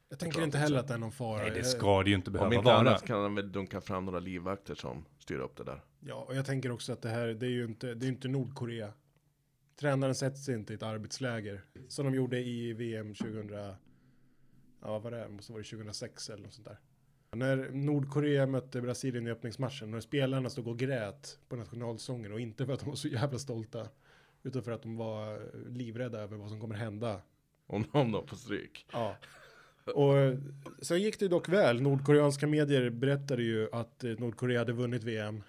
Jag 0.09 0.19
tänker 0.19 0.43
inte 0.43 0.57
heller 0.57 0.79
att 0.79 0.87
det 0.87 0.93
är 0.93 0.97
någon 0.97 1.11
fara. 1.11 1.41
Nej, 1.41 1.51
det 1.51 1.63
ska 1.63 2.03
det 2.03 2.09
ju 2.09 2.15
inte 2.15 2.29
Om 2.29 2.33
behöva 2.33 2.55
inte 2.55 2.65
vara. 2.65 2.77
annat 2.77 3.05
kan 3.05 3.21
han 3.21 3.35
väl 3.35 3.51
dunka 3.51 3.81
fram 3.81 4.05
några 4.05 4.19
livvakter 4.19 4.75
som 4.75 5.05
styr 5.19 5.39
upp 5.39 5.57
det 5.57 5.63
där. 5.63 5.81
Ja, 5.99 6.25
och 6.27 6.35
jag 6.35 6.45
tänker 6.45 6.71
också 6.71 6.93
att 6.93 7.01
det 7.01 7.09
här, 7.09 7.27
det 7.27 7.45
är 7.45 7.49
ju 7.49 7.65
inte, 7.65 7.93
det 7.93 8.05
är 8.05 8.07
inte 8.07 8.27
Nordkorea. 8.27 8.93
Tränaren 9.79 10.15
sätts 10.15 10.49
inte 10.49 10.73
i 10.73 10.75
ett 10.75 10.83
arbetsläger. 10.83 11.61
Som 11.87 12.05
de 12.05 12.15
gjorde 12.15 12.39
i 12.39 12.73
VM 12.73 13.13
2000, 13.13 13.49
ja 13.53 13.75
vad 14.81 15.01
var 15.01 15.11
det, 15.11 15.29
måste 15.29 15.51
vara 15.51 15.63
2006 15.63 16.29
eller 16.29 16.43
något 16.43 16.53
sånt 16.53 16.67
där. 16.67 16.79
När 17.31 17.69
Nordkorea 17.71 18.47
mötte 18.47 18.81
Brasilien 18.81 19.27
i 19.27 19.31
öppningsmatchen, 19.31 19.91
när 19.91 19.99
spelarna 19.99 20.49
stod 20.49 20.67
och 20.67 20.79
grät 20.79 21.39
på 21.49 21.55
nationalsången 21.55 22.31
och 22.31 22.39
inte 22.39 22.65
för 22.65 22.73
att 22.73 22.79
de 22.79 22.89
var 22.89 22.95
så 22.95 23.07
jävla 23.07 23.39
stolta, 23.39 23.87
utan 24.43 24.63
för 24.63 24.71
att 24.71 24.81
de 24.81 24.97
var 24.97 25.51
livrädda 25.69 26.19
över 26.19 26.37
vad 26.37 26.49
som 26.49 26.61
kommer 26.61 26.75
hända 26.75 27.21
Om, 27.67 27.85
om 27.91 28.11
de 28.11 28.27
får 28.27 28.37
stryk. 28.37 28.85
Ja. 28.91 29.15
Och 29.95 30.17
eh, 30.17 30.37
sen 30.81 31.01
gick 31.01 31.19
det 31.19 31.27
dock 31.27 31.49
väl. 31.49 31.81
Nordkoreanska 31.81 32.47
medier 32.47 32.89
berättade 32.89 33.43
ju 33.43 33.69
att 33.71 34.03
eh, 34.03 34.11
Nordkorea 34.11 34.59
hade 34.59 34.73
vunnit 34.73 35.03
VM. 35.03 35.43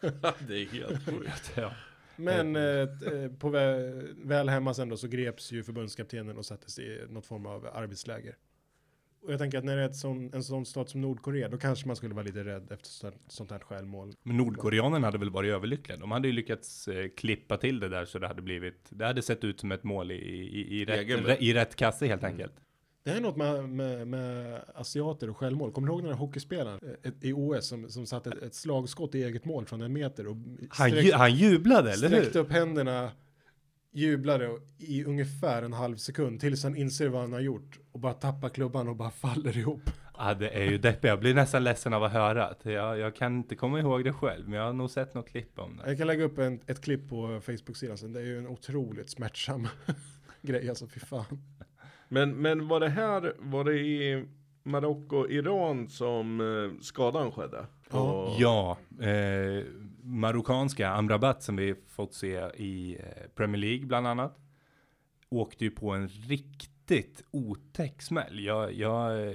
det 0.48 0.62
är 0.62 0.72
helt 0.72 1.04
sjukt. 1.04 1.52
Ja. 1.54 1.72
Men 2.16 2.56
eh, 2.56 2.62
eh, 2.62 3.32
på 3.38 3.48
vä 3.48 3.92
väl 4.16 4.48
hemma 4.48 4.74
sen 4.74 4.88
då 4.88 4.96
så 4.96 5.08
greps 5.08 5.52
ju 5.52 5.62
förbundskaptenen 5.62 6.38
och 6.38 6.46
sattes 6.46 6.78
i 6.78 7.00
något 7.08 7.26
form 7.26 7.46
av 7.46 7.66
arbetsläger. 7.66 8.36
Och 9.22 9.32
jag 9.32 9.38
tänker 9.38 9.58
att 9.58 9.64
när 9.64 9.76
det 9.76 9.82
är 9.82 9.86
ett 9.86 9.96
sån, 9.96 10.34
en 10.34 10.42
sån 10.44 10.66
stat 10.66 10.90
som 10.90 11.00
Nordkorea 11.00 11.48
då 11.48 11.58
kanske 11.58 11.86
man 11.86 11.96
skulle 11.96 12.14
vara 12.14 12.24
lite 12.24 12.44
rädd 12.44 12.72
efter 12.72 12.88
sånt, 12.88 13.16
sånt 13.28 13.50
här 13.50 13.58
självmål. 13.58 14.14
Men 14.22 14.36
Nordkoreanerna 14.36 15.06
hade 15.06 15.18
väl 15.18 15.30
varit 15.30 15.52
överlyckliga. 15.52 15.98
De 15.98 16.10
hade 16.10 16.28
ju 16.28 16.34
lyckats 16.34 16.88
eh, 16.88 17.08
klippa 17.08 17.56
till 17.56 17.80
det 17.80 17.88
där 17.88 18.04
så 18.04 18.18
det 18.18 18.26
hade 18.26 18.42
blivit, 18.42 18.88
det 18.90 19.06
hade 19.06 19.22
sett 19.22 19.44
ut 19.44 19.60
som 19.60 19.72
ett 19.72 19.84
mål 19.84 20.10
i, 20.10 20.14
i, 20.14 20.80
i, 20.80 20.84
rätt, 20.84 21.42
i 21.42 21.54
rätt 21.54 21.76
kasse 21.76 22.06
helt 22.06 22.24
enkelt. 22.24 22.54
Det 23.04 23.10
är 23.10 23.20
något 23.20 23.36
med, 23.36 23.68
med, 23.68 24.08
med 24.08 24.60
asiater 24.74 25.30
och 25.30 25.36
självmål. 25.36 25.72
Kommer 25.72 25.88
du 25.88 25.92
ihåg 25.94 26.02
den 26.02 26.10
här 26.12 26.18
hockeyspelaren 26.18 26.80
eh, 27.02 27.12
i 27.20 27.32
OS 27.32 27.66
som, 27.68 27.88
som 27.88 28.06
satte 28.06 28.30
ett, 28.30 28.42
ett 28.42 28.54
slagskott 28.54 29.14
i 29.14 29.22
eget 29.24 29.44
mål 29.44 29.66
från 29.66 29.82
en 29.82 29.92
meter 29.92 30.26
och 30.26 30.36
Han, 30.70 30.90
sträck- 30.90 31.00
ju, 31.02 31.12
han 31.12 31.34
jublade, 31.34 31.92
eller 31.92 32.08
sträckte 32.08 32.38
hur? 32.38 32.44
upp 32.46 32.52
händerna, 32.52 33.10
jublade 33.92 34.58
i 34.78 35.04
ungefär 35.04 35.62
en 35.62 35.72
halv 35.72 35.96
sekund 35.96 36.40
tills 36.40 36.62
han 36.62 36.76
inser 36.76 37.08
vad 37.08 37.20
han 37.20 37.32
har 37.32 37.40
gjort 37.40 37.78
och 37.92 38.00
bara 38.00 38.12
tappar 38.14 38.48
klubban 38.48 38.88
och 38.88 38.96
bara 38.96 39.10
faller 39.10 39.56
ihop. 39.58 39.90
Ja, 40.18 40.34
det 40.34 40.48
är 40.48 40.64
ju 40.70 40.78
deppigt. 40.78 41.04
Jag 41.04 41.20
blir 41.20 41.34
nästan 41.34 41.64
ledsen 41.64 41.94
av 41.94 42.04
att 42.04 42.12
höra 42.12 42.54
det. 42.62 42.72
Jag, 42.72 42.98
jag 42.98 43.16
kan 43.16 43.36
inte 43.36 43.56
komma 43.56 43.80
ihåg 43.80 44.04
det 44.04 44.12
själv, 44.12 44.48
men 44.48 44.58
jag 44.58 44.66
har 44.66 44.72
nog 44.72 44.90
sett 44.90 45.14
något 45.14 45.28
klipp 45.28 45.58
om 45.58 45.76
det. 45.76 45.88
Jag 45.88 45.98
kan 45.98 46.06
lägga 46.06 46.24
upp 46.24 46.38
en, 46.38 46.60
ett 46.66 46.80
klipp 46.80 47.08
på 47.08 47.40
Facebook-sidan 47.46 47.98
sen. 47.98 48.12
Det 48.12 48.20
är 48.20 48.24
ju 48.24 48.38
en 48.38 48.46
otroligt 48.46 49.10
smärtsam 49.10 49.68
grej 50.42 50.68
alltså, 50.68 50.86
fy 50.86 51.00
fan. 51.00 51.24
Men, 52.14 52.30
men 52.30 52.68
var 52.68 52.80
det 52.80 52.88
här, 52.88 53.34
var 53.38 53.64
det 53.64 53.78
i 53.78 54.24
Marocko, 54.62 55.28
Iran 55.28 55.88
som 55.88 56.40
eh, 56.40 56.80
skadan 56.80 57.32
skedde? 57.32 57.66
Ja. 57.90 58.36
Ja, 58.38 58.78
eh, 59.06 59.64
marockanska 60.02 60.88
Amrabat 60.88 61.42
som 61.42 61.56
vi 61.56 61.74
fått 61.88 62.14
se 62.14 62.50
i 62.56 62.98
eh, 63.00 63.30
Premier 63.34 63.60
League 63.60 63.86
bland 63.86 64.06
annat. 64.06 64.38
Åkte 65.28 65.64
ju 65.64 65.70
på 65.70 65.90
en 65.90 66.08
riktigt 66.08 67.24
otäck 67.30 68.02
smäll. 68.02 68.40
Jag, 68.44 68.72
jag 68.72 69.28
eh, 69.28 69.34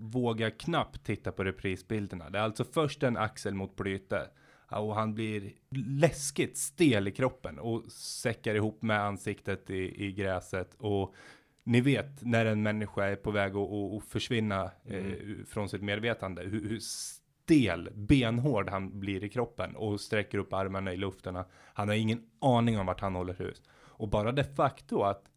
vågar 0.00 0.50
knappt 0.50 1.04
titta 1.04 1.32
på 1.32 1.44
reprisbilderna. 1.44 2.30
Det 2.30 2.38
är 2.38 2.42
alltså 2.42 2.64
först 2.64 3.02
en 3.02 3.16
axel 3.16 3.54
mot 3.54 3.76
Plyte. 3.76 4.30
Ja, 4.70 4.78
Och 4.78 4.94
han 4.94 5.14
blir 5.14 5.52
läskigt 6.00 6.58
stel 6.58 7.08
i 7.08 7.12
kroppen 7.12 7.58
och 7.58 7.92
säckar 7.92 8.54
ihop 8.54 8.82
med 8.82 9.00
ansiktet 9.00 9.70
i, 9.70 10.06
i 10.06 10.12
gräset. 10.12 10.74
Och 10.78 11.14
ni 11.64 11.80
vet 11.80 12.22
när 12.22 12.46
en 12.46 12.62
människa 12.62 13.04
är 13.04 13.16
på 13.16 13.30
väg 13.30 13.56
att, 13.56 13.70
att, 13.70 13.92
att 13.92 14.04
försvinna 14.04 14.70
eh, 14.84 15.04
från 15.46 15.68
sitt 15.68 15.82
medvetande. 15.82 16.42
Hur, 16.42 16.68
hur 16.68 16.78
stel, 16.80 17.90
benhård 17.94 18.70
han 18.70 19.00
blir 19.00 19.24
i 19.24 19.28
kroppen 19.28 19.76
och 19.76 20.00
sträcker 20.00 20.38
upp 20.38 20.52
armarna 20.52 20.92
i 20.92 20.96
luften. 20.96 21.44
Han 21.74 21.88
har 21.88 21.94
ingen 21.94 22.22
aning 22.40 22.78
om 22.78 22.86
vart 22.86 23.00
han 23.00 23.14
håller 23.14 23.34
hus. 23.34 23.62
Och 23.72 24.08
bara 24.08 24.32
det 24.32 24.44
faktum 24.44 25.00
att 25.00 25.30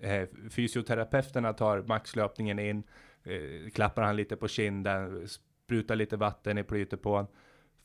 eh, 0.00 0.28
fysioterapeuterna 0.50 1.52
tar 1.52 1.82
maxlöpningen 1.82 2.58
in, 2.58 2.82
eh, 3.22 3.70
klappar 3.70 4.02
han 4.02 4.16
lite 4.16 4.36
på 4.36 4.48
kinden, 4.48 5.28
sprutar 5.28 5.96
lite 5.96 6.16
vatten 6.16 6.58
i 6.58 6.64
plytet 6.64 7.02
på 7.02 7.10
honom. 7.10 7.32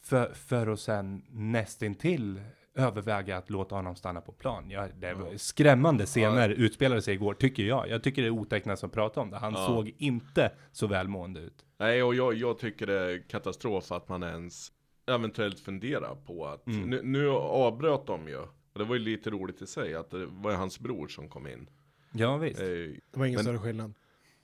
För, 0.01 0.33
för 0.33 0.67
att 0.67 0.79
sen 0.79 1.23
nästintill 1.29 2.41
överväga 2.77 3.37
att 3.37 3.49
låta 3.49 3.75
honom 3.75 3.95
stanna 3.95 4.21
på 4.21 4.31
plan. 4.31 4.69
Ja, 4.69 4.87
det 4.99 5.13
var 5.13 5.37
skrämmande 5.37 6.05
scener 6.05 6.49
utspelade 6.49 7.01
sig 7.01 7.13
igår, 7.13 7.33
tycker 7.33 7.63
jag. 7.63 7.89
Jag 7.89 8.03
tycker 8.03 8.21
det 8.21 8.27
är 8.27 8.31
otecknat 8.31 8.79
som 8.79 8.89
pratar 8.89 9.21
om 9.21 9.29
det. 9.29 9.37
Han 9.37 9.53
Ja. 9.53 9.65
såg 9.67 9.93
inte 9.97 10.51
så 10.71 10.87
välmående 10.87 11.39
ut. 11.39 11.65
Nej, 11.77 12.03
och 12.03 12.15
jag, 12.15 12.33
jag 12.33 12.59
tycker 12.59 12.87
det 12.87 12.99
är 12.99 13.29
katastrof 13.29 13.91
att 13.91 14.09
man 14.09 14.23
ens 14.23 14.71
eventuellt 15.07 15.59
funderar 15.59 16.15
på 16.25 16.45
att 16.47 16.67
Mm. 16.67 16.89
nu, 16.89 17.01
nu 17.03 17.29
avbröt 17.29 18.07
de 18.07 18.27
ju. 18.27 18.37
Och 18.37 18.79
det 18.79 18.83
var 18.83 18.95
ju 18.95 19.01
lite 19.01 19.29
roligt 19.29 19.61
i 19.61 19.67
sig 19.67 19.95
att 19.95 20.09
det 20.09 20.25
var 20.25 20.51
hans 20.53 20.79
bror 20.79 21.07
som 21.07 21.29
kom 21.29 21.47
in. 21.47 21.69
Ja, 22.11 22.37
visst. 22.37 22.59
Eh, 22.61 22.65
Det 22.67 22.99
var 23.11 23.25
ingen 23.25 23.35
Men- 23.37 23.43
större 23.43 23.57
skillnad. 23.59 23.93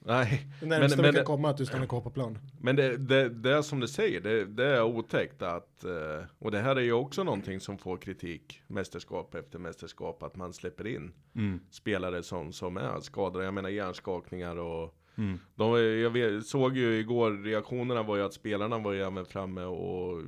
Nej, 0.06 0.48
Det 0.60 0.66
närmsta 0.66 0.98
men 1.02 1.04
vi 1.06 1.12
kan 1.12 1.20
det- 1.22 1.24
komma 1.26 1.50
att 1.50 1.58
du 1.58 1.66
stannar 1.66 1.86
kvar 1.86 2.02
på 2.02 2.10
plan. 2.10 2.38
men 2.62 2.76
det, 2.76 2.98
det, 2.98 3.30
det 3.30 3.54
är 3.54 3.62
som 3.62 3.80
du 3.80 3.88
säger, 3.88 4.22
det, 4.22 4.46
det 4.46 4.66
är 4.66 4.84
otäckt 4.84 5.42
att, 5.42 5.84
eh, 5.84 6.26
och 6.40 6.52
det 6.52 6.60
här 6.60 6.76
är 6.76 6.82
ju 6.82 6.94
också 6.94 7.24
någonting 7.24 7.60
som 7.60 7.78
får 7.78 7.98
kritik, 7.98 8.62
mästerskap 8.68 9.36
efter 9.36 9.60
mästerskap, 9.60 10.24
att 10.24 10.36
man 10.36 10.54
släpper 10.54 10.88
in 10.88 11.12
Mm. 11.36 11.60
spelare 11.72 12.24
som, 12.24 12.54
som 12.54 12.78
är 12.78 13.00
skadade. 13.02 13.46
Jag 13.46 13.54
menar 13.54 13.70
hjärnskakningar 13.70 14.56
och 14.60 14.96
Mm. 15.18 15.40
de, 15.56 15.80
jag 15.84 16.10
vet, 16.10 16.46
såg 16.46 16.78
ju 16.78 17.00
igår, 17.00 17.32
reaktionerna 17.44 18.04
var 18.04 18.16
ju 18.18 18.24
att 18.24 18.34
spelarna 18.34 18.78
var 18.78 18.92
ju 18.94 19.02
även 19.02 19.26
framme 19.26 19.64
och 19.64 20.22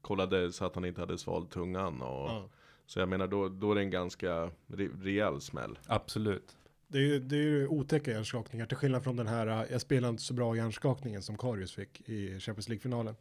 kollade 0.00 0.52
så 0.52 0.64
att 0.64 0.74
han 0.74 0.84
inte 0.84 1.00
hade 1.00 1.18
svalt 1.18 1.50
tungan. 1.50 2.02
Och, 2.02 2.28
Ja. 2.30 2.48
Så 2.86 2.98
jag 3.00 3.08
menar 3.08 3.26
då, 3.26 3.48
då 3.48 3.70
är 3.70 3.74
det 3.74 3.80
en 3.80 3.90
ganska 3.90 4.50
re, 4.66 4.88
rejäl 5.02 5.40
smäll. 5.40 5.78
Absolut. 5.86 6.56
Det 6.88 6.98
är 6.98 7.02
ju, 7.02 7.18
det 7.20 7.36
är 7.36 7.40
ju 7.40 7.66
otäcka 7.68 8.10
hjärnskakningar 8.10 8.66
till 8.66 8.76
skillnad 8.76 9.04
från 9.04 9.16
den 9.16 9.26
här, 9.26 9.46
äh, 9.46 9.64
jag 9.70 9.80
spelar 9.80 10.08
inte 10.08 10.22
så 10.22 10.34
bra 10.34 10.56
hjärnskakningen 10.56 11.22
som 11.22 11.38
Karius 11.38 11.74
fick 11.74 12.08
i 12.08 12.40
Champions 12.40 12.68
League-finalen. 12.68 13.14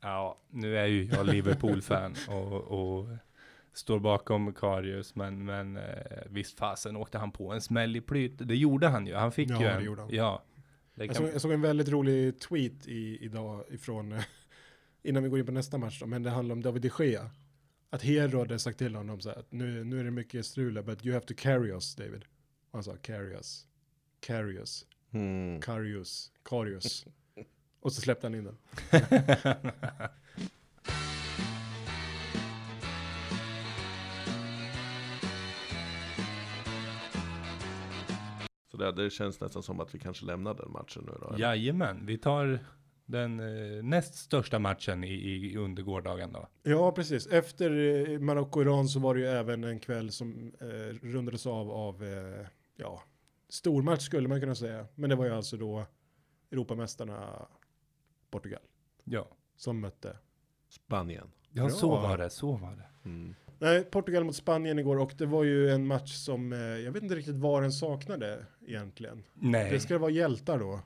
Ja, 0.00 0.38
nu 0.50 0.78
är 0.78 0.86
ju 0.86 1.04
jag 1.04 1.26
Liverpool-fan 1.26 2.14
och, 2.28 2.52
och 2.62 3.08
står 3.72 3.98
bakom 3.98 4.54
Karius, 4.54 5.14
men, 5.14 5.44
men 5.44 5.76
eh, 5.76 5.82
visst 6.30 6.58
fasen 6.58 6.96
åkte 6.96 7.18
han 7.18 7.32
på 7.32 7.52
en 7.52 7.60
smäll 7.60 7.96
i 7.96 8.00
plyt. 8.00 8.32
Det 8.38 8.56
gjorde 8.56 8.86
han 8.88 9.06
ju. 9.06 9.14
Han 9.14 9.32
fick 9.32 9.50
Ja, 9.50 9.58
ju 9.60 9.64
det 9.64 9.70
en. 9.72 9.84
gjorde 9.84 10.02
han. 10.02 10.10
Ja. 10.14 10.42
Det 10.94 11.04
Jag 11.04 11.16
såg, 11.16 11.28
jag 11.34 11.40
såg 11.40 11.52
en 11.52 11.60
väldigt 11.62 11.88
rolig 11.88 12.40
tweet 12.40 12.86
i, 12.86 13.24
idag 13.24 13.64
ifrån, 13.70 14.14
innan 15.02 15.22
vi 15.22 15.28
går 15.28 15.38
in 15.38 15.46
på 15.46 15.52
nästa 15.52 15.78
match 15.78 16.00
då, 16.00 16.06
men 16.06 16.22
det 16.22 16.30
handlar 16.30 16.52
om 16.52 16.62
David 16.62 16.82
de 16.82 16.90
Gea. 17.04 17.30
Att 17.90 18.02
Hero 18.02 18.38
hade 18.38 18.58
sagt 18.58 18.78
till 18.78 18.94
honom 18.94 19.20
så 19.20 19.28
här, 19.28 19.36
att 19.38 19.52
nu, 19.52 19.84
nu 19.84 20.00
är 20.00 20.04
det 20.04 20.10
mycket 20.10 20.46
strul, 20.46 20.82
but 20.82 21.04
you 21.06 21.14
have 21.14 21.26
to 21.26 21.34
carry 21.36 21.70
us 21.70 21.94
David. 21.96 22.24
Och 22.70 22.72
han 22.72 22.84
sa 22.84 22.96
carry 22.96 23.32
us, 23.34 23.66
carry 24.20 24.56
us, 24.56 24.86
Mm. 25.10 25.60
Karius, 25.60 26.32
Karius. 26.42 27.04
Och 27.80 27.92
så 27.92 28.00
släppte 28.00 28.26
han 28.26 28.34
in 28.34 28.44
den. 28.44 28.56
Så 38.70 38.76
det, 38.76 38.92
det 38.92 39.10
känns 39.10 39.40
nästan 39.40 39.62
som 39.62 39.80
att 39.80 39.94
vi 39.94 39.98
kanske 39.98 40.26
lämnar 40.26 40.54
den 40.54 40.70
matchen 40.72 41.02
nu 41.06 41.12
då. 41.20 41.28
eller? 41.28 41.38
Jajamän, 41.38 42.06
vi 42.06 42.18
tar 42.18 42.58
den 43.06 43.40
eh, 43.40 43.82
näst 43.82 44.14
största 44.14 44.58
matchen 44.58 45.04
i, 45.04 45.12
i 45.14 45.56
under 45.56 45.82
gårdagen 45.82 46.32
då. 46.32 46.48
Ja, 46.62 46.92
precis. 46.92 47.26
Efter 47.26 47.70
eh, 47.70 48.18
Marocko-Iran 48.18 48.88
så 48.88 49.00
var 49.00 49.14
det 49.14 49.20
ju 49.20 49.26
även 49.26 49.64
en 49.64 49.80
kväll 49.80 50.10
som 50.12 50.52
eh, 50.60 51.06
rundades 51.06 51.46
av 51.46 51.70
av, 51.70 52.04
eh, 52.04 52.46
ja, 52.76 53.02
stormatch 53.48 54.02
skulle 54.02 54.28
man 54.28 54.40
kunna 54.40 54.54
säga. 54.54 54.86
Men 54.94 55.10
det 55.10 55.16
var 55.16 55.24
ju 55.24 55.32
alltså 55.32 55.56
då 55.56 55.86
Europamästarna 56.52 57.46
Portugal 58.30 58.60
Ja. 59.04 59.28
som 59.56 59.80
mötte. 59.80 60.16
Spanien. 60.68 61.30
Ja, 61.50 61.62
Bra. 61.62 61.70
så 61.70 61.88
var 61.88 62.18
det, 62.18 62.30
så 62.30 62.52
var 62.52 62.70
det. 62.76 63.08
Mm. 63.08 63.34
Nej, 63.58 63.84
Portugal 63.84 64.24
mot 64.24 64.36
Spanien 64.36 64.78
igår 64.78 64.98
och 64.98 65.12
det 65.18 65.26
var 65.26 65.44
ju 65.44 65.70
en 65.70 65.86
match 65.86 66.12
som, 66.14 66.52
eh, 66.52 66.58
jag 66.58 66.92
vet 66.92 67.02
inte 67.02 67.14
riktigt 67.14 67.36
vad 67.36 67.62
den 67.62 67.72
saknade 67.72 68.46
egentligen. 68.66 69.22
Nej, 69.34 69.70
Det 69.70 69.80
ska 69.80 69.98
vara 69.98 70.10
hjältar 70.10 70.58
då. 70.58 70.80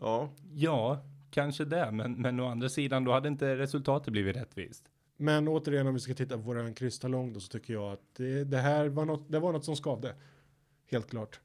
Ja, 0.00 0.30
ja, 0.54 1.04
kanske 1.34 1.64
det, 1.64 1.90
men, 1.92 2.12
men 2.12 2.40
å 2.40 2.46
andra 2.48 2.68
sidan, 2.68 3.04
då 3.04 3.12
hade 3.12 3.28
inte 3.28 3.56
resultatet 3.56 4.12
blivit 4.12 4.36
rättvist. 4.36 4.84
Men 5.16 5.48
återigen 5.48 5.86
om 5.86 5.94
vi 5.94 6.00
ska 6.00 6.14
titta 6.14 6.34
på 6.36 6.40
våran 6.42 6.74
krystalong 6.74 7.32
då 7.32 7.40
så 7.40 7.48
tycker 7.48 7.72
jag 7.74 7.92
att 7.92 8.14
det, 8.16 8.44
det 8.44 8.58
här 8.58 8.88
var 8.88 9.04
något, 9.04 9.32
det 9.32 9.38
var 9.38 9.52
något 9.52 9.64
som 9.64 9.76
skavde. 9.76 10.14
Helt 10.90 11.10
klart. 11.10 11.40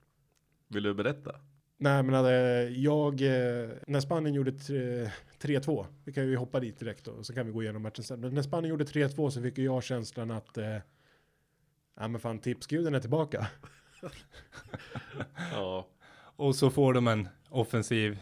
vill 0.67 0.84
du 0.84 0.93
berätta? 0.93 1.36
Nej 1.78 2.04
men 2.04 2.13
hade 2.15 2.63
jag, 2.69 3.21
eh, 3.21 3.69
när 3.88 3.99
Spanien 3.99 4.36
gjorde 4.36 4.52
tre- 4.52 5.10
3-2, 5.41 5.86
vi 6.06 6.13
kan 6.13 6.28
ju 6.28 6.36
hoppa 6.38 6.60
dit 6.60 6.80
direkt 6.80 7.06
då, 7.06 7.23
så 7.23 7.34
kan 7.34 7.45
vi 7.45 7.52
gå 7.52 7.63
igenom 7.63 7.82
matchen 7.82 8.04
sen. 8.04 8.19
Men 8.19 8.34
när 8.34 8.41
Spanien 8.41 8.69
gjorde 8.69 8.84
3-2 8.86 9.30
så 9.30 9.41
fick 9.41 9.58
jag 9.58 9.84
känslan 9.84 10.32
att, 10.32 10.58
eh, 10.58 10.78
ja 11.99 12.08
men 12.08 12.19
fan 12.21 12.39
tipsguden 12.39 12.95
är 12.95 12.99
tillbaka. 12.99 13.47
Ja. 15.52 15.88
Och 16.36 16.56
så 16.56 16.69
får 16.69 16.93
de 16.93 17.08
en 17.08 17.28
offensiv, 17.49 18.19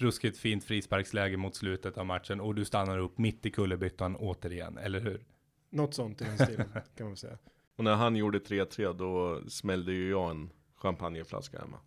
ruskigt 0.00 0.38
fint 0.38 0.64
frisparksläge 0.64 1.36
mot 1.36 1.54
slutet 1.56 1.98
av 1.98 2.06
matchen 2.06 2.40
och 2.40 2.54
du 2.54 2.64
stannar 2.64 2.98
upp 2.98 3.18
mitt 3.18 3.46
i 3.46 3.50
kullerbyttan 3.50 4.16
återigen, 4.16 4.78
eller 4.78 5.00
hur? 5.00 5.24
Något 5.70 5.94
sånt 5.94 6.20
i 6.20 6.24
den 6.24 6.38
stilen 6.38 6.68
kan 6.72 6.82
man 6.98 7.08
väl 7.08 7.16
säga. 7.16 7.38
Och 7.76 7.84
när 7.84 7.94
han 7.94 8.16
gjorde 8.16 8.38
3-3 8.38 8.92
då 8.92 9.42
smällde 9.50 9.92
ju 9.92 10.10
jag 10.10 10.30
en 10.30 10.50
champagneflaska 10.74 11.58
hemma. 11.58 11.78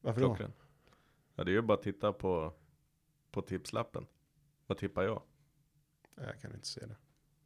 Varför 0.00 0.20
då? 0.20 0.26
Klockren. 0.26 0.52
Ja 1.34 1.44
det 1.44 1.50
är 1.50 1.52
ju 1.52 1.62
bara 1.62 1.74
att 1.74 1.82
titta 1.82 2.12
på, 2.12 2.52
på 3.30 3.42
tipslappen. 3.42 4.06
Vad 4.66 4.78
tippar 4.78 5.02
jag? 5.02 5.22
Jag 6.16 6.40
kan 6.40 6.54
inte 6.54 6.66
se 6.66 6.86
det. 6.86 6.96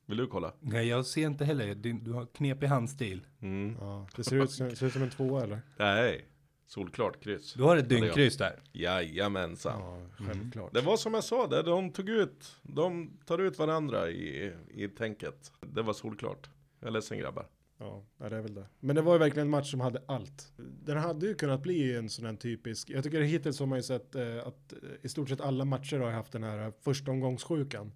Vill 0.07 0.17
du 0.17 0.27
kolla? 0.27 0.53
Nej, 0.61 0.87
jag 0.89 1.07
ser 1.07 1.27
inte 1.27 1.45
heller. 1.45 1.75
Du, 1.75 1.93
du 1.93 2.13
har 2.13 2.27
knepig 2.27 2.67
handstil. 2.67 3.27
Mm. 3.41 3.77
Ja, 3.81 4.09
det 4.17 4.25
ser 4.25 4.37
ut, 4.43 4.51
som- 4.51 4.71
ser 4.77 4.87
ut 4.87 4.93
som 4.93 5.03
en 5.03 5.11
tvåa 5.11 5.43
eller? 5.43 5.61
Nej, 5.79 6.29
solklart 6.67 7.21
kryss. 7.21 7.55
Du 7.55 7.63
har 7.63 7.77
ett 7.77 7.89
dynnkryss 7.89 8.37
där. 8.37 8.63
Jajamensan. 8.73 9.81
Ja, 9.81 10.27
självklart. 10.27 10.75
Det 10.75 10.81
var 10.81 10.97
som 10.97 11.15
jag 11.15 11.25
sa, 11.25 11.47
det, 11.47 11.63
de 11.63 11.93
tog 11.93 12.09
ut, 12.09 12.57
de 12.63 13.19
tar 13.27 13.39
ut 13.39 13.59
varandra 13.59 14.11
i, 14.11 14.53
i 14.69 14.89
tänket. 14.89 15.53
Det 15.61 15.83
var 15.83 15.93
solklart. 15.93 16.51
Jag 16.81 16.89
är 16.89 16.93
ledsen 16.93 17.19
grabbar. 17.19 17.47
Ja, 17.79 18.05
ja, 18.19 18.29
det 18.29 18.37
är 18.37 18.41
väl 18.41 18.55
det. 18.55 18.67
Men 18.81 18.97
det 18.97 19.03
var 19.03 19.13
ju 19.13 19.19
verkligen 19.19 19.47
en 19.47 19.51
match 19.51 19.71
som 19.71 19.81
hade 19.81 20.03
allt. 20.07 20.53
Den 20.57 20.97
hade 20.97 21.27
ju 21.27 21.35
kunnat 21.35 21.63
bli 21.63 21.97
en 21.97 22.09
sån 22.11 22.27
här 22.27 22.35
typisk, 22.35 22.91
jag 22.91 23.05
tycker 23.05 23.21
hittills 23.21 23.59
har 23.61 23.67
man 23.67 23.79
ju 23.79 23.83
sett 23.83 24.15
eh, 24.15 24.47
att 24.47 24.73
eh, 24.73 24.79
i 25.03 25.09
stort 25.09 25.29
sett 25.29 25.41
alla 25.41 25.65
matcher 25.65 25.99
har 25.99 26.11
haft 26.11 26.33
den 26.33 26.43
här 26.43 26.67
eh, 26.67 26.73
första 26.81 27.11
omgångssjukan. 27.11 27.93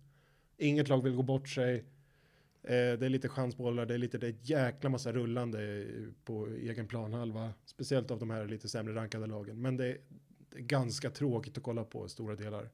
Inget 0.58 0.88
lag 0.88 1.02
vill 1.02 1.14
gå 1.14 1.22
bort 1.22 1.48
sig. 1.48 1.84
Eh, 2.68 2.98
det 2.98 3.06
är 3.06 3.08
lite 3.08 3.28
chansbollar, 3.28 3.86
det 3.86 3.94
är 3.94 3.98
lite 3.98 4.18
det 4.18 4.26
är 4.26 4.34
jäkla 4.42 4.90
massa 4.90 5.12
rullande 5.12 5.86
på 6.24 6.46
egen 6.46 6.86
planhalva. 6.86 7.52
Speciellt 7.64 8.10
av 8.10 8.18
de 8.18 8.30
här 8.30 8.46
lite 8.46 8.68
sämre 8.68 8.94
rankade 8.94 9.26
lagen. 9.26 9.62
Men 9.62 9.76
det 9.76 9.86
är, 9.86 9.98
det 10.50 10.58
är 10.58 10.62
ganska 10.62 11.10
tråkigt 11.10 11.58
att 11.58 11.64
kolla 11.64 11.84
på 11.84 12.08
stora 12.08 12.34
delar. 12.34 12.70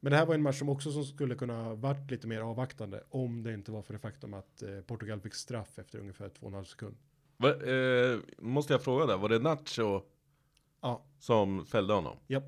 Men 0.00 0.10
det 0.10 0.16
här 0.16 0.26
var 0.26 0.34
en 0.34 0.42
match 0.42 0.58
som 0.58 0.68
också 0.68 0.92
som 0.92 1.04
skulle 1.04 1.34
kunna 1.34 1.74
varit 1.74 2.10
lite 2.10 2.26
mer 2.26 2.40
avvaktande 2.40 3.04
om 3.10 3.42
det 3.42 3.54
inte 3.54 3.72
var 3.72 3.82
för 3.82 3.92
det 3.92 3.98
faktum 3.98 4.34
att 4.34 4.62
eh, 4.62 4.80
Portugal 4.80 5.20
fick 5.20 5.34
straff 5.34 5.78
efter 5.78 5.98
ungefär 5.98 6.28
två 6.28 6.46
och 6.46 6.48
en 6.48 6.54
halv 6.54 6.64
sekund. 6.64 6.96
Va, 7.36 7.48
eh, 7.48 8.18
måste 8.38 8.72
jag 8.72 8.82
fråga 8.82 9.06
där, 9.06 9.18
var 9.18 9.28
det 9.28 9.38
Nacho 9.38 10.02
Ja, 10.80 11.04
som 11.18 11.66
fällde 11.66 11.94
honom? 11.94 12.16
Japp. 12.26 12.44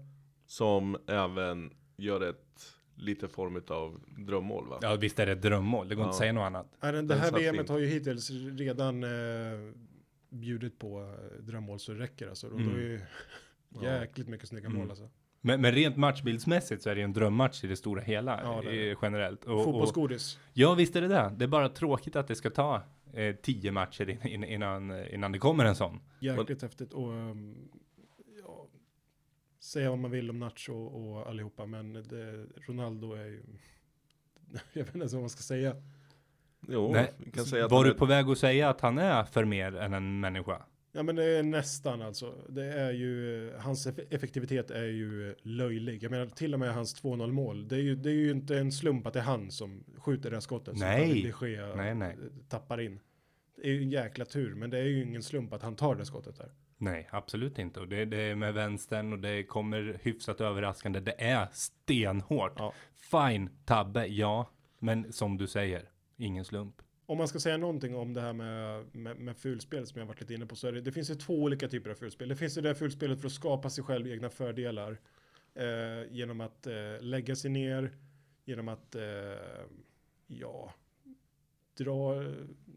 Som 0.47 0.97
även 1.07 1.71
gör 1.97 2.21
ett 2.21 2.75
lite 2.97 3.29
form 3.29 3.63
av 3.69 4.01
drömmål 4.19 4.69
va? 4.69 4.79
Ja, 4.83 4.97
visst 4.97 5.19
är 5.19 5.27
det 5.27 5.33
ett 5.33 5.43
drömmål. 5.43 5.89
Det 5.89 5.95
går 5.95 6.03
inte 6.03 6.09
Ja. 6.09 6.11
att 6.11 6.17
säga 6.19 6.33
något 6.33 6.43
annat. 6.47 6.67
Nej, 6.83 7.03
det 7.03 7.15
här 7.15 7.53
VMet 7.53 7.69
har 7.69 7.79
ju 7.79 7.87
hittills 7.87 8.31
redan 8.59 9.05
eh, 9.05 9.11
bjudit 10.31 10.79
på 10.79 11.01
eh, 11.01 11.43
drömmål 11.43 11.79
så 11.81 11.93
det 11.93 11.99
räcker 11.99 12.29
alltså. 12.29 12.47
Och 12.47 12.61
Mm. 12.61 12.73
då 12.73 12.79
är 12.79 12.83
ju 12.83 13.01
Ja. 13.83 13.83
jäkligt 14.01 14.29
mycket 14.29 14.49
snygga 14.49 14.67
Mm. 14.67 14.79
mål 14.79 14.91
alltså. 14.91 15.09
Men, 15.41 15.61
men 15.61 15.73
rent 15.73 15.97
matchbildsmässigt 15.97 16.83
så 16.83 16.91
är 16.91 16.95
det 16.95 16.99
ju 17.01 17.05
en 17.05 17.13
drömmatch 17.13 17.65
i 17.65 17.67
det 17.67 17.77
stora 17.77 18.01
hela 18.01 18.41
Ja, 18.43 18.63
det 18.65 18.91
eh, 18.91 18.99
generellt. 19.03 19.45
Och, 19.45 19.59
och, 19.59 19.65
Fotbollsgodis. 19.65 20.39
ja, 20.53 20.75
visst 20.75 20.97
är 20.97 21.01
det 21.01 21.09
det. 21.09 21.33
Det 21.37 21.45
är 21.45 21.49
bara 21.49 21.69
tråkigt 21.69 22.17
att 22.17 22.29
det 22.29 22.35
ska 22.35 22.51
ta 22.51 22.83
eh, 23.13 23.35
tio 23.37 23.73
matcher 23.73 24.09
in, 24.11 24.27
in, 24.27 24.45
innan, 24.45 25.07
innan 25.09 25.33
det 25.33 25.39
kommer 25.39 25.65
en 25.65 25.75
sån. 25.77 26.01
Jäkligt 26.21 26.63
häftigt. 26.63 26.93
Och, 26.93 27.09
um, 27.09 27.69
säga 29.65 29.91
vad 29.91 29.99
man 29.99 30.11
vill 30.11 30.31
om 30.31 30.39
Nacho 30.39 30.73
och, 30.75 31.29
allihopa, 31.29 31.67
men 31.67 31.93
det, 31.93 32.47
Ronaldo 32.69 33.13
är 33.13 33.25
ju... 33.25 33.43
Jag 34.73 34.85
vet 34.85 34.87
inte 34.87 34.99
ens 34.99 35.13
vad 35.13 35.23
man 35.23 35.31
ska 35.31 35.43
säga. 35.43 35.77
Jo, 36.69 36.93
Nej, 36.93 37.13
kan 37.35 37.45
säga 37.45 37.65
att 37.65 37.71
var 37.71 37.85
du 37.85 37.91
är- 37.91 37.95
på 37.95 38.07
väg 38.07 38.27
att 38.29 38.39
säga 38.39 38.69
att 38.69 38.81
han 38.81 38.99
är 38.99 39.25
för 39.25 39.45
mer 39.45 39.77
än 39.77 39.93
en 39.95 40.21
människa? 40.21 40.63
Ja 40.93 41.03
men 41.03 41.17
det 41.17 41.25
är 41.25 41.43
nästan 41.43 42.03
alltså. 42.03 42.35
Det 42.49 42.65
är 42.65 42.93
ju, 42.93 43.53
hans 43.59 43.87
eff- 43.87 44.07
effektivitet 44.11 44.71
är 44.71 44.85
ju 44.85 45.35
löjlig. 45.43 46.03
Jag 46.03 46.11
menar 46.11 46.27
till 46.27 46.55
och 46.55 46.61
med 46.61 46.75
hans 46.75 47.03
2-0 47.03 47.33
mål. 47.33 47.69
Det 47.69 47.77
är, 47.77 47.81
ju, 47.81 47.97
det 47.97 48.11
är 48.11 48.15
ju 48.15 48.31
inte 48.31 48.59
en 48.59 48.73
slump 48.73 49.07
att 49.07 49.13
det 49.13 49.19
är 49.19 49.25
han 49.25 49.51
som 49.51 49.85
skjuter 49.99 50.31
det 50.31 50.37
här 50.37 50.41
skottet. 50.41 50.79
som 50.79 50.89
Nej. 50.89 51.33
Nej, 51.77 51.95
nej. 51.95 52.17
tappar 52.49 52.81
in. 52.81 53.01
Det 53.57 53.69
är 53.69 53.73
ju 53.73 53.83
en 53.83 53.91
jäkla 53.91 54.25
tur, 54.25 54.55
men 54.55 54.71
det 54.71 54.79
är 54.79 54.85
ju 54.85 55.03
ingen 55.03 55.23
slump 55.23 55.53
att 55.53 55.63
han 55.63 55.77
tar 55.77 55.95
det 55.95 56.05
skottet 56.07 56.37
där. 56.37 56.53
Nej, 56.85 57.09
absolut 57.11 57.59
inte. 57.59 57.81
Och 57.81 57.89
det, 57.89 58.05
det 58.05 58.21
är 58.23 58.35
med 58.35 58.55
vänstern 58.55 59.13
och 59.13 59.19
det 59.19 59.45
kommer 59.45 59.99
hyfsat 60.03 60.41
överraskande. 60.41 61.01
Det 61.01 61.23
är 61.23 61.49
stenhårt. 61.53 62.53
Ja. 62.57 62.75
Fine, 62.95 63.51
tabbe, 63.65 64.07
ja. 64.07 64.51
Men 64.79 65.13
som 65.13 65.37
du 65.37 65.47
säger, 65.47 65.91
ingen 66.17 66.45
slump. 66.45 66.83
Om 67.07 67.19
man 67.19 67.29
ska 67.29 67.39
säga 67.39 67.57
någonting 67.57 67.97
om 67.97 68.15
det 68.15 68.21
här 68.21 68.33
med, 68.33 68.85
med, 68.95 69.17
med 69.17 69.37
fulspel 69.37 69.87
som 69.87 69.99
jag 70.01 70.07
varit 70.07 70.21
lite 70.21 70.35
inne 70.35 70.47
på 70.47 70.57
så 70.57 70.69
är 70.69 70.73
det, 70.73 70.81
det 70.81 70.93
finns 70.93 71.11
ju 71.11 71.15
två 71.15 71.43
olika 71.43 71.69
typer 71.69 71.91
av 71.91 71.95
fulspel. 71.95 72.29
Det 72.29 72.37
finns 72.37 72.59
ju 72.59 72.63
det 72.63 72.69
här 72.69 72.75
fulspelet 72.75 73.21
för 73.21 73.27
att 73.27 73.33
skapa 73.33 73.71
sig 73.71 73.85
själv 73.85 74.09
egna 74.09 74.31
fördelar 74.31 75.01
eh, 75.55 76.13
genom 76.13 76.41
att 76.41 76.67
eh, 76.67 77.01
lägga 77.01 77.37
sig 77.37 77.51
ner, 77.51 77.91
genom 78.45 78.69
att 78.69 78.95
eh, 78.95 79.03
ja, 80.27 80.75
dra, 81.77 82.15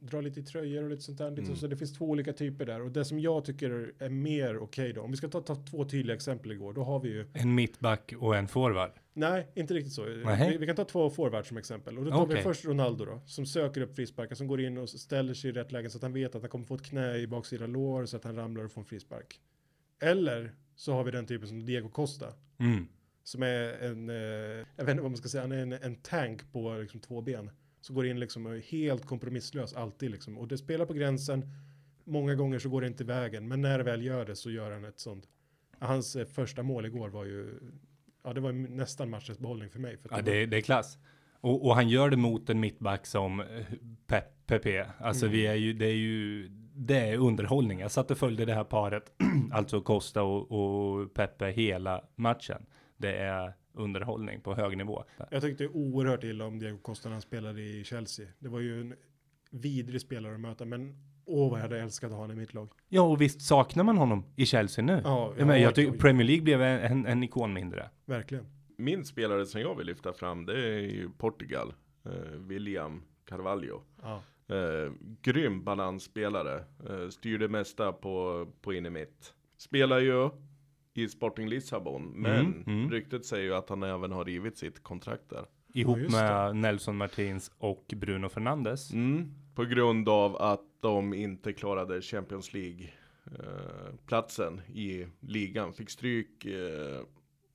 dra 0.01 0.21
lite 0.21 0.39
i 0.39 0.43
tröjor 0.43 0.83
och 0.83 0.89
lite 0.89 1.01
sånt 1.01 1.17
där. 1.17 1.29
Lite, 1.29 1.41
Mm. 1.41 1.55
Så 1.55 1.67
det 1.67 1.77
finns 1.77 1.93
två 1.93 2.05
olika 2.10 2.33
typer 2.33 2.65
där 2.65 2.81
och 2.81 2.91
det 2.91 3.05
som 3.05 3.19
jag 3.19 3.45
tycker 3.45 3.93
är 3.99 4.10
mer 4.10 4.57
okej 4.57 4.93
då, 4.93 5.01
om 5.01 5.12
vi 5.12 5.17
ska 5.17 5.27
ta, 5.27 5.41
ta 5.41 5.55
två 5.55 5.86
tydliga 5.86 6.15
exempel 6.15 6.51
igår, 6.51 6.73
då 6.73 6.83
har 6.83 6.99
vi 6.99 7.10
ju 7.10 7.25
En 7.33 7.55
mittback 7.55 8.13
och 8.19 8.36
en 8.36 8.47
forward. 8.47 8.91
Nej, 9.13 9.47
inte 9.55 9.73
riktigt 9.73 9.93
så. 9.93 10.03
Vi, 10.03 10.57
vi 10.60 10.65
kan 10.65 10.75
ta 10.75 10.86
två 10.86 11.10
forwards 11.10 11.47
som 11.47 11.57
exempel. 11.57 11.97
Och 11.97 12.05
då 12.05 12.12
tar 12.12 12.25
vi 12.25 12.33
Okej. 12.33 12.43
först 12.43 12.65
Ronaldo 12.65 13.05
då, 13.05 13.21
som 13.25 13.45
söker 13.45 13.81
upp 13.81 13.95
frisparkar, 13.95 14.36
som 14.36 14.47
går 14.47 14.62
in 14.62 14.77
och 14.77 14.89
ställer 14.89 15.33
sig 15.33 15.49
i 15.49 15.53
rätt 15.53 15.71
läge 15.71 15.89
så 15.89 15.97
att 15.97 16.01
han 16.03 16.13
vet 16.13 16.36
att 16.36 16.41
han 16.41 16.49
kommer 16.49 16.65
få 16.65 16.75
ett 16.75 16.83
knä 16.86 17.17
i 17.17 17.27
baksida 17.27 17.67
lår 17.67 18.05
så 18.05 18.17
att 18.17 18.23
han 18.23 18.36
ramlar 18.36 18.63
och 18.63 18.71
får 18.71 18.81
en 18.81 18.86
frispark. 18.86 19.39
Eller 20.01 20.53
så 20.75 20.93
har 20.93 21.03
vi 21.03 21.12
den 21.12 21.25
typen 21.25 21.47
som 21.47 21.65
Diego 21.65 21.89
Costa, 21.89 22.33
Mm. 22.60 22.88
som 23.23 23.43
är 23.43 23.83
en, 23.83 24.10
eh, 24.10 24.15
jag 24.75 24.86
vet 24.86 24.89
inte 24.89 25.01
vad 25.01 25.12
man 25.12 25.17
ska 25.17 25.29
säga, 25.29 25.41
han 25.41 25.51
är 25.51 25.57
en, 25.57 25.73
en 25.73 25.95
tank 25.95 26.51
på 26.51 26.73
liksom 26.73 26.99
två 26.99 27.21
ben. 27.21 27.49
Som 27.81 27.95
går 27.95 28.05
in 28.07 28.19
liksom 28.19 28.45
och 28.45 28.55
är 28.55 28.59
helt 28.61 29.05
kompromisslös 29.05 29.73
alltid 29.73 30.11
liksom. 30.11 30.37
Och 30.37 30.47
det 30.47 30.57
spelar 30.57 30.85
på 30.85 30.93
gränsen, 30.93 31.45
många 32.03 32.35
gånger 32.35 32.59
så 32.59 32.69
går 32.69 32.81
det 32.81 32.87
inte 32.87 33.03
vägen, 33.03 33.47
men 33.47 33.61
när 33.61 33.77
det 33.77 33.83
väl 33.83 34.03
gör 34.05 34.25
det 34.25 34.35
så 34.35 34.51
gör 34.51 34.71
han 34.71 34.85
ett 34.85 34.99
sånt. 34.99 35.27
Hans 35.79 36.15
eh, 36.15 36.25
första 36.25 36.63
mål 36.63 36.85
igår 36.85 37.09
var 37.09 37.25
ju, 37.25 37.59
ja 38.23 38.33
det 38.33 38.41
var 38.41 38.51
nästan 38.51 39.09
matchens 39.09 39.39
behållning 39.39 39.69
för 39.69 39.79
mig. 39.79 39.97
För 39.97 40.09
Ja, 40.11 40.21
det 40.21 40.45
det, 40.45 40.57
är 40.57 40.61
klass. 40.61 40.97
Och, 41.41 41.65
och 41.65 41.75
han 41.75 41.89
gör 41.89 42.09
det 42.09 42.17
mot 42.17 42.49
en 42.49 42.59
mittback 42.59 43.05
som 43.05 43.39
eh, 43.39 43.45
Pep, 44.07 44.45
Pepe. 44.45 44.87
Alltså 44.99 45.25
Mm. 45.25 45.37
vi 45.37 45.47
är 45.47 45.55
ju, 45.55 45.73
det 45.73 45.85
är 45.85 45.95
ju, 45.95 46.47
det 46.75 46.97
är 47.09 47.17
underhållning. 47.17 47.79
Jag 47.79 47.91
satt 47.91 48.11
och 48.11 48.17
följde 48.17 48.45
det 48.45 48.53
här 48.53 48.63
paret, 48.63 49.11
alltså 49.51 49.81
Costa 49.81 50.23
och, 50.23 50.51
och 50.51 51.13
Pepe 51.13 51.45
hela 51.49 52.03
matchen. 52.15 52.65
Det 52.97 53.17
är 53.17 53.53
underhållning 53.77 54.41
på 54.41 54.55
hög 54.55 54.77
nivå. 54.77 55.03
Jag 55.31 55.41
tyckte 55.41 55.67
oerhört 55.67 56.23
illa 56.23 56.45
om 56.45 56.59
Diego 56.59 56.77
Costa 56.77 57.09
när 57.09 57.13
han 57.13 57.21
spelade 57.21 57.61
i 57.61 57.83
Chelsea. 57.83 58.27
Det 58.39 58.49
var 58.49 58.59
ju 58.59 58.81
en 58.81 58.93
vidrig 59.51 60.01
spelare 60.01 60.33
att 60.33 60.39
möta, 60.39 60.65
men 60.65 60.95
åh 61.25 61.49
vad 61.51 61.59
jag 61.59 61.63
hade 61.63 61.81
älskat 61.81 62.07
att 62.07 62.15
ha 62.15 62.23
honom 62.23 62.37
i 62.37 62.39
mitt 62.39 62.53
lag. 62.53 62.69
Ja, 62.89 63.01
och 63.01 63.21
visst 63.21 63.41
saknar 63.41 63.83
man 63.83 63.97
honom 63.97 64.23
i 64.35 64.45
Chelsea 64.45 64.85
nu? 64.85 65.01
Ja, 65.03 65.33
Ja, 65.37 65.45
men 65.45 65.61
jag 65.61 65.75
tycker 65.75 65.97
Premier 65.97 66.27
League 66.27 66.43
blev 66.43 66.61
en, 66.61 66.79
en, 66.91 67.05
en 67.05 67.23
ikon 67.23 67.53
mindre. 67.53 67.89
verkligen. 68.05 68.45
Min 68.77 69.05
spelare 69.05 69.45
som 69.45 69.61
jag 69.61 69.75
vill 69.75 69.87
lyfta 69.87 70.13
fram 70.13 70.45
det 70.45 70.53
är 70.53 70.79
ju 70.79 71.09
Portugal. 71.17 71.73
Eh, 72.05 72.11
William 72.37 73.03
Carvalho. 73.25 73.81
Ja. 74.01 74.21
Eh, 74.55 74.91
grym 75.21 75.63
balansspelare. 75.63 76.63
Eh, 76.89 77.09
styr 77.09 77.37
det 77.39 77.47
mesta 77.47 77.91
på, 77.91 78.47
på 78.61 78.73
in 78.73 78.85
i 78.85 78.89
mitt. 78.89 79.33
Spelar 79.57 79.99
ju 79.99 80.29
i 80.97 81.10
Sporting 81.10 81.49
Lissabon. 81.49 82.03
Men 82.15 82.39
Mm, 82.45 82.63
mm. 82.67 82.91
ryktet 82.91 83.25
säger 83.25 83.43
ju 83.43 83.53
att 83.55 83.69
han 83.69 83.83
även 83.83 84.12
har 84.12 84.25
rivit 84.25 84.57
sitt 84.57 84.83
kontrakt 84.83 85.29
där. 85.29 85.45
Ihop 85.73 85.97
just 85.97 86.12
med 86.12 86.55
Nelson 86.55 86.97
Martins 86.97 87.51
och 87.57 87.93
Bruno 87.95 88.29
Fernandes. 88.29 88.93
Mm, 88.93 89.31
på 89.55 89.65
grund 89.65 90.10
av 90.10 90.36
att 90.36 90.62
de 90.79 91.13
inte 91.13 91.53
klarade 91.53 92.01
Champions 92.01 92.53
League 92.53 92.89
eh, 93.25 93.95
platsen 94.05 94.62
i 94.73 95.05
ligan. 95.19 95.73
Fick 95.73 95.89
stryk 95.89 96.45
eh, 96.45 96.99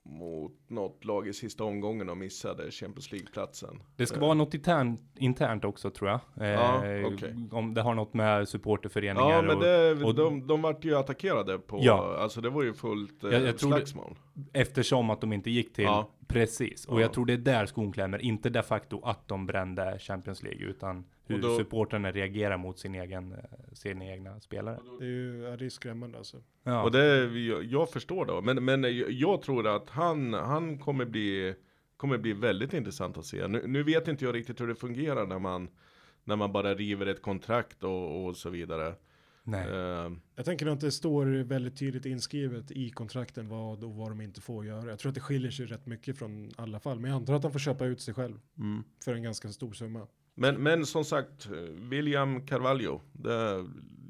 mot 0.05 0.53
något 0.69 1.05
lag 1.05 1.29
i 1.29 1.33
sista 1.33 1.65
omgången 1.65 2.09
och 2.11 2.17
missade 2.17 2.71
Champions 2.71 3.13
League-platsen. 3.13 3.83
Det 3.97 4.07
ska 4.07 4.17
Eh, 4.17 4.21
vara 4.23 4.35
något 4.35 4.55
internt, 4.55 5.01
internt 5.19 5.65
också 5.65 5.91
tror 5.91 6.11
jag. 6.11 6.21
Eh, 6.41 6.49
Ja, 6.49 6.83
okej. 7.15 7.35
Om 7.53 7.75
det 7.75 7.83
har 7.83 7.95
något 7.95 8.15
med 8.15 8.49
supporterföreningar 8.49 9.31
Ja 9.31 9.43
men 9.43 9.59
det, 9.59 10.05
och- 10.05 10.15
de, 10.15 10.47
de 10.47 10.63
vart 10.63 10.85
ju 10.85 10.97
attackerade 10.97 11.59
på, 11.59 11.79
Ja. 11.83 12.17
alltså 12.19 12.41
det 12.41 12.51
var 12.51 12.63
ju 12.63 12.75
fullt 12.75 13.25
eh, 13.25 13.31
Jag- 13.31 13.43
jag 13.43 13.55
det- 13.55 13.59
slagsmål. 13.59 14.19
Eftersom 14.53 15.11
att 15.11 15.21
de 15.21 15.33
inte 15.33 15.51
gick 15.51 15.73
till 15.73 15.85
Ja. 15.85 16.09
precis. 16.29 16.87
Och 16.87 16.97
Ja. 16.99 17.01
jag 17.03 17.13
tror 17.13 17.27
det 17.27 17.33
är 17.33 17.37
där 17.39 17.67
skon 17.67 17.93
klämmer. 17.93 18.19
Inte 18.19 18.51
de 18.51 18.63
facto 18.63 19.01
att 19.05 19.29
de 19.29 19.47
brände 19.47 19.99
Champions 19.99 20.43
League 20.43 20.67
utan 20.67 21.05
hur 21.27 21.39
då- 21.43 21.57
supporterna 21.57 22.11
reagerar 22.13 22.57
mot 22.57 22.79
sin 22.79 22.95
egen, 22.95 23.33
eh, 23.33 23.39
sina 23.73 24.05
egna 24.05 24.41
spelare. 24.41 24.79
Det 24.99 25.05
är 25.05 25.09
ju 25.09 25.43
ja, 25.43 25.57
det 25.57 25.65
är 25.65 25.69
skrämmande 25.71 26.19
alltså. 26.19 26.37
Ja. 26.63 26.83
Och 26.83 26.91
det, 26.93 27.25
jag, 27.25 27.65
jag 27.65 27.91
förstår 27.91 28.27
det, 28.27 28.41
men, 28.43 28.65
men 28.65 28.83
jag, 28.83 29.11
jag 29.11 29.43
tror 29.43 29.67
att 29.77 29.91
han, 29.91 30.33
han 30.35 30.79
kommer 30.79 31.05
bli, 31.05 31.55
kommer 31.97 32.19
bli 32.19 32.33
väldigt 32.33 32.75
intressant 32.75 33.17
att 33.19 33.25
se. 33.27 33.49
Nu, 33.49 33.63
nu 33.67 33.83
vet 33.83 34.09
inte 34.09 34.25
jag 34.25 34.35
riktigt 34.35 34.61
hur 34.61 34.67
det 34.69 34.75
fungerar 34.75 35.27
när 35.27 35.39
man, 35.39 35.69
när 36.25 36.37
man 36.37 36.53
bara 36.53 36.75
river 36.75 37.07
ett 37.07 37.23
kontrakt 37.23 37.85
och, 37.85 38.25
och 38.27 38.37
så 38.37 38.51
vidare. 38.51 38.95
Nej. 39.45 39.69
Eh, 39.69 40.13
Jag 40.35 40.45
tänker 40.45 40.67
nog 40.67 40.75
att 40.75 40.81
det 40.81 40.93
står 40.93 41.27
väldigt 41.27 41.77
tydligt 41.77 42.07
inskrivet 42.07 42.71
i 42.71 42.91
kontrakten 42.91 43.49
vad 43.49 43.85
och 43.85 43.95
vad 43.95 44.11
de 44.11 44.21
inte 44.21 44.41
får 44.41 44.67
göra. 44.67 44.91
Jag 44.91 44.99
tror 44.99 45.09
att 45.09 45.15
det 45.15 45.21
skiljer 45.21 45.51
sig 45.51 45.67
rätt 45.67 45.87
mycket 45.87 46.19
från 46.19 46.51
alla 46.57 46.81
fall, 46.81 47.01
men 47.01 47.11
jag 47.11 47.17
antar 47.17 47.35
att 47.35 47.43
han 47.43 47.53
får 47.53 47.59
köpa 47.59 47.85
ut 47.85 48.01
sig 48.01 48.15
själv 48.15 48.41
mm. 48.59 48.85
för 49.05 49.15
en 49.15 49.23
ganska 49.23 49.49
stor 49.49 49.73
summa. 49.73 50.07
Men, 50.35 50.63
men 50.63 50.87
som 50.87 51.05
sagt, 51.05 51.47
William 51.71 52.47
Carvalho, 52.47 53.01
det 53.13 53.67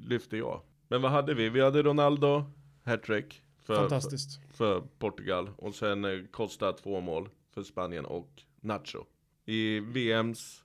lyfter 0.06 0.36
jag. 0.36 0.62
Men 0.88 1.02
vad 1.02 1.10
hade 1.10 1.34
vi? 1.34 1.48
Vi 1.48 1.60
hade 1.60 1.82
Ronaldo, 1.82 2.44
hattrick 2.82 3.42
för, 3.62 3.74
för, 3.74 3.80
Fantastiskt. 3.80 4.40
för 4.50 4.80
Portugal. 4.98 5.50
Och 5.56 5.74
sen 5.74 6.04
eh, 6.04 6.24
Costa 6.30 6.72
två 6.72 7.00
mål 7.00 7.28
för 7.54 7.62
Spanien 7.62 8.04
och 8.04 8.42
Nacho. 8.60 9.04
I 9.44 9.80
VMs 9.80 10.64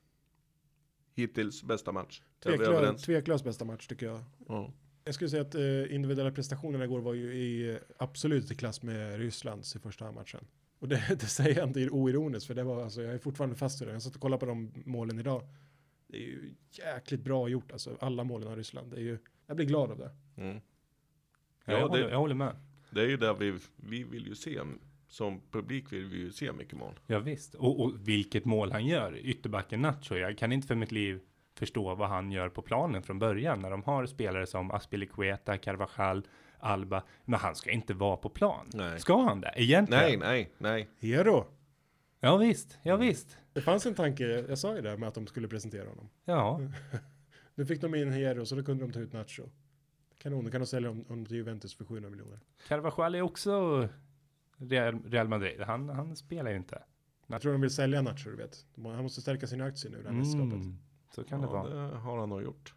hittills 1.13 1.63
bästa 1.63 1.91
match. 1.91 2.21
Är 2.45 2.51
vi 2.51 2.57
Tveklös, 2.57 2.67
överens? 2.77 3.01
tveklös 3.03 3.43
bästa 3.43 3.65
match 3.65 3.87
tycker 3.87 4.05
jag. 4.05 4.23
Ja. 4.47 4.71
Jag 5.03 5.13
skulle 5.15 5.29
säga 5.29 5.41
att 5.41 5.55
eh, 5.55 5.93
individuella 5.95 6.31
prestationerna 6.31 6.83
igår 6.83 6.99
var 6.99 7.13
ju 7.13 7.33
i 7.33 7.79
absolut 7.97 8.51
i 8.51 8.55
klass 8.55 8.83
med 8.83 9.17
Rysslands 9.19 9.75
i 9.75 9.79
första 9.79 10.11
matchen. 10.11 10.45
Och 10.79 10.87
det, 10.87 11.03
det 11.19 11.25
säger 11.25 11.57
jag 11.59 11.67
inte 11.69 11.89
oironiskt, 11.89 12.47
för 12.47 12.53
det 12.55 12.63
var 12.63 12.83
alltså, 12.83 13.01
jag 13.03 13.13
är 13.13 13.17
fortfarande 13.19 13.55
fast 13.55 13.81
i 13.81 13.85
det. 13.85 13.91
Jag 13.91 14.01
satt 14.01 14.15
och 14.15 14.21
kollade 14.21 14.39
på 14.39 14.45
de 14.45 14.71
målen 14.85 15.19
idag. 15.19 15.41
Det 16.07 16.17
är 16.17 16.21
ju 16.21 16.53
jäkligt 16.71 17.21
bra 17.21 17.49
gjort, 17.49 17.71
alltså 17.71 17.97
alla 17.99 18.23
målen 18.23 18.47
av 18.47 18.55
Ryssland. 18.55 18.91
Det 18.91 18.97
är 18.97 19.01
ju, 19.01 19.17
jag 19.47 19.55
blir 19.55 19.65
glad 19.65 19.91
av 19.91 19.97
det. 19.97 20.11
Mm. 20.41 20.55
Ja, 20.55 20.61
Ja, 21.65 21.73
jag, 21.73 21.81
det- 21.81 21.87
håller, 21.89 22.09
jag 22.09 22.17
håller 22.19 22.35
med. 22.35 22.55
Det 22.89 23.01
är 23.01 23.07
ju 23.07 23.17
där 23.17 23.33
vi, 23.33 23.57
vi 23.75 24.03
vill 24.03 24.27
ju 24.27 24.35
se, 24.35 24.59
som 25.07 25.41
publik 25.51 25.93
vill 25.93 26.05
vi 26.05 26.17
ju 26.17 26.31
se 26.31 26.51
mycket 26.51 26.77
mål. 26.77 26.99
Ja, 27.07 27.19
visst. 27.19 27.55
Och, 27.55 27.81
och 27.81 28.07
vilket 28.07 28.45
mål 28.45 28.71
han 28.71 28.85
gör. 28.85 29.17
Ytterbacken 29.17 29.81
Nacho. 29.81 30.15
Jag 30.15 30.37
kan 30.37 30.51
inte 30.51 30.67
för 30.67 30.75
mitt 30.75 30.91
liv 30.91 31.19
förstå 31.57 31.95
vad 31.95 32.09
han 32.09 32.31
gör 32.31 32.49
på 32.49 32.61
planen 32.61 33.03
från 33.03 33.19
början. 33.19 33.59
När 33.59 33.71
de 33.71 33.83
har 33.83 34.05
spelare 34.05 34.47
som 34.47 34.71
Aspilicueta, 34.71 35.57
Carvajal, 35.57 36.27
Alba. 36.59 37.03
Men 37.25 37.39
han 37.39 37.55
ska 37.55 37.71
inte 37.71 37.93
vara 37.93 38.17
på 38.17 38.29
plan. 38.29 38.69
Nej. 38.73 38.99
Ska 38.99 39.21
han 39.21 39.41
det? 39.41 39.53
Egentligen? 39.55 40.03
Nej, 40.03 40.17
nej, 40.17 40.51
nej. 40.57 40.89
Hero! 40.99 41.45
Ja, 42.19 42.37
visst. 42.37 42.77
Ja, 42.83 42.95
visst. 42.95 43.37
Det 43.53 43.61
fanns 43.61 43.85
en 43.85 43.95
tanke, 43.95 44.23
jag 44.23 44.57
sa 44.57 44.75
ju 44.75 44.81
det 44.81 44.97
med 44.97 45.09
att 45.09 45.15
de 45.15 45.27
skulle 45.27 45.47
presentera 45.47 45.89
honom. 45.89 46.09
Ja. 46.25 46.61
Nu 47.55 47.65
fick 47.65 47.81
de 47.81 47.95
in 47.95 48.11
Hero, 48.11 48.45
så 48.45 48.55
då 48.55 48.63
kunde 48.63 48.85
de 48.85 48.91
ta 48.91 48.99
ut 48.99 49.13
Nacho. 49.13 49.43
Kanon, 50.17 50.45
då 50.45 50.51
kan 50.51 50.61
de 50.61 50.67
sälja 50.67 50.89
honom 50.89 51.25
till 51.25 51.35
Juventus 51.35 51.75
för 51.75 51.85
700 51.85 52.09
miljoner. 52.09 52.39
Carvajal 52.67 53.15
är 53.15 53.21
också 53.21 53.87
Real, 54.57 55.27
Madrid. 55.27 55.61
Han, 55.61 55.89
han 55.89 56.15
spelar 56.15 56.51
ju 56.51 56.57
inte. 56.57 56.83
Jag 57.27 57.41
tror 57.41 57.51
de 57.51 57.61
vill 57.61 57.69
sälja 57.69 58.01
Nacho, 58.01 58.29
du 58.29 58.35
vet. 58.35 58.65
Han 58.75 59.03
måste 59.03 59.21
stärka 59.21 59.47
sina 59.47 59.65
aktier 59.65 59.91
nu, 59.91 59.97
det 59.97 60.09
här. 60.09 60.15
Mm, 60.15 60.77
så 61.09 61.23
kan 61.23 61.41
det 61.41 61.47
ja, 61.47 61.53
vara. 61.53 61.69
det 61.69 61.97
har 61.97 62.17
han 62.17 62.29
nog 62.29 62.41
gjort. 62.41 62.73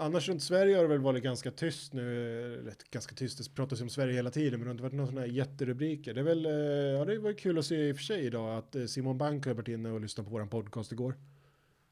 Annars 0.00 0.28
runt 0.28 0.42
Sverige 0.42 0.76
har 0.76 0.82
det 0.82 0.88
väl 0.88 1.00
varit 1.00 1.22
ganska 1.22 1.50
tyst 1.50 1.92
nu, 1.92 2.34
eller 2.58 2.74
ganska 2.90 3.14
tyst, 3.14 3.38
det 3.38 3.54
pratas 3.54 3.80
ju 3.80 3.82
om 3.82 3.90
Sverige 3.90 4.14
hela 4.14 4.30
tiden, 4.30 4.60
men 4.60 4.60
det 4.60 4.66
har 4.66 4.70
inte 4.70 4.82
varit 4.82 4.92
några 4.92 5.06
sådana 5.06 5.26
här 5.26 5.32
jätterubriker. 5.32 6.14
Det 6.14 6.20
är 6.20 6.24
väl, 6.24 6.46
eh, 6.46 6.52
ja 6.52 7.04
det 7.04 7.18
var 7.18 7.32
kul 7.32 7.58
att 7.58 7.66
se 7.66 7.88
i 7.88 7.92
och 7.92 7.96
för 7.96 8.02
sig 8.02 8.24
idag 8.26 8.58
att 8.58 8.76
eh, 8.76 8.84
Simon 8.84 9.18
Bank 9.18 9.46
har 9.46 9.54
varit 9.54 9.68
inne 9.68 9.90
och 9.90 10.00
lyssnat 10.00 10.26
på 10.26 10.32
våran 10.32 10.48
podcast 10.48 10.92
igår. 10.92 11.14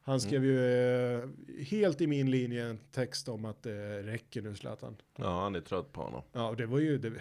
Han 0.01 0.21
skrev 0.21 0.45
ju 0.45 0.59
eh, 0.59 1.29
helt 1.65 2.01
i 2.01 2.07
min 2.07 2.31
linje 2.31 2.67
en 2.67 2.79
text 2.93 3.29
om 3.29 3.45
att 3.45 3.63
det 3.63 4.03
räcker 4.03 4.43
nu 4.43 4.55
Zlatan. 4.55 4.97
Ja, 5.17 5.43
han 5.43 5.55
är 5.55 5.61
trött 5.61 5.93
på 5.93 6.03
honom. 6.03 6.23
Ja, 6.33 6.49
och 6.49 6.57
det 6.57 6.67
var 6.67 6.79
ju, 6.79 6.99
det, 6.99 7.13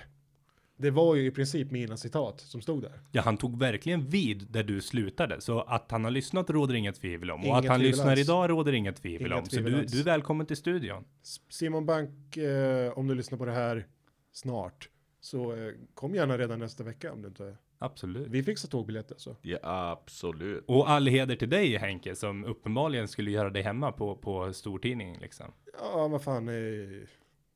det 0.77 0.91
var 0.91 1.15
ju 1.15 1.25
i 1.25 1.31
princip 1.31 1.71
mina 1.71 1.97
citat 1.97 2.39
som 2.39 2.61
stod 2.61 2.81
där. 2.81 2.99
Ja, 3.11 3.21
han 3.21 3.37
tog 3.37 3.59
verkligen 3.59 4.09
vid 4.09 4.47
där 4.49 4.63
du 4.63 4.81
slutade, 4.81 5.41
så 5.41 5.61
att 5.61 5.91
han 5.91 6.03
har 6.03 6.11
lyssnat 6.11 6.49
råder 6.49 6.73
inget 6.75 6.95
tvivel 6.95 7.31
om. 7.31 7.39
Och 7.39 7.45
Inga 7.45 7.57
att 7.57 7.65
han 7.65 7.79
lyssnar 7.81 8.11
alls. 8.11 8.19
idag 8.19 8.49
råder 8.49 8.73
inget 8.73 9.01
tvivel 9.01 9.27
Inga 9.27 9.35
om. 9.41 9.45
Så 9.45 9.59
du, 9.59 9.85
du 9.85 9.99
är 9.99 10.03
välkommen 10.03 10.45
till 10.45 10.57
studion. 10.57 11.03
Simon 11.49 11.85
Bank, 11.85 12.37
eh, 12.37 12.97
om 12.97 13.07
du 13.07 13.15
lyssnar 13.15 13.37
på 13.37 13.45
det 13.45 13.51
här 13.51 13.87
snart, 14.31 14.89
så 15.21 15.55
eh, 15.55 15.73
kom 15.93 16.15
gärna 16.15 16.37
redan 16.37 16.59
nästa 16.59 16.83
vecka 16.83 17.13
om 17.13 17.21
du 17.21 17.27
inte... 17.27 17.55
Absolut. 17.79 18.27
Vi 18.27 18.43
fixar 18.43 18.69
tågbiljetter 18.69 19.15
så. 19.17 19.35
Ja, 19.41 19.57
absolut. 19.63 20.63
Och 20.67 20.89
all 20.89 21.07
heder 21.07 21.35
till 21.35 21.49
dig 21.49 21.77
Henke, 21.77 22.15
som 22.15 22.45
uppenbarligen 22.45 23.07
skulle 23.07 23.31
göra 23.31 23.49
dig 23.49 23.61
hemma 23.61 23.91
på, 23.91 24.15
på 24.15 24.53
stortidningen 24.53 25.21
liksom. 25.21 25.45
Ja, 25.81 26.07
vad 26.07 26.23
fan. 26.23 26.47
Eh, 26.49 26.55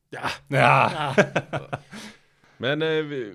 ja, 0.09 0.29
Ja, 0.47 1.15
Men 2.61 2.81
eh, 2.81 2.87
vi 3.03 3.33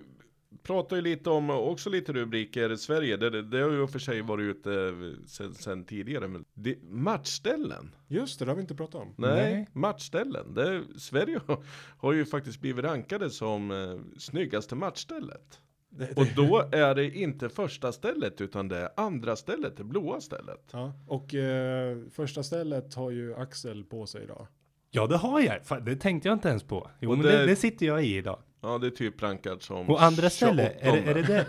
pratar 0.62 0.96
ju 0.96 1.02
lite 1.02 1.30
om, 1.30 1.50
också 1.50 1.90
lite 1.90 2.12
rubriker, 2.12 2.76
Sverige, 2.76 3.16
det, 3.16 3.42
det 3.42 3.60
har 3.60 3.70
ju 3.70 3.86
för 3.86 3.98
sig 3.98 4.20
varit 4.22 4.44
ute 4.56 4.72
eh, 4.74 5.26
sen, 5.26 5.54
sen 5.54 5.84
tidigare. 5.84 6.28
Men 6.28 6.44
det, 6.54 6.78
matchställen? 6.82 7.94
just 8.08 8.38
det, 8.38 8.44
det 8.44 8.50
har 8.50 8.56
vi 8.56 8.60
inte 8.62 8.74
pratat 8.74 9.02
om. 9.02 9.14
Nej, 9.18 9.30
Nej. 9.54 9.66
matchställen. 9.72 10.54
Det, 10.54 10.82
Sverige 10.98 11.40
har, 11.46 11.58
har 11.98 12.12
ju 12.12 12.24
faktiskt 12.24 12.60
blivit 12.60 12.84
rankade 12.84 13.30
som 13.30 13.70
eh, 13.70 14.18
snyggaste 14.18 14.74
matchstället. 14.74 15.60
Det, 15.90 16.16
Och 16.16 16.26
då 16.36 16.68
är 16.72 16.94
det 16.94 17.10
inte 17.16 17.48
första 17.48 17.92
stället 17.92 18.40
utan 18.40 18.68
det 18.68 18.76
är 18.78 18.88
andra 18.96 19.36
stället, 19.36 19.76
det 19.76 19.84
blåa 19.84 20.20
stället. 20.20 20.68
Ja, 20.72 20.92
och 21.06 21.34
eh, 21.34 21.98
första 22.10 22.42
stället 22.42 22.94
har 22.94 23.10
ju 23.10 23.34
Axel 23.34 23.84
på 23.84 24.06
sig 24.06 24.22
idag. 24.22 24.46
ja 24.90 25.06
det 25.06 25.16
har 25.16 25.40
jag. 25.40 25.66
Fan, 25.66 25.84
det 25.84 25.96
tänkte 25.96 26.28
jag 26.28 26.36
inte 26.36 26.48
ens 26.48 26.62
på. 26.62 26.90
Jo, 27.00 27.10
Och 27.10 27.18
men 27.18 27.26
det- 27.26 27.38
det, 27.38 27.46
det 27.46 27.56
sitter 27.56 27.86
jag 27.86 28.04
i 28.04 28.16
idag. 28.16 28.38
Ja, 28.66 28.78
det 28.78 28.86
är 28.86 28.90
typ 28.90 29.22
rankat 29.22 29.62
som 29.62 29.90
Och 29.90 30.02
andra 30.02 30.30
stället, 30.30 30.76
är 30.80 30.92
det, 30.92 31.02
28. 31.02 31.10
är 31.10 31.14
det 31.14 31.22
det? 31.22 31.46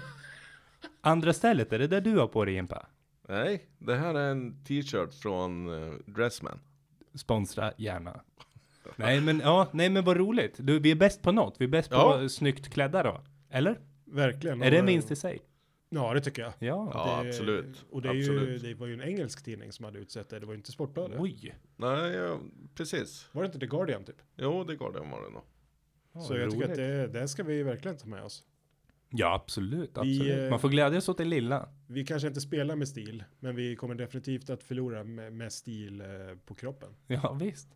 Andra 1.01 1.33
stället, 1.33 1.73
är 1.73 1.79
det 1.79 1.87
där 1.87 2.01
du 2.01 2.17
har 2.17 2.27
på 2.27 2.45
dig 2.45 2.53
Jimpa? 2.53 2.85
Nej, 3.29 3.67
det 3.77 3.95
här 3.95 4.13
är 4.15 4.31
en 4.31 4.63
t-shirt 4.63 5.13
från 5.13 5.83
eh, 5.83 5.93
Dressman. 6.05 6.59
Sponsra 7.15 7.73
gärna. 7.77 8.21
Nej 8.95 9.21
men 9.21 9.39
ja, 9.39 9.67
nej 9.71 9.89
men 9.89 10.03
vad 10.03 10.17
roligt. 10.17 10.55
Du, 10.57 10.79
vi 10.79 10.91
är 10.91 10.95
bäst 10.95 11.21
på 11.21 11.31
något. 11.31 11.55
Vi 11.59 11.65
är 11.65 11.69
bäst 11.69 11.89
på 11.89 11.95
Ja. 11.95 12.29
snyggt 12.29 12.69
klädda 12.73 13.03
då. 13.03 13.21
Eller? 13.49 13.79
Verkligen. 14.05 14.61
Är 14.61 14.71
det 14.71 14.77
Och, 14.77 14.79
en 14.79 14.85
vinst 14.85 15.11
i 15.11 15.15
sig? 15.15 15.39
Ja, 15.89 16.13
det 16.13 16.21
tycker 16.21 16.41
jag. 16.41 16.53
Ja. 16.59 16.91
Ja, 16.93 17.21
det, 17.23 17.29
absolut. 17.29 17.85
Och 17.91 18.01
det, 18.01 18.09
är 18.09 18.13
ju, 18.13 18.19
Absolut. 18.21 18.61
det 18.61 18.73
var 18.73 18.87
ju 18.87 18.93
en 18.93 19.01
engelsk 19.01 19.43
tidning 19.43 19.71
som 19.71 19.85
hade 19.85 19.99
utsett 19.99 20.29
det. 20.29 20.39
Det 20.39 20.45
var 20.45 20.53
ju 20.53 20.57
inte 20.57 20.71
Sportbladet. 20.71 21.19
Oj. 21.19 21.55
Nej, 21.75 22.11
ja, 22.11 22.39
precis. 22.75 23.27
Var 23.31 23.41
det 23.41 23.45
inte 23.45 23.59
The 23.59 23.65
Guardian 23.65 24.03
typ? 24.03 24.21
Jo, 24.35 24.63
det 24.63 24.75
går 24.75 24.91
det 24.91 24.99
var 24.99 25.23
det 25.23 25.29
nog. 25.33 25.43
Ja, 26.17 26.23
så 26.23 26.37
jag 26.37 26.51
tycker 26.51 26.57
roligt. 26.67 26.71
att 26.71 27.13
det, 27.13 27.19
det 27.19 27.27
ska 27.27 27.43
vi 27.43 27.63
verkligen 27.63 27.97
ta 27.97 28.07
med 28.07 28.23
oss. 28.23 28.43
Ja, 29.09 29.33
absolut. 29.35 29.89
Vi, 30.03 30.15
absolut. 30.19 30.37
eh, 30.43 30.49
Man 30.49 30.59
får 30.59 30.69
glädjas 30.69 31.09
åt 31.09 31.17
det 31.17 31.25
lilla. 31.25 31.69
Vi 31.87 32.05
kanske 32.05 32.27
inte 32.27 32.41
spelar 32.41 32.75
med 32.75 32.87
stil, 32.87 33.23
men 33.39 33.55
vi 33.55 33.75
kommer 33.75 33.95
definitivt 33.95 34.49
att 34.49 34.63
förlora 34.63 35.03
med, 35.03 35.33
med 35.33 35.53
stil 35.53 36.01
eh, 36.01 36.07
på 36.45 36.53
kroppen. 36.55 36.89
Ja, 37.07 37.37
visst. 37.41 37.67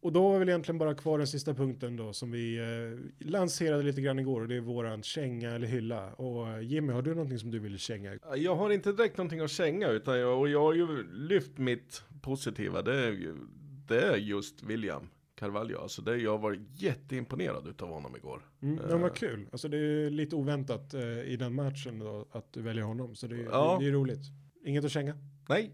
Och 0.00 0.12
då 0.12 0.34
är 0.34 0.38
väl 0.38 0.48
egentligen 0.48 0.78
bara 0.78 0.94
kvar 0.94 1.18
den 1.18 1.26
sista 1.26 1.54
punkten 1.54 1.96
då 1.96 2.12
som 2.12 2.30
vi 2.30 2.56
eh, 2.58 3.26
lanserade 3.28 3.82
lite 3.82 4.00
grann 4.00 4.18
igår 4.18 4.40
och 4.40 4.48
det 4.48 4.56
är 4.56 4.60
våran 4.60 5.02
känga 5.02 5.50
eller 5.50 5.66
hylla. 5.66 6.12
Och 6.14 6.62
Jimmy, 6.62 6.92
har 6.92 7.02
du 7.02 7.10
någonting 7.14 7.38
som 7.38 7.50
du 7.50 7.58
vill 7.58 7.78
känga? 7.78 8.18
Jag 8.36 8.56
har 8.56 8.70
inte 8.70 8.92
direkt 8.92 9.16
någonting 9.16 9.40
att 9.40 9.50
känga 9.50 9.88
utan 9.88 10.18
jag, 10.18 10.38
och 10.40 10.48
jag 10.48 10.60
har 10.62 10.74
ju 10.74 11.12
lyft 11.12 11.58
mitt 11.58 12.02
positiva. 12.22 12.82
Det 12.82 12.94
är, 13.06 13.12
ju- 13.12 13.46
det 13.88 14.00
är 14.00 14.16
just 14.16 14.62
William 14.62 15.08
Carvalho. 15.36 15.78
Alltså 15.78 16.02
det, 16.02 16.16
jag 16.16 16.38
var 16.38 16.58
jätteimponerad 16.74 17.68
utav 17.68 17.88
honom 17.88 18.16
igår. 18.16 18.42
Mm, 18.62 18.78
Eh. 18.78 18.84
men 18.90 19.00
vad 19.00 19.14
kul. 19.16 19.46
Alltså 19.52 19.68
det 19.68 19.76
är 19.78 20.10
lite 20.10 20.36
oväntat 20.36 20.94
eh, 20.94 21.00
i 21.20 21.36
den 21.36 21.54
matchen 21.54 21.98
då, 21.98 22.26
att 22.32 22.52
du 22.52 22.62
väljer 22.62 22.84
honom. 22.84 23.14
Så 23.14 23.26
det, 23.26 23.36
Ja. 23.36 23.76
det, 23.78 23.84
det 23.84 23.90
är 23.90 23.92
roligt. 23.92 24.20
Inget 24.64 24.84
att 24.84 24.90
känga? 24.90 25.14
Nej, 25.48 25.70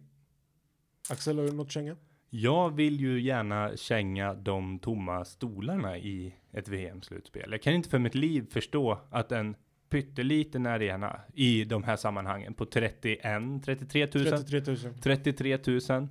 Axel, 1.10 1.38
har 1.38 1.44
du 1.46 1.52
något 1.52 1.66
att 1.66 1.72
känga? 1.72 1.96
Jag 2.30 2.70
vill 2.76 3.00
ju 3.00 3.20
gärna 3.20 3.76
känga 3.76 4.34
de 4.34 4.78
tomma 4.78 5.24
stolarna 5.24 5.98
i 5.98 6.34
ett 6.52 6.68
VM-slutspel. 6.68 7.50
Jag 7.50 7.62
kan 7.62 7.72
inte 7.74 7.88
för 7.88 7.98
mitt 7.98 8.14
liv 8.14 8.46
förstå 8.50 8.98
att 9.10 9.32
en 9.32 9.56
pytteliten 9.90 10.66
arena 10.66 11.20
i 11.34 11.64
de 11.64 11.82
här 11.84 11.96
sammanhangen 11.96 12.54
på 12.54 12.64
31, 12.66 13.22
33 13.64 14.08
000, 14.14 14.24
33 14.44 14.60
000. 14.66 14.76
33 15.02 15.58
000. 15.66 16.08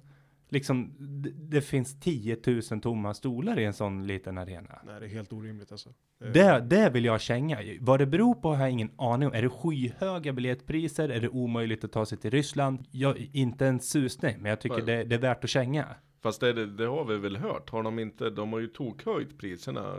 Liksom, 0.53 0.93
det, 0.99 1.29
det 1.29 1.61
finns 1.61 1.99
10 1.99 2.37
000 2.71 2.81
tomma 2.81 3.13
stolar 3.13 3.59
i 3.59 3.65
en 3.65 3.73
sån 3.73 4.07
liten 4.07 4.37
arena. 4.37 4.79
Nej, 4.85 4.99
det 4.99 5.05
är 5.05 5.09
helt 5.09 5.33
orimligt 5.33 5.71
alltså. 5.71 5.89
Eh, 6.23 6.31
Det, 6.31 6.59
det 6.69 6.89
vill 6.89 7.05
jag 7.05 7.21
känga. 7.21 7.57
Vad 7.79 7.99
det 7.99 8.05
beror 8.05 8.33
på 8.35 8.49
har 8.53 8.61
jag 8.61 8.71
ingen 8.71 8.91
aning 8.97 9.27
om. 9.27 9.33
Är 9.33 9.41
det 9.41 9.49
skyhöga 9.49 10.33
biljettpriser? 10.33 11.09
Är 11.09 11.19
det 11.21 11.29
omöjligt 11.29 11.83
att 11.83 11.91
ta 11.91 12.05
sig 12.05 12.17
till 12.17 12.31
Ryssland? 12.31 12.79
Jag, 12.91 13.29
inte 13.33 13.67
en 13.67 13.79
susning, 13.79 14.35
men 14.39 14.49
jag 14.49 14.61
tycker 14.61 14.81
det, 14.85 15.03
det 15.03 15.15
är 15.15 15.19
värt 15.19 15.43
att 15.43 15.49
känga. 15.49 15.85
fast 16.23 16.41
det, 16.41 16.65
det, 16.65 16.85
har 16.85 17.05
vi 17.05 17.17
väl 17.17 17.37
hört. 17.37 17.69
Har 17.69 17.83
de 17.83 17.99
inte, 17.99 18.29
de 18.29 18.53
har 18.53 18.59
ju 18.59 18.67
tokhöjt 18.67 19.37
priserna 19.37 19.95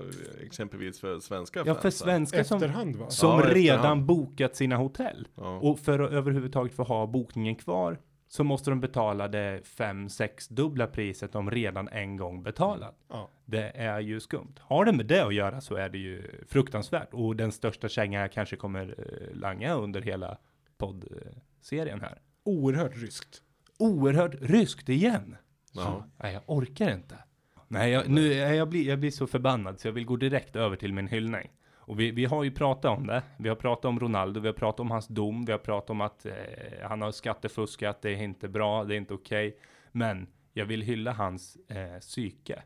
exempelvis 0.46 1.00
för 1.00 1.18
svenska 1.20 1.62
Ja, 1.66 1.74
för 1.74 1.82
fans. 1.82 1.98
svenskar 1.98 2.42
som, 2.42 2.56
Efterhand 2.56 2.96
va? 2.96 3.10
som 3.10 3.28
Ja, 3.30 3.36
efterhand. 3.36 3.56
redan 3.56 4.06
bokat 4.06 4.56
sina 4.56 4.76
hotell. 4.76 5.28
Ja. 5.34 5.58
Och 5.58 5.78
för 5.78 5.98
att 6.00 6.10
överhuvudtaget 6.12 6.74
få 6.74 6.82
ha 6.82 7.06
bokningen 7.06 7.54
kvar 7.56 7.98
så 8.32 8.44
måste 8.44 8.70
de 8.70 8.80
betala 8.80 9.28
det 9.28 9.60
fem, 9.64 10.08
sex 10.08 10.48
dubbla 10.48 10.86
priset 10.86 11.32
de 11.32 11.50
redan 11.50 11.88
en 11.88 12.16
gång 12.16 12.42
betalat. 12.42 12.94
Ja. 13.08 13.30
Det 13.44 13.72
är 13.74 14.00
ju 14.00 14.20
skumt. 14.20 14.54
Har 14.58 14.84
det 14.84 14.92
med 14.92 15.06
det 15.06 15.24
att 15.24 15.34
göra 15.34 15.60
så 15.60 15.74
är 15.74 15.88
det 15.88 15.98
ju 15.98 16.44
fruktansvärt. 16.48 17.14
Och 17.14 17.36
den 17.36 17.52
största 17.52 17.88
kängan 17.88 18.20
jag 18.20 18.32
kanske 18.32 18.56
kommer 18.56 18.94
eh, 18.98 19.36
langa 19.36 19.74
under 19.74 20.02
hela 20.02 20.38
poddserien 20.78 22.00
här. 22.00 22.20
Oerhört 22.44 22.96
ryskt. 22.96 23.42
Oerhört 23.78 24.34
ryskt 24.40 24.88
igen. 24.88 25.36
Ja. 25.72 26.06
Nej, 26.16 26.32
jag 26.32 26.42
orkar 26.46 26.94
inte. 26.94 27.18
Nej, 27.68 27.90
jag, 27.90 28.08
nu, 28.08 28.32
jag, 28.32 28.68
blir, 28.68 28.88
jag 28.88 28.98
blir 28.98 29.10
så 29.10 29.26
förbannad 29.26 29.80
så 29.80 29.88
jag 29.88 29.92
vill 29.92 30.04
gå 30.04 30.16
direkt 30.16 30.56
över 30.56 30.76
till 30.76 30.92
min 30.92 31.08
hyllning. 31.08 31.50
Och 31.92 32.00
vi, 32.00 32.11
vi 32.11 32.24
har 32.24 32.44
ju 32.44 32.50
pratat 32.50 32.98
om 32.98 33.07
det. 33.07 33.22
Vi 33.37 33.48
har 33.48 33.57
pratat 33.57 33.85
om 33.85 34.00
Ronaldo, 34.00 34.40
vi 34.40 34.48
har 34.48 34.55
pratat 34.55 34.81
om 34.81 34.90
hans 34.90 35.09
dom, 35.09 35.44
vi 35.44 35.52
har 35.52 35.59
pratat 35.59 35.90
om 35.90 36.00
att 36.00 36.26
eh, 36.26 36.33
han 36.83 37.02
har 37.02 37.12
skattefuskat, 37.12 38.02
det 38.02 38.11
är 38.11 38.22
inte 38.22 38.48
bra, 38.48 38.85
det 38.85 38.94
är 38.94 38.96
inte 38.96 39.14
okej. 39.14 39.57
Men 39.90 40.26
jag 40.52 40.66
vill 40.66 40.83
hylla 40.83 41.12
hans 41.12 41.57
eh, 41.68 41.98
psyke. 42.00 42.62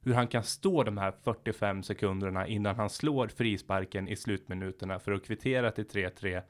Hur 0.00 0.14
han 0.14 0.28
kan 0.28 0.42
stå 0.42 0.82
de 0.82 0.98
här 0.98 1.12
45 1.24 1.82
sekunderna 1.82 2.46
innan 2.46 2.76
han 2.76 2.90
slår 2.90 3.28
frisparken 3.28 4.08
i 4.08 4.16
slutminuterna 4.16 4.98
för 4.98 5.12
att 5.12 5.26
kvittera 5.26 5.70
till 5.70 5.86
3-3 5.86 6.42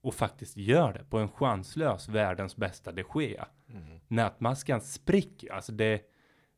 och 0.00 0.14
faktiskt 0.14 0.56
gör 0.56 0.92
det 0.92 1.04
på 1.10 1.18
en 1.18 1.28
chanslös 1.28 2.08
världens 2.08 2.56
bästa 2.56 2.92
de 2.92 3.04
Gea. 3.14 3.48
Nätmaskan 4.08 4.80
spricker, 4.80 5.52
alltså 5.52 5.72
det, 5.72 6.00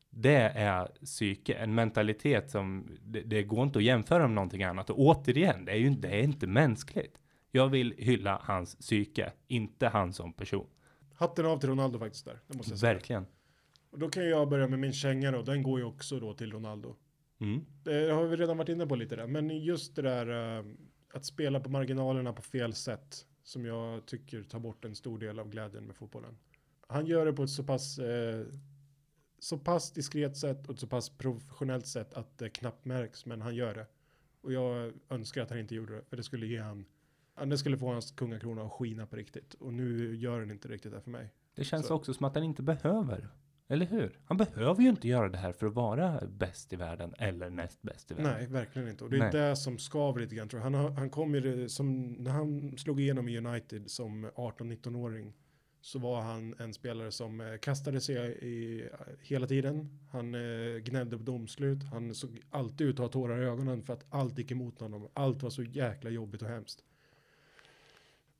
det 0.09 0.51
är 0.55 0.85
psyke, 0.85 1.53
en 1.53 1.75
mentalitet 1.75 2.49
som 2.49 2.97
det, 3.01 3.21
det 3.21 3.43
går 3.43 3.63
inte 3.63 3.79
att 3.79 3.85
jämföra 3.85 4.27
med 4.27 4.35
någonting 4.35 4.63
annat. 4.63 4.89
Och 4.89 4.99
återigen, 4.99 5.65
det 5.65 5.71
är 5.71 5.75
ju 5.75 5.89
det 5.89 6.07
är 6.07 6.23
inte 6.23 6.47
mänskligt. 6.47 7.19
Jag 7.51 7.69
vill 7.69 7.93
hylla 7.97 8.41
hans 8.43 8.75
psyke, 8.75 9.31
inte 9.47 9.87
han 9.87 10.13
som 10.13 10.33
person. 10.33 10.67
Hatten 11.13 11.45
av 11.45 11.59
till 11.59 11.69
Ronaldo 11.69 11.99
faktiskt 11.99 12.25
där. 12.25 12.39
Det 12.47 12.57
måste 12.57 12.71
jag 12.71 12.79
säga. 12.79 12.93
Verkligen. 12.93 13.25
Och 13.89 13.99
då 13.99 14.09
kan 14.09 14.29
jag 14.29 14.49
börja 14.49 14.67
med 14.67 14.79
min 14.79 14.93
känga 14.93 15.31
då. 15.31 15.41
Den 15.41 15.63
går 15.63 15.79
ju 15.79 15.85
också 15.85 16.19
då 16.19 16.33
till 16.33 16.51
Ronaldo. 16.51 16.95
Mm. 17.39 17.65
Det 17.83 18.11
har 18.11 18.25
vi 18.25 18.35
redan 18.35 18.57
varit 18.57 18.69
inne 18.69 18.87
på 18.87 18.95
lite 18.95 19.15
där. 19.15 19.27
Men 19.27 19.49
just 19.49 19.95
det 19.95 20.01
där 20.01 20.57
eh, 20.57 20.65
att 21.13 21.25
spela 21.25 21.59
på 21.59 21.69
marginalerna 21.69 22.33
på 22.33 22.41
fel 22.41 22.73
sätt. 22.73 23.25
Som 23.43 23.65
jag 23.65 24.05
tycker 24.05 24.43
tar 24.43 24.59
bort 24.59 24.85
en 24.85 24.95
stor 24.95 25.19
del 25.19 25.39
av 25.39 25.49
glädjen 25.49 25.83
med 25.83 25.95
fotbollen. 25.95 26.37
Han 26.87 27.05
gör 27.05 27.25
det 27.25 27.33
på 27.33 27.43
ett 27.43 27.49
så 27.49 27.63
pass, 27.63 27.99
eh, 27.99 28.45
så 29.39 29.57
pass 29.57 29.91
diskret 29.91 30.37
sätt 30.37 30.67
och 30.67 30.79
så 30.79 30.87
pass 30.87 31.09
professionellt 31.09 31.87
sätt 31.87 32.13
att 32.13 32.37
det 32.37 32.49
knappt 32.49 32.85
märks. 32.85 33.25
Men 33.25 33.41
han 33.41 33.55
gör 33.55 33.75
det. 33.75 33.85
Och 34.41 34.53
jag 34.53 34.93
önskar 35.09 35.41
att 35.41 35.49
han 35.49 35.59
inte 35.59 35.75
gjorde 35.75 35.95
det. 35.95 36.03
För 36.03 36.17
det 36.17 36.23
skulle 36.23 36.47
ge 36.47 36.61
han, 36.61 36.85
det 37.45 37.57
skulle 37.57 37.77
få 37.77 37.91
hans 37.91 38.11
kungakrona 38.11 38.61
att 38.61 38.71
skina 38.71 39.05
på 39.05 39.15
riktigt. 39.15 39.53
Och 39.53 39.73
nu 39.73 40.15
gör 40.15 40.39
den 40.39 40.51
inte 40.51 40.67
riktigt 40.67 40.91
det 40.91 41.01
för 41.01 41.09
mig. 41.09 41.33
Det 41.53 41.63
känns 41.63 41.87
Så. 41.87 41.95
också 41.95 42.13
som 42.13 42.25
att 42.25 42.35
han 42.35 42.43
inte 42.43 42.63
behöver. 42.63 43.29
Eller 43.69 43.85
hur? 43.85 44.19
Han 44.25 44.37
behöver 44.37 44.83
ju 44.83 44.89
inte 44.89 45.07
göra 45.07 45.29
det 45.29 45.37
här 45.37 45.51
för 45.51 45.67
att 45.67 45.73
vara 45.73 46.21
bäst 46.27 46.73
i 46.73 46.75
världen 46.75 47.13
eller 47.17 47.49
näst 47.49 47.81
bäst 47.81 48.11
i 48.11 48.13
världen. 48.13 48.33
Nej, 48.33 48.47
verkligen 48.47 48.87
inte. 48.87 49.03
Och 49.03 49.09
det 49.09 49.15
är 49.17 49.19
Nej. 49.19 49.31
det 49.31 49.55
som 49.55 49.77
skaver 49.77 50.19
lite 50.19 50.35
grann 50.35 50.49
tror 50.49 50.61
jag. 50.63 50.71
Han, 50.71 50.95
han 50.95 51.09
kom 51.09 51.35
ju 51.35 51.69
som, 51.69 52.13
när 52.13 52.31
han 52.31 52.77
slog 52.77 53.01
igenom 53.01 53.29
i 53.29 53.37
United 53.37 53.91
som 53.91 54.25
18-19-åring 54.25 55.33
så 55.87 55.99
var 55.99 56.21
han 56.21 56.55
en 56.59 56.73
spelare 56.73 57.11
som 57.11 57.41
eh, 57.41 57.57
kastade 57.57 58.01
sig 58.01 58.37
i, 58.41 58.89
hela 59.21 59.47
tiden. 59.47 59.99
Han 60.11 60.35
eh, 60.35 60.77
gnällde 60.77 61.17
på 61.17 61.23
domslut. 61.23 61.83
Han 61.83 62.15
såg 62.15 62.41
alltid 62.49 62.87
ut 62.87 62.95
att 62.95 62.99
ha 62.99 63.07
tårar 63.07 63.41
i 63.41 63.45
ögonen 63.45 63.83
för 63.83 63.93
att 63.93 64.05
allt 64.09 64.37
gick 64.37 64.51
emot 64.51 64.79
honom. 64.79 65.07
Allt 65.13 65.43
var 65.43 65.49
så 65.49 65.63
jäkla 65.63 66.09
jobbigt 66.09 66.41
och 66.41 66.47
hemskt. 66.47 66.83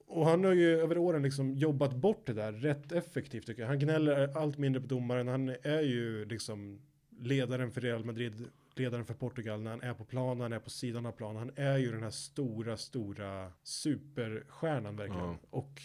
Och 0.08 0.26
han 0.26 0.44
har 0.44 0.54
ju 0.54 0.80
över 0.80 0.98
åren 0.98 1.24
liksom 1.24 1.54
jobbat 1.54 1.96
bort 1.96 2.26
det 2.26 2.34
där 2.34 2.52
rätt 2.52 2.92
effektivt 2.92 3.46
tycker 3.46 3.62
jag. 3.62 3.70
Han 3.70 3.80
gnäller 3.80 4.38
allt 4.38 4.58
mindre 4.58 4.82
på 4.82 4.88
domaren. 4.88 5.28
Han 5.28 5.50
är 5.50 5.82
ju 5.82 6.26
liksom 6.26 6.82
ledaren 7.20 7.72
för 7.72 7.82
Real 7.82 8.06
Madrid, 8.06 8.46
ledaren 8.76 9.06
för 9.06 9.14
Portugal 9.14 9.62
när 9.62 9.72
han 9.72 9.82
är 9.82 9.94
på 9.94 10.06
plan, 10.06 10.38
när 10.38 10.46
han 10.46 10.54
är 10.54 10.60
på 10.60 10.70
sidan 10.70 11.06
av 11.06 11.12
plan. 11.12 11.36
Han 11.36 11.52
är 11.56 11.78
ju 11.78 11.92
den 11.92 12.04
här 12.04 12.10
stora, 12.10 12.78
stora 12.78 13.52
superstjärnan 13.64 14.96
verkligen. 14.96 15.26
Ja. 15.26 15.38
Och 15.50 15.82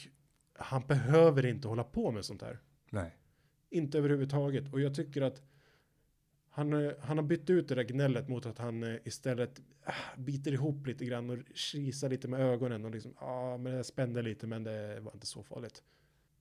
han 0.54 0.86
behöver 0.86 1.46
inte 1.46 1.68
hålla 1.68 1.84
på 1.84 2.10
med 2.10 2.24
sånt 2.24 2.42
här. 2.42 2.58
Nej. 2.90 3.16
Inte 3.70 3.98
överhuvudtaget. 3.98 4.72
Och 4.72 4.80
jag 4.80 4.94
tycker 4.94 5.22
att 5.22 5.42
han, 6.50 6.72
eh, 6.72 6.92
han 7.00 7.18
har 7.18 7.24
bytt 7.24 7.50
ut 7.50 7.68
det 7.68 7.74
där 7.74 7.82
gnället 7.82 8.28
mot 8.28 8.46
att 8.46 8.58
han 8.58 8.82
eh, 8.82 8.96
istället 9.04 9.62
ah, 9.84 10.16
biter 10.16 10.52
ihop 10.52 10.86
lite 10.86 11.04
grann 11.04 11.30
och 11.30 11.38
kisar 11.54 12.08
lite 12.08 12.28
med 12.28 12.40
ögonen 12.40 12.84
och 12.84 12.90
liksom, 12.90 13.14
ja, 13.20 13.26
ah, 13.26 13.56
men 13.58 13.72
det 13.72 13.84
spände 13.84 14.22
lite, 14.22 14.46
men 14.46 14.64
det 14.64 15.00
var 15.00 15.12
inte 15.12 15.26
så 15.26 15.42
farligt. 15.42 15.82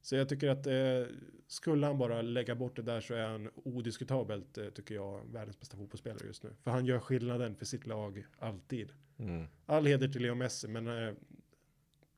Så 0.01 0.15
jag 0.15 0.29
tycker 0.29 0.49
att 0.49 0.67
eh, 0.67 1.15
skulle 1.47 1.85
han 1.85 1.97
bara 1.97 2.21
lägga 2.21 2.55
bort 2.55 2.75
det 2.75 2.81
där 2.81 3.01
så 3.01 3.13
är 3.13 3.27
han 3.27 3.49
odiskutabelt, 3.55 4.57
eh, 4.57 4.69
tycker 4.69 4.95
jag, 4.95 5.21
världens 5.31 5.59
bästa 5.59 5.77
fotbollsspelare 5.77 6.27
just 6.27 6.43
nu. 6.43 6.49
För 6.63 6.71
han 6.71 6.85
gör 6.85 6.99
skillnaden 6.99 7.55
för 7.55 7.65
sitt 7.65 7.87
lag 7.87 8.25
alltid. 8.39 8.91
Mm. 9.17 9.47
All 9.65 9.85
heder 9.85 10.07
till 10.07 10.21
Leo 10.21 10.35
Messi, 10.35 10.67
men 10.67 10.87
eh, 10.87 11.13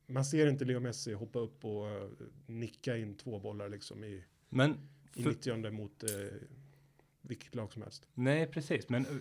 man 0.06 0.24
ser 0.24 0.46
inte 0.46 0.64
Leo 0.64 0.80
Messi 0.80 1.12
hoppa 1.12 1.38
upp 1.38 1.64
och 1.64 1.88
eh, 1.88 2.08
nicka 2.46 2.96
in 2.96 3.16
två 3.16 3.38
bollar 3.38 3.68
liksom 3.68 4.04
i, 4.04 4.24
Men, 4.48 4.88
i 5.14 5.22
för, 5.22 5.30
90 5.30 5.70
mot 5.70 6.02
eh, 6.02 6.10
vilket 7.20 7.54
lag 7.54 7.72
som 7.72 7.82
helst. 7.82 8.08
nej 8.14 8.46
precis, 8.46 8.88
men 8.88 9.06
eh, 9.06 9.12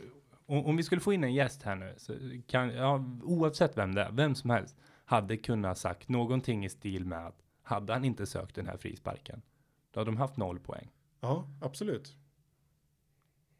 om, 0.45 0.65
om 0.65 0.77
vi 0.77 0.83
skulle 0.83 1.01
få 1.01 1.13
in 1.13 1.23
en 1.23 1.33
gäst 1.33 1.63
här 1.63 1.75
nu, 1.75 1.93
så 1.97 2.13
kan, 2.47 2.69
ja, 2.69 3.05
oavsett 3.23 3.77
vem 3.77 3.95
det 3.95 4.01
är, 4.01 4.11
vem 4.11 4.35
som 4.35 4.49
helst, 4.49 4.75
hade 5.05 5.37
kunnat 5.37 5.77
sagt 5.77 6.09
någonting 6.09 6.65
i 6.65 6.69
stil 6.69 7.05
med 7.05 7.27
att 7.27 7.43
hade 7.61 7.93
han 7.93 8.05
inte 8.05 8.25
sökt 8.25 8.55
den 8.55 8.67
här 8.67 8.77
frisparken, 8.77 9.41
då 9.91 9.99
hade 9.99 10.11
de 10.11 10.17
haft 10.17 10.37
noll 10.37 10.59
poäng. 10.59 10.91
Ja, 11.19 11.47
absolut. 11.61 12.15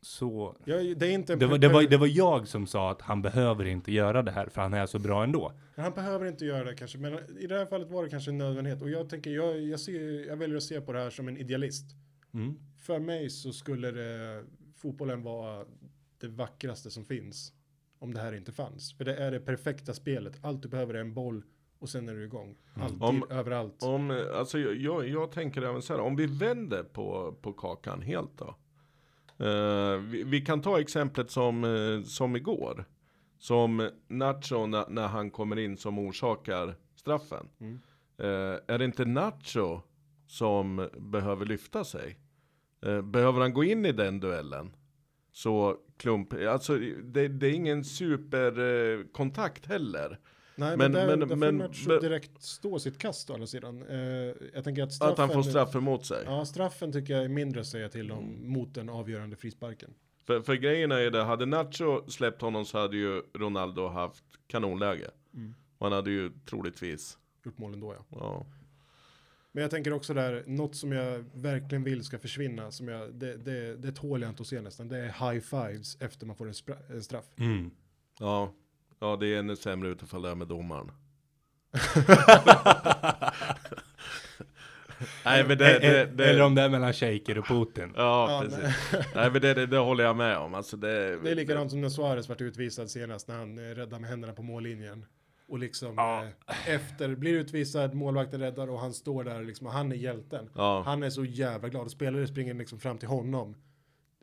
Så 0.03 0.55
Ja, 0.65 0.75
det 0.75 1.05
är 1.07 1.11
inte 1.11 1.35
det 1.35 1.47
var, 1.47 1.57
det, 1.57 1.67
var, 1.67 1.83
det 1.83 1.97
var 1.97 2.07
jag 2.07 2.47
som 2.47 2.67
sa 2.67 2.91
att 2.91 3.01
han 3.01 3.21
behöver 3.21 3.65
inte 3.65 3.91
göra 3.91 4.21
det 4.23 4.31
här 4.31 4.47
för 4.49 4.61
han 4.61 4.73
är 4.73 4.85
så 4.85 4.99
bra 4.99 5.23
ändå. 5.23 5.53
Han 5.75 5.93
behöver 5.93 6.25
inte 6.25 6.45
göra 6.45 6.63
det 6.63 6.75
kanske, 6.75 6.97
men 6.97 7.13
i 7.39 7.47
det 7.47 7.57
här 7.57 7.65
fallet 7.65 7.89
var 7.89 8.03
det 8.03 8.09
kanske 8.09 8.31
en 8.31 8.37
nödvändighet. 8.37 8.81
Och 8.81 8.89
jag 8.89 9.09
tänker, 9.09 9.31
jag, 9.31 9.61
jag, 9.61 9.79
ser, 9.79 10.27
jag 10.27 10.37
väljer 10.37 10.57
att 10.57 10.63
se 10.63 10.81
på 10.81 10.93
det 10.93 10.99
här 10.99 11.09
som 11.09 11.27
en 11.27 11.37
idealist. 11.37 11.85
Mm. 12.33 12.59
För 12.77 12.99
mig 12.99 13.29
så 13.29 13.53
skulle 13.53 13.91
det, 13.91 14.43
fotbollen 14.75 15.23
vara 15.23 15.65
det 16.17 16.27
vackraste 16.27 16.91
som 16.91 17.05
finns. 17.05 17.53
Om 17.99 18.13
det 18.13 18.19
här 18.19 18.33
inte 18.33 18.51
fanns. 18.51 18.97
För 18.97 19.05
det 19.05 19.15
är 19.15 19.31
det 19.31 19.39
perfekta 19.39 19.93
spelet. 19.93 20.33
Allt 20.41 20.61
du 20.61 20.67
behöver 20.67 20.93
är 20.93 20.99
en 21.01 21.13
boll 21.13 21.43
och 21.79 21.89
sen 21.89 22.09
är 22.09 22.13
du 22.13 22.23
igång. 22.23 22.57
Alltid, 22.73 23.03
Om- 23.03 23.25
överallt. 23.29 23.83
Om, 23.83 24.25
alltså 24.35 24.59
jag, 24.59 24.75
jag, 24.75 25.07
jag 25.07 25.31
tänker 25.31 25.61
även 25.61 25.81
så 25.81 25.93
här, 25.93 25.99
om 25.99 26.15
vi 26.15 26.25
vänder 26.25 26.83
på, 26.83 27.35
på 27.41 27.53
kakan 27.53 28.01
helt 28.01 28.37
då. 28.37 28.55
Eh, 29.39 29.97
vi, 29.97 30.23
vi 30.23 30.41
kan 30.41 30.61
ta 30.61 30.79
exemplet 30.79 31.31
som, 31.31 31.63
eh, 31.63 32.03
som 32.03 32.35
igår. 32.35 32.85
Som 33.37 33.89
Nacho 34.07 34.65
när, 34.65 34.89
när 34.89 35.07
han 35.07 35.31
kommer 35.31 35.59
in 35.59 35.77
som 35.77 35.99
orsakar 35.99 36.75
straffen. 36.95 37.49
Mm. 37.59 37.79
Eh, 38.17 38.59
är 38.67 38.77
det 38.77 38.85
inte 38.85 39.05
Nacho 39.05 39.81
som 40.27 40.89
behöver 40.97 41.45
lyfta 41.45 41.83
sig? 41.83 42.19
Eh, 42.85 43.01
behöver 43.01 43.41
han 43.41 43.53
gå 43.53 43.63
in 43.63 43.85
i 43.85 43.91
den 43.91 44.19
duellen? 44.19 44.75
Så 45.31 45.77
klump, 45.97 46.33
alltså 46.33 46.77
det, 47.03 47.27
det 47.27 47.47
är 47.47 47.53
ingen 47.53 47.83
superkontakt 47.83 49.13
kontakt 49.13 49.65
heller. 49.65 50.19
Nej, 50.55 50.77
men, 50.77 50.77
men- 50.77 50.91
där, 50.91 51.17
men- 51.17 51.27
där 51.29 51.35
men- 51.35 51.57
men- 51.87 52.01
direkt 52.01 52.43
stå 52.43 52.79
sitt 52.79 52.97
kast 52.97 53.29
å 53.29 53.33
andra 53.33 53.47
sidan. 53.47 53.83
Eh, 53.89 53.97
jag 54.53 54.63
tänker 54.63 54.83
att 54.83 54.93
straffen... 54.93 55.13
Att 55.13 55.19
han 55.19 55.43
får 55.43 55.49
straff 55.49 55.75
emot 55.75 56.05
sig. 56.05 56.23
Ja, 56.25 56.45
straffen 56.45 56.91
tycker 56.91 57.13
jag 57.13 57.23
är 57.23 57.29
mindre 57.29 57.61
att 57.61 57.67
säga 57.67 57.89
till 57.89 58.11
om 58.11 58.23
Mm. 58.23 58.49
mot 58.51 58.73
den 58.73 58.89
avgörande 58.89 59.35
frisparken. 59.35 59.93
För, 60.27 60.41
för 60.41 60.53
grejen 60.53 60.91
är 60.91 61.11
det, 61.11 61.23
hade 61.23 61.45
Nacho 61.45 62.09
släppt 62.11 62.41
honom 62.41 62.65
så 62.65 62.77
hade 62.77 62.97
ju 62.97 63.21
Ronaldo 63.33 63.87
haft 63.87 64.23
kanonläge. 64.47 65.11
Mm. 65.33 65.53
Och 65.77 65.85
han 65.85 65.93
hade 65.93 66.11
ju 66.11 66.31
troligtvis, 66.49 67.17
Gjort 67.45 67.57
målen 67.57 67.79
då 67.79 67.93
ja. 67.93 68.05
ja. 68.09 68.45
Men 69.51 69.61
jag 69.61 69.71
tänker 69.71 69.93
också 69.93 70.13
där, 70.13 70.43
något 70.47 70.75
som 70.75 70.91
jag 70.91 71.25
verkligen 71.33 71.83
vill 71.83 72.03
ska 72.03 72.19
försvinna, 72.19 72.71
som 72.71 72.87
jag, 72.87 73.13
det, 73.13 73.37
det, 73.37 73.75
det 73.75 73.91
tål 73.91 74.21
jag 74.21 74.31
inte 74.31 74.41
att 74.41 74.47
se 74.47 74.61
nästan, 74.61 74.87
det 74.87 74.97
är 74.97 75.31
high 75.31 75.41
fives 75.41 75.97
efter 76.01 76.25
man 76.25 76.35
får 76.35 76.47
en, 76.47 76.53
en 76.89 77.03
straff. 77.03 77.25
Mm. 77.37 77.71
Ja, 78.19 78.53
ja 79.03 79.17
det 79.19 79.27
är 79.27 79.39
ännu 79.39 79.55
sämre 79.55 79.89
utifall 79.89 80.21
det 80.21 80.29
är 80.29 80.35
med 80.35 80.47
domaren. 80.47 80.91
Nej 85.25 85.43
men 85.47 85.57
det, 85.57 85.79
det, 85.79 86.05
det, 86.05 86.25
Eller 86.29 86.43
om 86.43 86.55
det 86.55 86.61
är 86.61 86.69
mellan 86.69 86.93
shejker 86.93 87.37
och 87.37 87.45
Putin. 87.47 87.93
Ja, 87.95 88.31
Ja, 88.31 88.41
precis. 88.49 88.75
Nej 89.15 89.31
men 89.31 89.41
det, 89.41 89.53
det, 89.53 89.65
det 89.65 89.77
håller 89.77 90.03
jag 90.03 90.15
med 90.15 90.37
om. 90.37 90.53
Alltså 90.53 90.77
det, 90.77 91.19
Det 91.23 91.31
är 91.31 91.35
likadant 91.35 91.71
som 91.71 91.81
när 91.81 91.89
Suarez 91.89 92.29
vart 92.29 92.41
utvisad 92.41 92.89
senast 92.89 93.27
när 93.27 93.35
han 93.35 93.57
eh, 93.57 93.61
räddade 93.75 93.99
med 94.01 94.09
händerna 94.09 94.33
på 94.33 94.43
mållinjen. 94.43 95.05
Och 95.47 95.59
liksom 95.59 95.93
Ja. 95.97 96.23
eh, 96.47 96.69
efter, 96.75 97.15
blir 97.15 97.33
utvisad, 97.33 97.93
målvakten 97.93 98.39
räddar 98.39 98.69
och 98.69 98.79
han 98.79 98.93
står 98.93 99.23
där 99.23 99.43
liksom, 99.43 99.67
och 99.67 99.73
han 99.73 99.91
är 99.91 99.95
hjälten. 99.95 100.49
Ja, 100.55 100.83
Han 100.85 101.03
är 101.03 101.09
så 101.09 101.25
jävla 101.25 101.69
glad 101.69 101.83
och 101.85 101.91
spelare 101.91 102.27
springer 102.27 102.53
liksom 102.53 102.79
fram 102.79 102.97
till 102.97 103.07
honom. 103.09 103.55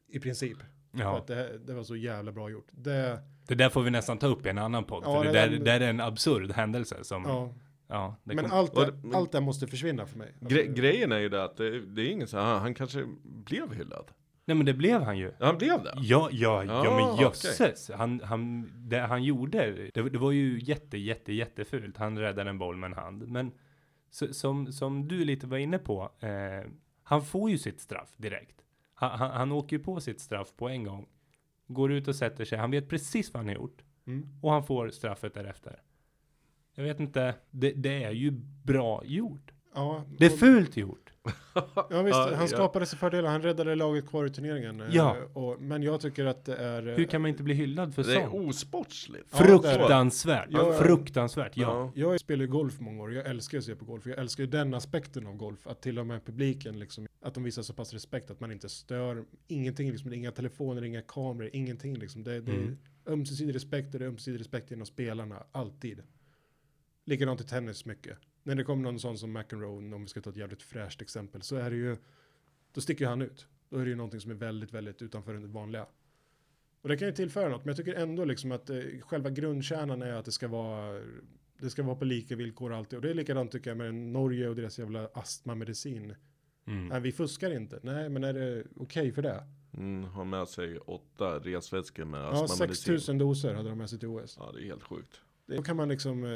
I 0.09 0.20
princip. 0.20 0.59
För 0.93 1.01
Ja. 1.01 1.18
att 1.18 1.26
det, 1.26 1.59
det 1.66 1.74
var 1.74 1.82
så 1.82 1.97
jävla 1.97 2.32
bra 2.32 2.51
gjort. 2.51 2.68
Det, 2.70 3.18
Det 3.47 3.55
där 3.55 3.68
får 3.68 3.82
vi 3.82 3.91
nästan 3.91 4.18
ta 4.18 4.26
upp 4.26 4.47
i 4.47 4.49
en 4.49 4.59
annan 4.59 4.84
podd. 4.84 5.03
Ja, 5.07 5.18
för 5.22 5.24
det 5.24 5.32
det 5.32 5.38
där, 5.41 5.49
där- 5.51 5.64
där 5.64 5.80
är 5.80 5.91
en 5.91 6.01
absurd 6.01 6.51
händelse 6.53 7.05
som, 7.05 7.24
ja, 7.24 7.55
ja. 7.88 8.16
det 8.24 8.34
Men 8.34 8.45
kom, 8.45 8.59
allt, 8.59 8.74
det, 8.74 8.84
det- 9.03 9.16
allt 9.16 9.32
det 9.32 9.41
måste 9.41 9.66
försvinna 9.66 10.07
för 10.07 10.18
mig. 10.18 10.34
Gre 10.41 10.66
grejen 10.66 11.12
är 11.12 11.18
ju 11.18 11.28
det 11.28 11.45
att 11.45 11.57
det, 11.57 11.80
det 11.80 12.03
är 12.03 12.11
ingen 12.11 12.28
så 12.28 12.38
här, 12.38 12.59
han 12.59 12.74
kanske 12.74 13.05
blev 13.22 13.72
hyllad. 13.74 14.11
nej 14.45 14.57
men 14.57 14.66
det 14.66 14.74
blev 14.74 15.03
han 15.03 15.18
ju. 15.18 15.32
Ja, 15.38 15.47
han 15.47 15.59
blev 15.59 15.82
det? 15.82 15.93
Ja, 15.97 16.28
ja, 16.32 16.64
ja, 16.64 16.84
Ja, 16.84 16.97
men 16.97 17.11
okej. 17.11 17.24
jösses. 17.24 17.91
Han, 17.95 18.20
han, 18.24 18.70
det 18.88 18.99
han 18.99 19.24
gjorde, 19.24 19.72
det, 19.95 20.03
det 20.03 20.18
var 20.18 20.30
ju 20.32 20.59
jätte, 20.62 20.99
jätte, 20.99 21.32
jättefult. 21.32 21.97
Han 21.97 22.18
räddade 22.18 22.51
en 22.51 22.59
boll 22.59 22.76
med 22.76 22.86
en 22.91 22.97
hand. 22.97 23.28
Men 23.28 23.53
så, 24.11 24.34
som, 24.34 24.72
som 24.72 25.09
du 25.09 25.24
lite 25.24 25.47
var 25.47 25.59
inne 25.59 25.78
på, 25.78 26.11
eh, 26.20 26.70
han 27.03 27.22
får 27.24 27.51
ju 27.51 27.59
sitt 27.59 27.80
straff 27.80 28.09
direkt. 28.16 28.57
Han, 29.01 29.18
han, 29.18 29.30
han 29.30 29.53
åker 29.53 29.76
ju 29.76 29.82
på 29.82 30.01
sitt 30.01 30.20
straff 30.20 30.53
på 30.57 30.68
en 30.68 30.84
gång. 30.84 31.07
Går 31.66 31.92
ut 31.92 32.09
och 32.09 32.16
sätter 32.16 32.44
sig. 32.44 32.59
Han 32.59 32.70
vet 32.70 32.88
precis 32.88 33.32
vad 33.32 33.40
han 33.40 33.48
har 33.48 33.55
gjort. 33.55 33.82
Mm. 34.07 34.28
Och 34.42 34.53
han 34.53 34.64
får 34.64 34.90
straffet 34.90 35.34
därefter. 35.34 35.82
Jag 36.74 36.84
vet 36.84 37.01
inte, 37.01 37.34
det, 37.51 37.72
det 37.72 38.05
är 38.05 38.11
ju 38.11 38.30
bra 38.64 39.05
gjort. 39.05 39.53
Ja, 39.74 40.05
Det 40.18 40.26
är 40.26 40.30
fult 40.30 40.76
gjort. 40.76 41.09
Ja 41.91 42.03
visst, 42.03 42.16
Ja, 42.16 42.31
han 42.35 42.41
ja. 42.41 42.47
skapade 42.47 42.87
sig 42.87 42.99
fördelar. 42.99 43.31
Han 43.31 43.43
räddade 43.43 43.75
laget 43.75 44.07
kvar 44.09 44.27
i 44.27 44.31
turneringen. 44.31 44.81
eh, 44.81 44.87
Ja. 44.91 45.16
Och, 45.33 45.61
men 45.62 45.83
jag 45.83 46.01
tycker 46.01 46.25
att 46.25 46.45
det 46.45 46.57
är... 46.57 46.89
eh, 46.89 46.95
Hur 46.95 47.05
kan 47.05 47.21
man 47.23 47.29
inte 47.29 47.43
bli 47.43 47.55
hyllad 47.55 47.95
för 47.95 48.05
Det 48.05 48.16
är 48.16 48.29
sånt? 48.29 48.49
osportsligt. 48.49 49.27
Ja, 49.33 49.39
det 49.39 49.53
är 49.53 49.59
det. 49.62 49.75
Fruktansvärt. 49.75 50.47
Ja, 50.51 50.73
ja. 50.73 50.79
Fruktansvärt, 50.83 51.57
ja. 51.57 51.93
Jag 51.95 52.21
spelar 52.21 52.43
ju 52.45 52.51
golf 52.51 52.81
många 52.81 53.03
år. 53.03 53.12
Jag 53.14 53.27
älskar 53.27 53.59
att 53.59 53.64
se 53.64 53.75
på 53.77 53.85
golf. 53.85 54.07
Jag 54.07 54.18
älskar 54.18 54.45
ju 54.45 54.51
den 54.51 54.75
aspekten 54.75 55.27
av 55.27 55.37
golf. 55.37 55.66
Att 55.66 55.83
till 55.83 55.99
och 55.99 56.07
med 56.07 56.25
publiken 56.27 56.79
liksom, 56.79 57.07
att 57.23 57.35
de 57.35 57.43
visar 57.43 57.62
så 57.62 57.73
pass 57.75 57.93
respekt 57.93 58.31
att 58.31 58.41
man 58.41 58.53
inte 58.53 58.68
stör. 58.68 59.25
Ingenting 59.49 59.91
liksom, 59.91 60.11
det 60.11 60.16
är 60.16 60.18
inga 60.18 60.33
telefoner, 60.33 60.83
inga 60.85 61.03
kameror, 61.03 61.51
ingenting 61.53 61.95
liksom. 61.99 62.23
Det, 62.25 62.41
det 62.41 62.53
Mm. 62.53 62.77
är 63.07 63.12
ömsesidig 63.12 63.55
respekt 63.55 63.95
och 63.95 64.01
det 64.01 64.07
är 64.07 64.09
ömsesidig 64.09 64.41
respekt 64.41 64.71
genom 64.71 64.87
spelarna, 64.87 65.43
alltid. 65.53 66.03
Likadant 67.05 67.41
i 67.41 67.45
tennis 67.45 67.85
mycket. 67.85 68.18
När 68.43 68.55
det 68.55 68.64
kommer 68.64 68.82
någon 68.82 69.01
sån 69.01 69.18
som 69.18 69.32
McEnroe, 69.32 69.95
om 69.95 70.03
vi 70.03 70.09
ska 70.09 70.20
ta 70.20 70.30
ett 70.30 70.36
jävligt 70.36 70.62
fräscht 70.62 71.03
exempel, 71.03 71.43
så 71.43 71.57
är 71.57 71.70
det 71.70 71.76
ju, 71.76 71.97
då 72.72 72.80
sticker 72.80 73.07
han 73.07 73.22
ut. 73.22 73.47
Då 73.68 73.78
är 73.78 73.84
det 73.84 73.91
ju 73.91 73.97
någonting 73.97 74.20
som 74.20 74.30
är 74.30 74.34
väldigt, 74.34 74.72
väldigt 74.72 75.03
utanför 75.03 75.34
det 75.34 75.47
vanliga. 75.47 75.86
Och 76.82 76.88
det 76.88 76.97
kan 76.97 77.09
ju 77.09 77.14
tillföra 77.14 77.49
något, 77.49 77.64
men 77.64 77.68
jag 77.68 77.76
tycker 77.76 77.95
ändå 77.95 78.24
liksom 78.24 78.53
att 78.53 78.70
eh, 78.70 78.80
själva 79.01 79.30
grundkärnan 79.30 80.03
är 80.03 80.12
att 80.12 80.24
det 80.24 80.32
ska 80.32 80.49
vara 80.49 81.01
det 81.61 81.70
ska 81.70 81.82
vara 81.82 81.97
på 81.97 82.05
lika 82.05 82.36
villkor 82.36 82.72
alltid. 82.72 82.97
Och 82.97 83.03
det 83.03 83.11
är 83.11 83.14
likadant 83.14 83.53
tycker 83.53 83.70
jag 83.70 83.76
med 83.76 83.95
Norge 83.95 84.49
och 84.49 84.57
deras 84.57 84.78
jävla 84.78 85.09
astmamedicin. 85.14 86.14
Mm. 86.66 86.86
Nej, 86.86 87.01
vi 87.01 87.12
fuskar 87.12 87.51
inte. 87.51 87.80
Nej, 87.82 88.09
men 88.09 88.24
är 88.24 88.32
det 88.32 88.64
okej 88.76 89.12
för 89.12 89.22
det? 89.22 89.45
Mm, 89.72 90.05
har 90.05 90.24
med 90.24 90.49
sig 90.49 90.78
åtta 90.78 91.38
resväskor 91.38 92.05
med 92.05 92.20
Ja, 92.20 92.45
astmamedicin. 92.45 92.84
6000 92.84 93.18
doser 93.18 93.55
hade 93.55 93.68
de 93.68 93.78
med 93.78 93.91
sig 93.91 93.99
till 93.99 94.09
OS. 94.09 94.36
Ja, 94.41 94.53
det 94.53 94.61
är 94.61 94.64
helt 94.64 94.82
sjukt. 94.82 95.20
Då 95.57 95.62
kan 95.62 95.76
man 95.76 95.88
liksom, 95.88 96.24
eh, 96.24 96.30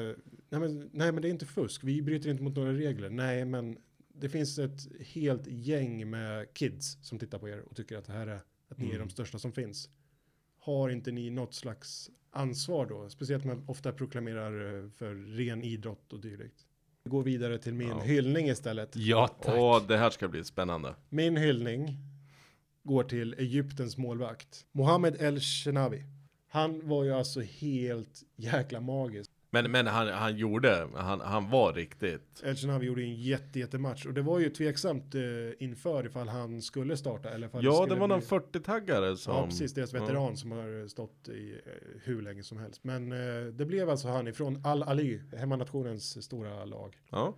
nej 0.51 0.61
men, 0.61 0.91
nej 0.93 1.13
men 1.13 1.23
det 1.23 1.29
är 1.29 1.31
inte 1.31 1.47
fusk. 1.47 1.85
Vi 1.85 2.03
bryter 2.03 2.31
inte 2.31 2.43
mot 2.43 2.57
några 2.57 2.73
regler. 2.73 3.11
Nej, 3.11 3.45
men 3.45 3.79
det 4.15 4.29
finns 4.29 4.59
ett 4.59 4.81
helt 5.07 5.47
gäng 5.47 6.11
med 6.11 6.55
kids 6.55 6.99
som 7.03 7.19
tittar 7.19 7.39
på 7.39 7.49
er 7.49 7.61
och 7.61 7.77
tycker 7.77 7.97
att 7.99 8.05
det 8.05 8.13
här 8.13 8.27
är, 8.27 8.41
att 8.69 8.79
ni 8.79 8.87
är 8.87 8.95
Mm. 8.95 9.07
de 9.07 9.11
största 9.13 9.39
som 9.39 9.53
finns. 9.53 9.89
Har 10.59 10.89
inte 10.91 11.13
ni 11.13 11.31
något 11.31 11.55
slags 11.55 12.11
ansvar 12.31 12.87
då? 12.87 13.11
Speciellt 13.11 13.45
när 13.45 13.55
man 13.55 13.65
ofta 13.69 13.93
proklamerar 13.93 14.85
eh, 14.85 14.91
för 14.91 15.15
ren 15.15 15.63
idrott 15.63 16.13
och 16.13 16.21
dylikt. 16.21 16.67
Gå 17.09 17.21
vidare 17.21 17.59
till 17.59 17.75
min 17.75 17.89
Ja. 17.89 18.01
hyllning 18.01 18.49
istället. 18.49 18.97
Ja, 18.97 19.29
tack. 19.43 19.55
Åh, 19.59 19.87
det 19.89 19.97
här 19.97 20.11
ska 20.11 20.29
bli 20.29 20.45
spännande. 20.45 20.95
Min 21.09 21.37
hyllning 21.37 21.99
går 22.83 23.05
till 23.05 23.35
Egyptens 23.39 23.97
målvakt. 23.97 24.67
Mohammed 24.73 25.17
El 25.23 25.41
Shenawi. 25.41 26.05
Han 26.55 26.89
var 26.89 27.05
ju 27.05 27.13
alltså 27.13 27.41
helt 27.41 28.23
jäkla 28.37 28.81
magisk. 28.81 29.31
Men, 29.51 29.71
men 29.71 29.87
han, 29.87 30.09
han 30.09 30.37
gjorde, 30.37 30.89
han, 30.95 31.21
han 31.21 31.51
var 31.51 31.73
riktigt. 31.73 32.43
El 32.45 32.57
Shenawi 32.57 32.87
gjorde 32.87 33.03
en 33.03 33.15
jätte, 33.15 33.59
jättematch 33.59 34.07
och 34.07 34.15
det 34.15 34.23
var 34.23 34.39
ju 34.39 34.51
tveksamt 34.51 35.15
eh, 35.15 35.21
inför 35.59 36.07
ifall 36.07 36.29
han 36.29 36.63
skulle 36.63 36.97
starta 36.97 37.31
eller 37.31 37.47
ifall 37.47 37.65
Ja, 37.65 37.71
det 37.71 37.77
skulle 37.77 38.01
var 38.01 38.09
någon 38.09 38.19
bli- 38.19 38.29
40-taggare 38.29 39.17
som... 39.17 39.35
Ja, 39.35 39.47
precis. 39.47 39.75
Deras 39.75 39.95
veteran 39.95 40.37
som 40.37 40.51
har 40.53 40.89
stått 40.89 41.29
i 41.29 41.53
eh, 41.67 41.73
hur 42.05 42.23
länge 42.23 42.43
som 42.43 42.59
helst. 42.59 42.85
Men 42.85 43.13
eh, 43.13 43.45
det 43.53 43.65
blev 43.67 43.91
alltså 43.91 44.09
han 44.09 44.29
ifrån 44.29 44.61
Al-Ali, 44.65 45.21
hemmanationens 45.37 46.25
stora 46.25 46.65
lag. 46.65 46.97
Ja. 47.11 47.35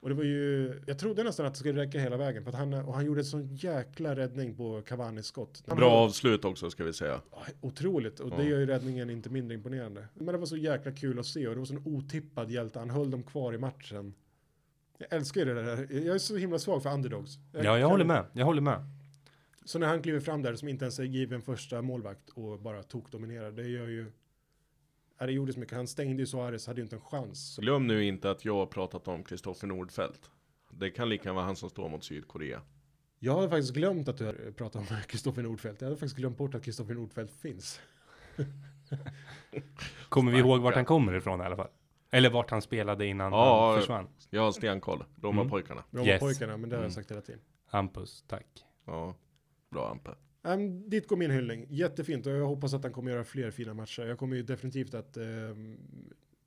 Och 0.00 0.08
det 0.08 0.14
var 0.14 0.24
ju, 0.24 0.74
jag 0.86 0.98
trodde 0.98 1.24
nästan 1.24 1.46
att 1.46 1.52
det 1.54 1.58
skulle 1.58 1.82
räcka 1.82 1.98
hela 1.98 2.16
vägen. 2.16 2.44
För 2.44 2.50
att 2.50 2.58
han, 2.58 2.74
och 2.74 2.94
han 2.94 3.06
gjorde 3.06 3.20
en 3.20 3.24
sån 3.24 3.54
jäkla 3.56 4.16
räddning 4.16 4.56
på 4.56 4.82
Cavanis 4.82 5.26
skott. 5.26 5.62
Han 5.66 5.76
Bra 5.76 5.90
avslut 5.90 6.44
också 6.44 6.70
ska 6.70 6.84
vi 6.84 6.92
säga. 6.92 7.20
Otroligt, 7.60 8.20
och 8.20 8.30
det 8.30 8.44
gör 8.44 8.58
ju 8.58 8.66
räddningen 8.66 9.10
inte 9.10 9.30
mindre 9.30 9.54
imponerande. 9.54 10.08
Men 10.14 10.26
det 10.26 10.38
var 10.38 10.46
så 10.46 10.56
jäkla 10.56 10.92
kul 10.92 11.18
att 11.18 11.26
se 11.26 11.48
och 11.48 11.54
det 11.54 11.58
var 11.58 11.66
sån 11.66 11.82
otippad 11.86 12.50
hjälte. 12.50 12.78
Han 12.78 12.90
höll 12.90 13.10
dem 13.10 13.22
kvar 13.22 13.54
i 13.54 13.58
matchen. 13.58 14.14
Jag 14.98 15.12
älskar 15.12 15.40
ju 15.40 15.54
det 15.54 15.62
där. 15.62 15.86
Jag 15.90 16.14
är 16.14 16.18
så 16.18 16.36
himla 16.36 16.58
svag 16.58 16.82
för 16.82 16.94
underdogs. 16.94 17.38
Ja, 17.52 17.78
jag 17.78 17.88
håller 17.88 18.04
med. 18.04 18.24
Jag 18.32 18.44
håller 18.44 18.62
med. 18.62 18.84
Så 19.64 19.78
när 19.78 19.86
han 19.86 20.02
kliver 20.02 20.20
fram 20.20 20.42
där 20.42 20.54
som 20.54 20.68
inte 20.68 20.84
ens 20.84 20.98
är 20.98 21.04
given 21.04 21.42
första 21.42 21.82
målvakt 21.82 22.30
och 22.30 22.58
bara 22.58 22.82
tokdominerar, 22.82 23.50
det 23.50 23.68
gör 23.68 23.88
ju... 23.88 24.12
Det 25.26 25.32
gjorde 25.32 25.52
så 25.52 25.60
mycket. 25.60 25.76
Han 25.76 25.86
stängde 25.86 26.22
ju 26.22 26.26
Suarez, 26.26 26.66
hade 26.66 26.80
ju 26.80 26.82
inte 26.84 26.96
en 26.96 27.02
chans. 27.02 27.56
Glöm 27.62 27.86
nu 27.86 28.04
inte 28.04 28.30
att 28.30 28.44
jag 28.44 28.54
har 28.54 28.66
pratat 28.66 29.08
om 29.08 29.24
Kristoffer 29.24 29.66
Nordfeldt. 29.66 30.30
Det 30.70 30.90
kan 30.90 31.08
lika 31.08 31.32
vara 31.32 31.44
han 31.44 31.56
som 31.56 31.70
står 31.70 31.88
mot 31.88 32.04
Sydkorea. 32.04 32.62
jag 33.18 33.36
hade 33.36 33.48
faktiskt 33.48 33.74
glömt 33.74 34.08
att 34.08 34.16
du 34.18 34.52
pratat 34.52 34.90
om 34.90 34.96
Kristoffer 35.08 35.42
Nordfeldt. 35.42 35.80
Jag 35.80 35.86
hade 35.88 35.96
faktiskt 35.96 36.16
glömt 36.16 36.38
bort 36.38 36.54
att 36.54 36.64
Kristoffer 36.64 36.94
Nordfeldt 36.94 37.32
finns. 37.40 37.80
Kommer 40.08 40.32
vi 40.32 40.38
ihåg 40.38 40.60
vart 40.60 40.74
han 40.74 40.84
kommer 40.84 41.14
ifrån 41.14 41.40
i 41.40 41.44
alla 41.44 41.56
fall? 41.56 41.68
Eller 42.10 42.30
vart 42.30 42.50
han 42.50 42.62
spelade 42.62 43.06
innan 43.06 43.32
Ja, 43.32 43.70
han 43.70 43.80
försvann? 43.80 44.08
Jag 44.30 44.42
har 44.42 44.52
stenkoll. 44.52 45.04
Roma-pojkarna. 45.22 45.84
Bra 45.90 46.04
Yes. 46.06 46.20
pojkarna, 46.20 46.56
men 46.56 46.70
det 46.70 46.76
har 46.76 46.82
jag 46.82 46.86
Mm. 46.86 46.94
sagt 46.94 47.10
hela 47.10 47.20
tiden. 47.20 47.40
Hampus, 47.66 48.24
tack. 48.26 48.46
Ja. 48.86 49.14
Bra 49.70 49.90
Ampe. 49.90 50.10
Um, 50.42 50.90
dit 50.90 51.08
går 51.08 51.16
min 51.16 51.30
hyllning. 51.30 51.66
Jättefint 51.70 52.26
och 52.26 52.32
jag 52.32 52.46
hoppas 52.46 52.74
att 52.74 52.82
han 52.82 52.92
kommer 52.92 53.10
göra 53.10 53.24
fler 53.24 53.50
fina 53.50 53.74
matcher. 53.74 54.02
Jag 54.02 54.18
kommer 54.18 54.36
ju 54.36 54.42
definitivt 54.42 54.94
att 54.94 55.16
ehm, 55.16 55.78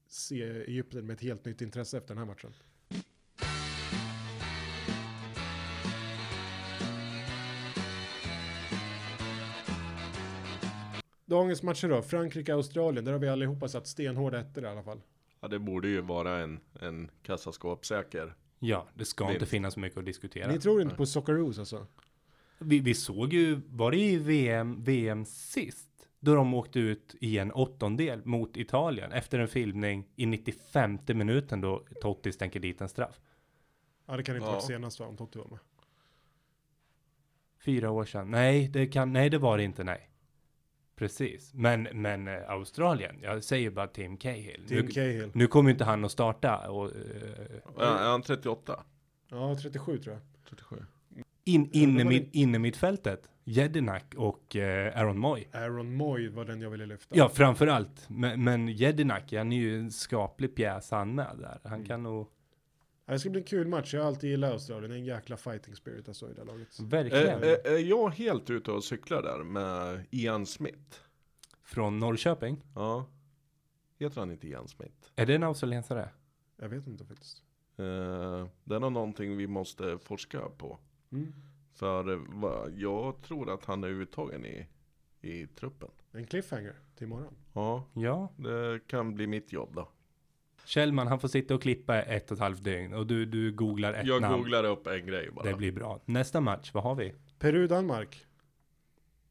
se 0.07 0.43
Egypten 0.43 1.05
med 1.05 1.13
ett 1.13 1.21
helt 1.21 1.45
nytt 1.45 1.61
intresse 1.61 1.97
efter 1.97 2.15
den 2.15 2.17
här 2.17 2.25
matchen. 2.25 2.53
Dagens 11.25 11.63
matcher 11.63 11.87
då, 11.87 12.01
Frankrike-Australien, 12.01 13.05
där 13.05 13.11
har 13.11 13.19
vi 13.19 13.29
allihopa 13.29 13.67
satt 13.67 13.87
stenhårda 13.87 14.39
ettor 14.39 14.63
i 14.63 14.67
alla 14.67 14.83
fall. 14.83 15.01
Ja, 15.41 15.47
det 15.47 15.59
borde 15.59 15.87
ju 15.87 16.01
vara 16.01 16.39
en, 16.39 16.59
en 16.81 17.11
kassaskåpssäker. 17.23 18.35
Ja, 18.59 18.87
det 18.93 19.05
ska 19.05 19.25
Vinst. 19.25 19.35
inte 19.35 19.45
finnas 19.45 19.77
mycket 19.77 19.97
att 19.97 20.05
diskutera. 20.05 20.51
Ni 20.51 20.59
tror 20.59 20.81
inte 20.81 20.95
på 20.95 21.05
Socceroos 21.05 21.59
alltså? 21.59 21.87
Vi, 22.59 22.79
vi 22.79 22.93
såg 22.93 23.33
ju, 23.33 23.61
var 23.69 23.91
det 23.91 23.97
i 23.97 24.17
VM, 24.17 24.83
VM 24.83 25.25
sist? 25.25 25.89
Då 26.19 26.35
de 26.35 26.53
åkte 26.53 26.79
ut 26.79 27.15
i 27.21 27.37
en 27.37 27.51
åttondel 27.51 28.25
mot 28.25 28.57
Italien 28.57 29.11
efter 29.11 29.39
en 29.39 29.47
filmning 29.47 30.07
i 30.15 30.25
95 30.25 30.97
minuten 31.07 31.61
då 31.61 31.85
Totti 32.01 32.31
stänker 32.31 32.59
dit 32.59 32.81
en 32.81 32.89
straff. 32.89 33.19
Ja, 34.05 34.17
det 34.17 34.23
kan 34.23 34.35
inte 34.35 34.45
Ja. 34.47 34.51
vara 34.51 34.61
senast 34.61 34.99
va, 34.99 35.05
om 35.05 35.17
Totti 35.17 35.39
var 35.39 35.47
med. 35.47 35.59
Fyra 37.65 37.91
år 37.91 38.05
sedan. 38.05 38.31
Nej, 38.31 38.67
det 38.67 38.87
kan, 38.87 39.13
nej 39.13 39.29
det 39.29 39.37
var 39.37 39.57
det 39.57 39.63
inte, 39.63 39.83
nej. 39.83 40.09
Precis. 40.95 41.53
Men, 41.53 41.83
men 41.83 42.27
eh, 42.27 42.49
Australien, 42.49 43.15
jag 43.21 43.43
säger 43.43 43.69
bara 43.71 43.87
Tim 43.87 44.17
Cahill. 44.17 44.65
Tim 44.67 44.85
nu, 44.85 44.91
Cahill. 44.91 45.31
nu 45.33 45.47
kommer 45.47 45.71
inte 45.71 45.83
han 45.83 46.05
att 46.05 46.11
starta 46.11 46.69
och 46.69 46.85
eh, 46.85 47.01
Ja, 47.77 47.83
är 47.99 48.09
han 48.11 48.21
38? 48.21 48.83
Ja, 49.29 49.55
37 49.61 49.97
tror 49.97 50.13
jag. 50.15 50.21
37. 50.49 50.85
In, 51.45 51.69
Ja, 51.73 52.21
inne, 52.31 52.59
mittfältet. 52.59 53.29
Jedinak 53.43 54.13
och 54.17 54.55
eh, 54.55 54.99
Aaron 54.99 55.17
Moy. 55.19 55.43
Aaron 55.53 55.95
Moy 55.95 56.29
var 56.29 56.45
den 56.45 56.61
jag 56.61 56.69
ville 56.69 56.85
lyfta. 56.85 57.15
Ja, 57.17 57.29
framför 57.29 57.67
allt. 57.67 58.05
Men, 58.09 58.43
men 58.43 58.67
Jedinak, 58.67 59.33
han 59.33 59.51
är 59.51 59.57
ju 59.57 59.79
en 59.79 59.91
skaplig 59.91 60.55
pjäs 60.55 60.91
han 60.91 61.15
med 61.15 61.37
där. 61.39 61.59
Han 61.63 61.73
Mm. 61.73 61.85
kan 61.87 62.03
nog, 62.03 62.27
Det 63.05 63.19
ska 63.19 63.29
bli 63.29 63.39
en 63.39 63.45
kul 63.47 63.67
match. 63.67 63.93
Jag 63.93 64.01
har 64.01 64.07
alltid 64.07 64.29
gillat 64.29 64.51
Australien. 64.51 64.89
Det 64.91 64.95
är 64.97 64.99
en 64.99 65.05
jäkla 65.05 65.37
fighting 65.37 65.75
spirit 65.75 66.07
alltså 66.07 66.29
i 66.29 66.33
det 66.33 66.43
laget. 66.43 66.79
verkligen. 66.79 67.43
Är, 67.43 67.67
är, 67.67 67.71
är 67.73 67.77
jag 67.77 68.09
helt 68.09 68.49
ute 68.49 68.71
och 68.71 68.83
cyklar 68.83 69.21
där 69.21 69.43
med 69.43 70.05
Ian 70.11 70.45
Smith? 70.45 70.95
Från 71.63 71.99
Norrköping. 71.99 72.61
Ja. 72.75 73.05
Heter 73.99 74.19
han 74.19 74.31
inte 74.31 74.47
Ian 74.47 74.67
Smith? 74.67 74.93
Är 75.15 75.25
det 75.25 75.35
en 75.35 75.43
australiensare? 75.43 76.09
Jag 76.57 76.69
vet 76.69 76.87
inte 76.87 77.05
faktiskt. 77.05 77.43
Eh, 77.77 78.47
det 78.63 78.75
är 78.75 78.79
någonting 78.79 79.37
vi 79.37 79.47
måste 79.47 79.97
forska 79.97 80.39
på. 80.57 80.79
Mm. 81.13 81.33
För 81.73 82.21
jag 82.81 83.21
tror 83.21 83.53
att 83.53 83.65
han 83.65 83.83
är 83.83 83.87
uttagen 83.87 84.45
i, 84.45 84.67
i 85.21 85.47
truppen. 85.47 85.89
En 86.11 86.25
cliffhanger 86.25 86.75
till 86.95 87.03
imorgon. 87.07 87.33
Ja, 87.53 87.85
Ja. 87.93 88.29
det 88.37 88.79
kan 88.87 89.15
bli 89.15 89.27
mitt 89.27 89.51
jobb 89.53 89.75
då. 89.75 89.89
Kjellman, 90.65 91.07
han 91.07 91.19
får 91.19 91.27
sitta 91.27 91.55
och 91.55 91.61
klippa 91.61 92.01
ett 92.01 92.31
och 92.31 92.35
ett 92.37 92.41
halvt 92.41 92.63
dygn 92.63 92.93
och 92.93 93.07
du, 93.07 93.25
du 93.25 93.51
googlar 93.51 93.93
ett 93.93 94.07
Jag 94.07 94.21
namn. 94.21 94.37
googlar 94.37 94.63
upp 94.63 94.87
en 94.87 95.05
grej 95.05 95.29
bara. 95.31 95.45
Det 95.49 95.53
blir 95.55 95.71
bra. 95.71 95.99
Nästa 96.05 96.41
match, 96.41 96.71
vad 96.73 96.83
har 96.83 96.95
vi? 96.95 97.13
Peru-Danmark. 97.39 98.25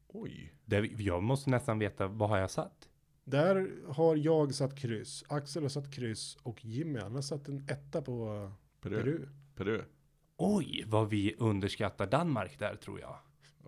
Oj. 0.07 0.53
Det, 0.65 0.77
jag 1.01 1.23
måste 1.23 1.49
nästan 1.49 1.79
veta, 1.79 2.07
vad 2.07 2.29
har 2.29 2.37
jag 2.37 2.51
satt? 2.51 2.89
Där 3.23 3.69
har 3.87 4.15
jag 4.15 4.55
satt 4.55 4.79
kryss. 4.79 5.23
Axel 5.27 5.61
har 5.61 5.69
satt 5.69 5.91
kryss. 5.93 6.37
Och 6.43 6.65
Jimmy 6.65 6.99
han 6.99 7.15
har 7.15 7.21
satt 7.21 7.47
en 7.47 7.65
etta 7.69 8.01
på 8.01 8.51
Peru. 8.81 8.95
Peru. 9.01 9.27
Peru. 9.55 9.81
Oj, 10.45 10.83
vad 10.87 11.09
vi 11.09 11.35
underskattar 11.37 12.07
Danmark 12.07 12.59
där 12.59 12.75
tror 12.75 12.99
jag. 12.99 13.15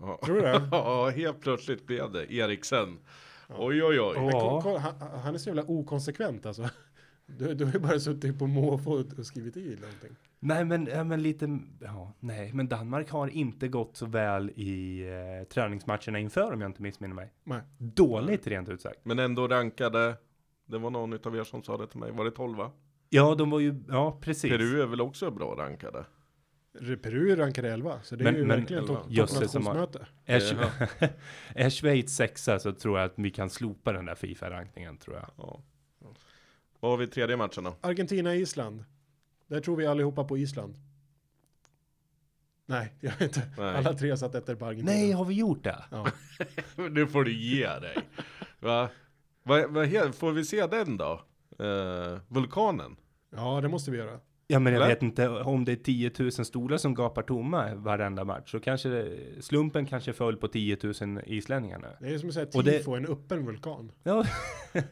Ja. 0.02 0.20
Tror 0.26 0.36
du 0.36 0.42
det? 0.42 0.68
Ja, 0.72 1.10
helt 1.10 1.42
plötsligt 1.42 1.88
blev 1.88 2.12
det 2.12 2.34
Eriksen. 2.34 3.00
Ja. 3.48 3.56
Oj, 3.58 3.84
oj, 3.84 4.00
oj. 4.00 4.16
Ja. 4.18 4.78
han, 4.80 5.20
han 5.20 5.34
är 5.34 5.38
så 5.38 5.50
jävla 5.50 5.64
okonsekvent 5.64 6.46
alltså. 6.46 6.70
Du, 7.28 7.54
du 7.54 7.66
har 7.66 7.74
ju 7.74 7.80
bara 7.80 8.00
suttit 8.00 8.40
på 8.40 8.48
måfå 8.48 9.04
och 9.18 9.26
skrivit 9.26 9.58
i 9.58 9.78
någonting. 9.82 10.16
Nej, 10.40 10.66
men, 10.66 10.86
ja, 10.86 11.04
men 11.04 11.22
lite, 11.22 11.60
ja, 11.82 12.14
nej, 12.20 12.54
men 12.54 12.68
Danmark 12.68 13.10
har 13.10 13.28
inte 13.28 13.68
gått 13.68 13.98
så 13.98 14.06
väl 14.06 14.50
i 14.56 15.02
eh, 15.02 15.48
träningsmatcherna 15.48 16.20
inför 16.20 16.54
om 16.54 16.62
jag 16.62 16.70
inte 16.70 16.82
missminner 16.82 17.16
mig. 17.16 17.34
Nej. 17.44 17.62
Dåligt 17.78 18.48
rent 18.48 18.70
ut 18.70 18.82
sagt. 18.82 19.00
Men 19.04 19.20
ändå 19.20 19.48
rankade. 19.48 20.16
Det 20.66 20.78
var 20.78 20.90
någon 20.90 21.14
utav 21.14 21.36
er 21.36 21.44
som 21.44 21.64
sa 21.64 21.78
det 21.78 21.88
till 21.88 22.00
mig. 22.00 22.12
Var 22.12 22.26
det 22.26 22.32
12 22.32 22.58
Ja, 23.10 23.36
de 23.36 23.50
var 23.50 23.60
ju, 23.60 23.84
ja 23.88 24.18
precis. 24.22 24.52
Peru 24.52 24.82
är 24.82 24.86
väl 24.86 25.02
också 25.02 25.32
bra 25.32 25.56
rankade? 25.58 26.06
Peru 27.02 27.32
är 27.32 27.36
rankade 27.36 27.72
11. 27.74 28.00
Så 28.04 28.16
det 28.16 28.22
är 28.22 28.26
Men- 28.26 28.36
ju 28.36 28.46
men- 28.46 28.60
verkligen 28.60 28.88
toppnationsmöte. 28.88 30.08
Är, 30.26 30.40
Sch- 30.40 31.10
är 31.56 31.70
Schweiz 31.70 32.16
sexa 32.16 32.60
så 32.60 32.72
tror 32.74 33.00
jag 33.00 33.06
att 33.06 33.14
vi 33.16 33.32
kan 33.32 33.50
slopa 33.50 33.92
den 33.94 34.06
där 34.06 34.16
Fifa-rankningen 34.16 34.98
tror 34.98 35.16
jag. 35.16 35.30
Ja. 35.38 35.62
Vad 36.80 36.92
har 36.92 36.98
vi 36.98 37.08
tredje 37.08 37.38
matchen 37.38 37.64
då? 37.64 37.76
Argentina-Island. 37.82 38.84
Där 39.48 39.60
tror 39.62 39.76
vi 39.76 39.86
allihopa 39.88 40.24
på 40.24 40.38
Island. 40.38 40.76
Nej, 42.66 42.94
jag 43.00 43.12
vet 43.12 43.22
inte. 43.22 43.42
Nej. 43.58 43.76
Alla 43.76 43.94
tre 43.94 44.10
har 44.10 44.18
satt 44.18 44.36
ettor 44.36 44.56
på 44.56 44.66
Argentina. 44.66 44.92
Nej, 44.92 45.12
har 45.12 45.26
vi 45.26 45.34
gjort 45.34 45.64
det? 45.64 45.84
Ja. 45.92 46.08
Nu 46.90 47.08
får 47.08 47.24
du 47.24 47.34
ge 47.34 47.68
dig. 47.80 47.98
Va? 48.60 48.90
Va, 49.44 49.68
va, 49.68 50.12
får 50.14 50.32
vi 50.32 50.46
se 50.46 50.68
den 50.68 50.98
då? 50.98 51.22
Eh, 51.60 52.20
vulkanen? 52.28 52.96
ja, 53.36 53.62
det 53.62 53.68
måste 53.68 53.92
vi 53.92 53.98
göra. 53.98 54.20
Ja, 54.48 54.60
men 54.60 54.74
jag 54.74 54.82
Eller? 54.82 54.94
vet 54.94 55.04
inte 55.04 55.30
om 55.30 55.66
det 55.66 55.72
är 55.72 55.76
10 55.76 56.12
000 56.20 56.32
stolar 56.32 56.78
som 56.78 56.94
gapar 56.96 57.22
tomma 57.22 57.76
varenda 57.76 58.24
match. 58.24 58.52
Så 58.52 58.60
kanske 58.60 58.90
det, 58.90 59.08
slumpen 59.40 59.86
kanske 59.86 60.14
föll 60.14 60.38
på 60.38 60.48
10 60.48 60.78
000 61.02 61.22
islänningar 61.26 61.80
nu. 61.80 61.88
Det 62.08 62.14
är 62.14 62.18
som 62.18 62.30
att 62.30 62.34
säga 62.36 62.46
det- 62.64 62.72
tifo, 62.78 62.92
en 62.96 63.06
öppen 63.06 63.46
vulkan. 63.46 63.92
Ja, 64.04 64.26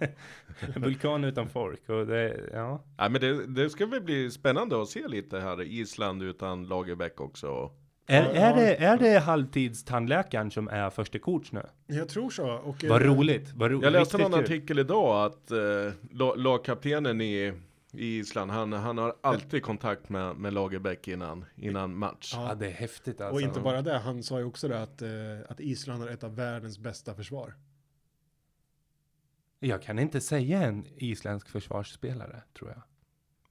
vulkan 0.76 1.24
utan 1.24 1.50
folk 1.50 1.90
och 1.90 2.08
det, 2.08 2.50
ja. 2.54 2.84
Nej 2.98 3.10
men 3.10 3.22
det, 3.22 3.48
det 3.48 3.70
ska 3.70 3.86
väl 3.86 4.02
bli 4.02 4.32
spännande 4.32 4.82
att 4.82 4.90
se 4.90 5.08
lite 5.08 5.40
här. 5.40 5.62
Island 5.62 6.24
utan 6.24 6.64
Lagerbäck 6.68 7.22
också. 7.22 7.72
Är, 8.08 8.24
är, 8.24 8.56
det, 8.56 8.76
är 8.76 8.98
det 8.98 9.20
halvtidstandläkaren 9.20 10.52
som 10.52 10.68
är 10.68 10.90
första 10.90 11.20
coach 11.20 11.52
nu? 11.52 11.62
Jag 11.88 12.10
tror 12.10 12.30
så. 12.30 12.52
Och, 12.54 12.84
Vad 12.84 13.02
eh, 13.02 13.08
roligt, 13.08 13.52
vad 13.56 13.72
roligt. 13.72 13.84
Jag 13.84 13.94
läste 13.94 14.18
någon 14.18 14.34
artikel 14.34 14.80
idag 14.80 15.26
att 15.26 15.52
eh, 15.52 15.58
la- 16.12 16.36
lagkaptenen 16.36 17.22
i, 17.22 17.54
i 17.94 18.18
Island, 18.20 18.52
han, 18.52 18.74
han 18.74 18.98
har 18.98 19.16
alltid 19.22 19.64
kontakt 19.64 20.10
med, 20.10 20.36
med 20.36 20.54
Lagerbäck 20.54 21.08
innan, 21.08 21.46
innan 21.56 21.96
match. 21.98 22.34
Ja, 22.36 22.48
Ja. 22.50 22.56
det 22.56 22.68
är 22.68 22.72
häftigt 22.72 23.22
alltså. 23.22 23.36
Och 23.36 23.42
inte 23.42 23.60
bara 23.60 23.82
det, 23.82 23.98
han 23.98 24.24
sa 24.24 24.40
ju 24.40 24.46
också 24.46 24.68
det 24.68 24.82
att, 24.82 25.02
eh, 25.02 25.10
att 25.50 25.60
Island 25.60 26.02
har 26.02 26.10
ett 26.10 26.24
av 26.24 26.36
världens 26.36 26.80
bästa 26.80 27.16
försvar. 27.16 27.56
Jag 29.60 29.82
kan 29.82 30.00
inte 30.00 30.22
säga 30.22 30.64
en 30.64 30.86
isländsk 30.96 31.50
försvarsspelare, 31.50 32.42
tror 32.58 32.70
jag. 32.70 32.82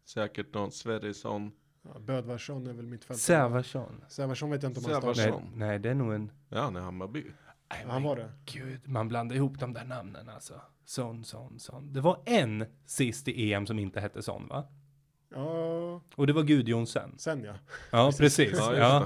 Säkert 0.05 0.55
någon 0.55 0.73
Sverrisson. 0.73 1.53
Ja, 1.83 1.99
Bödvarsson 1.99 2.67
är 2.67 2.73
väl 2.73 2.87
mittfältare. 2.87 3.19
Sävarsson. 3.19 4.05
Sävarsson 4.09 4.51
vet 4.51 4.63
jag 4.63 4.71
inte 4.71 4.81
om 4.81 4.93
han 5.03 5.15
startar. 5.15 5.31
Nej, 5.31 5.51
nej, 5.55 5.79
det 5.79 5.91
är 5.91 5.95
nog 5.95 6.13
en... 6.13 6.33
Ja, 6.49 6.61
han 6.61 6.77
är 6.77 6.81
Hammarby. 6.81 7.25
Nej, 7.73 7.85
Han 7.93 8.03
var 8.03 8.17
det. 8.17 8.31
Gud, 8.45 8.81
man 8.89 9.09
blandar 9.09 9.37
ihop 9.37 9.59
de 9.59 9.73
där 9.73 9.85
namnen 9.85 10.29
alltså. 10.29 10.61
Son, 10.85 11.25
son, 11.25 11.59
son. 11.59 11.93
Det 11.93 12.01
var 12.01 12.23
en 12.27 12.65
sist 12.87 13.29
i 13.29 13.53
EM 13.53 13.67
som 13.67 13.79
inte 13.79 14.01
hette 14.01 14.23
Son, 14.23 14.49
va? 14.49 14.65
Ja, 15.35 16.01
Och 16.15 16.27
det 16.27 16.33
var 16.33 16.43
Gudjonsen. 16.43 17.15
sen 17.19 17.45
ja. 17.45 17.55
Ja, 17.93 18.13
precis. 18.19 18.53
Ja, 18.59 18.77
Ja, 18.77 19.05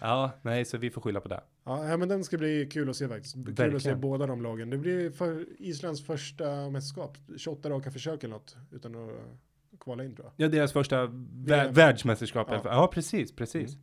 ja. 0.00 0.30
nej, 0.42 0.64
så 0.64 0.78
vi 0.78 0.90
får 0.90 1.00
skylla 1.00 1.20
på 1.20 1.28
det. 1.28 1.40
Ja, 1.64 1.96
men 1.96 2.08
den 2.08 2.24
ska 2.24 2.38
bli 2.38 2.68
kul 2.72 2.90
att 2.90 2.96
se 2.96 3.08
faktiskt. 3.08 3.34
Kul 3.34 3.48
att 3.50 3.56
se 3.56 3.62
Verkligen. 3.68 4.00
båda 4.00 4.26
de 4.26 4.42
lagen. 4.42 4.70
Det 4.70 4.78
blir 4.78 5.10
för 5.10 5.46
Islands 5.58 6.06
första 6.06 6.70
mästerskap. 6.70 7.18
28 7.38 7.70
raka 7.70 7.90
försök 7.90 8.24
eller 8.24 8.34
något. 8.34 8.56
Utan 8.70 8.94
att 8.94 9.10
kvala 9.80 10.04
in 10.04 10.14
tror 10.16 10.26
jag. 10.36 10.46
Ja, 10.46 10.50
deras 10.50 10.72
första 10.72 11.06
vä- 11.06 11.72
världsmästerskap. 11.72 12.46
Ja. 12.50 12.60
Ja. 12.64 12.86
precis, 12.92 13.36
precis. 13.36 13.76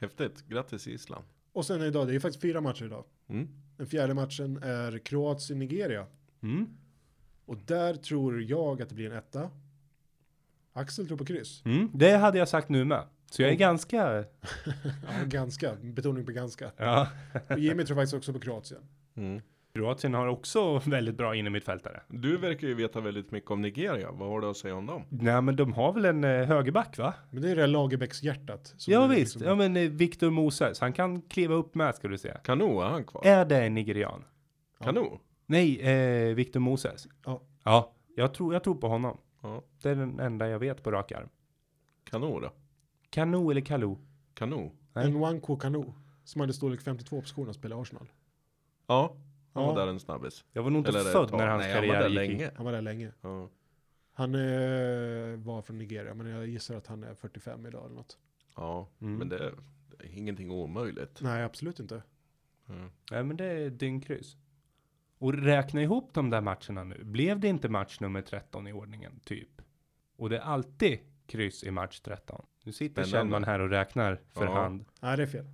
Häftigt. 0.00 0.44
Grattis 0.48 0.86
Island. 0.86 1.24
Och 1.52 1.66
sen 1.66 1.82
idag, 1.82 2.08
det 2.08 2.14
är 2.14 2.20
faktiskt 2.20 2.42
fyra 2.42 2.60
matcher 2.60 2.84
idag. 2.84 3.04
Mm. 3.28 3.48
Den 3.76 3.86
fjärde 3.86 4.14
matchen 4.14 4.62
är 4.62 4.98
Kroatien-Nigeria. 4.98 6.06
Mm. 6.42 6.66
Och 7.46 7.58
där 7.66 7.94
tror 7.94 8.42
jag 8.42 8.82
att 8.82 8.88
det 8.88 8.94
blir 8.94 9.10
en 9.10 9.16
etta. 9.16 9.50
Axel 10.72 11.06
tror 11.06 11.18
på 11.18 11.24
kryss. 11.24 11.62
Mm. 11.64 11.90
Det 11.94 12.16
hade 12.16 12.38
jag 12.38 12.48
sagt 12.48 12.68
nu 12.68 12.84
med. 12.84 13.02
Så 13.30 13.42
jag 13.42 13.50
är 13.50 13.54
ganska... 13.54 13.96
Ja, 14.84 15.24
ganska. 15.26 15.74
Betoning 15.82 16.26
på 16.26 16.32
ganska. 16.32 16.72
Ja. 16.76 17.08
Och 17.48 17.58
Jimmy 17.58 17.84
tror 17.84 17.96
faktiskt 17.96 18.14
också 18.14 18.32
på 18.32 18.40
Kroatien. 18.40 18.80
Mm. 19.14 19.42
Kroatien 19.72 20.14
har 20.14 20.26
också 20.26 20.78
väldigt 20.86 21.16
bra 21.16 21.34
innermittfältare. 21.34 22.00
Du 22.08 22.36
verkar 22.36 22.66
ju 22.68 22.74
veta 22.74 23.00
väldigt 23.00 23.30
mycket 23.30 23.50
om 23.50 23.62
Nigeria. 23.62 24.10
Vad 24.12 24.28
har 24.28 24.40
du 24.40 24.46
att 24.50 24.56
säga 24.56 24.74
om 24.74 24.86
dem? 24.86 25.02
Nej, 25.08 25.42
men 25.42 25.56
de 25.56 25.72
har 25.72 25.92
väl 25.92 26.04
en 26.04 26.24
eh, 26.24 26.30
högerback, 26.46 26.98
va? 26.98 27.14
Men 27.30 27.42
det 27.42 27.50
är 27.50 27.56
det 27.56 27.66
Lagerbäckshjärtat. 27.66 28.74
som 28.76 28.92
Ja 28.92 29.06
visst, 29.06 29.34
liksom- 29.34 29.42
ja 29.42 29.54
men 29.54 29.76
eh, 29.76 29.90
Victor 29.90 30.30
Moses, 30.30 30.80
han 30.80 30.92
kan 30.92 31.22
kliva 31.22 31.54
upp 31.54 31.74
med 31.74 31.94
ska 31.94 32.08
du 32.08 32.18
se. 32.18 32.34
Kano, 32.44 32.80
är 32.80 32.86
han 32.88 33.04
kvar? 33.04 33.22
Är 33.26 33.44
det 33.44 33.62
en 33.64 33.74
nigerian? 33.74 34.24
Kano? 34.84 35.20
Nej, 35.46 35.80
eh, 35.80 36.34
Victor 36.34 36.60
Moses. 36.60 37.08
Ja. 37.24 37.42
Ja, 37.64 37.92
jag 38.16 38.34
tror, 38.34 38.52
jag 38.52 38.64
tror 38.64 38.74
på 38.74 38.88
honom. 38.88 39.18
Ja. 39.42 39.62
Det 39.82 39.90
är 39.90 39.94
den 39.94 40.20
enda 40.20 40.48
jag 40.48 40.58
vet 40.58 40.82
på 40.82 40.90
rak 40.90 41.12
arm. 41.12 41.28
Kano 42.10 42.40
då? 42.40 42.50
Kanu 43.10 43.50
eller 43.50 43.60
Kalu? 43.60 43.94
Kano? 44.34 44.72
Nej. 44.92 45.10
Nwanko 45.10 45.56
Kanu. 45.56 45.84
Som 46.24 46.40
hade 46.40 46.52
storlek 46.52 46.80
52 46.80 47.20
på 47.20 47.26
skorna 47.26 47.48
och 47.48 47.54
spelade 47.54 47.82
Arsenal. 47.82 48.06
Ja, 48.86 49.16
han 49.52 49.62
Ja. 49.62 49.72
var 49.72 49.76
där 49.80 49.86
en 49.92 50.00
snabbis. 50.00 50.44
Jag 50.52 50.62
var 50.62 50.70
nog 50.70 50.80
inte 50.80 50.88
Eller 50.98 51.10
född 51.12 51.32
när 51.32 51.46
hans 51.46 51.62
Nej, 51.62 51.72
han 51.72 51.80
var 51.88 51.94
karriär 51.94 52.00
där 52.00 52.08
gick 52.22 52.38
länge. 52.38 52.50
Han 52.56 52.64
var 52.64 52.72
där 52.72 52.82
länge. 52.82 53.12
Ja. 53.20 53.48
Han 54.12 54.34
eh, 54.34 54.40
var 55.38 55.62
från 55.62 55.78
Nigeria, 55.78 56.14
men 56.14 56.26
jag 56.26 56.46
gissar 56.46 56.76
att 56.76 56.86
han 56.86 57.04
är 57.04 57.14
45 57.14 57.66
idag 57.66 57.84
eller 57.84 57.94
något. 57.94 58.18
Ja, 58.56 58.88
Mm. 59.00 59.16
men 59.18 59.28
det 59.28 59.36
är, 59.36 59.54
det 59.98 60.04
är 60.04 60.18
ingenting 60.18 60.50
omöjligt. 60.50 61.20
Nej, 61.22 61.42
absolut 61.42 61.80
inte. 61.80 62.02
Ja. 62.66 62.74
Nej 63.10 63.24
men 63.24 63.36
det 63.36 63.44
är 63.44 63.70
dyngkryss. 63.70 64.36
Och 65.18 65.34
räkna 65.34 65.82
ihop 65.82 66.10
de 66.14 66.30
där 66.30 66.40
matcherna 66.40 66.84
nu. 66.84 67.04
Blev 67.04 67.40
det 67.40 67.48
inte 67.48 67.68
match 67.68 68.00
nummer 68.00 68.22
13 68.22 68.66
i 68.66 68.72
ordningen, 68.72 69.20
typ? 69.24 69.62
Och 70.16 70.30
det 70.30 70.36
är 70.36 70.40
alltid 70.42 70.98
kryss 71.26 71.64
i 71.64 71.70
match 71.70 72.00
13. 72.00 72.46
Nu 72.64 72.72
sitter 72.72 73.02
Spännande. 73.02 73.10
Kjellman 73.10 73.44
här 73.44 73.60
och 73.60 73.70
räknar 73.70 74.20
för 74.28 74.44
Ja. 74.44 74.52
hand. 74.54 74.84
Nej, 75.00 75.16
det 75.16 75.22
är 75.22 75.26
fel. 75.26 75.44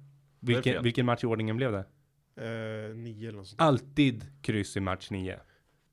Vilken, 0.40 0.62
fel. 0.74 0.82
vilken 0.82 1.06
match 1.06 1.24
i 1.24 1.26
ordningen 1.26 1.56
blev 1.56 1.72
det? 1.72 1.84
Eh, 2.36 2.94
nio 2.96 3.28
eller 3.28 3.38
något 3.38 3.48
sånt. 3.48 3.60
Alltid 3.60 4.26
kryss 4.42 4.76
i 4.76 4.80
match 4.80 5.10
9. 5.10 5.32
Nej, 5.32 5.40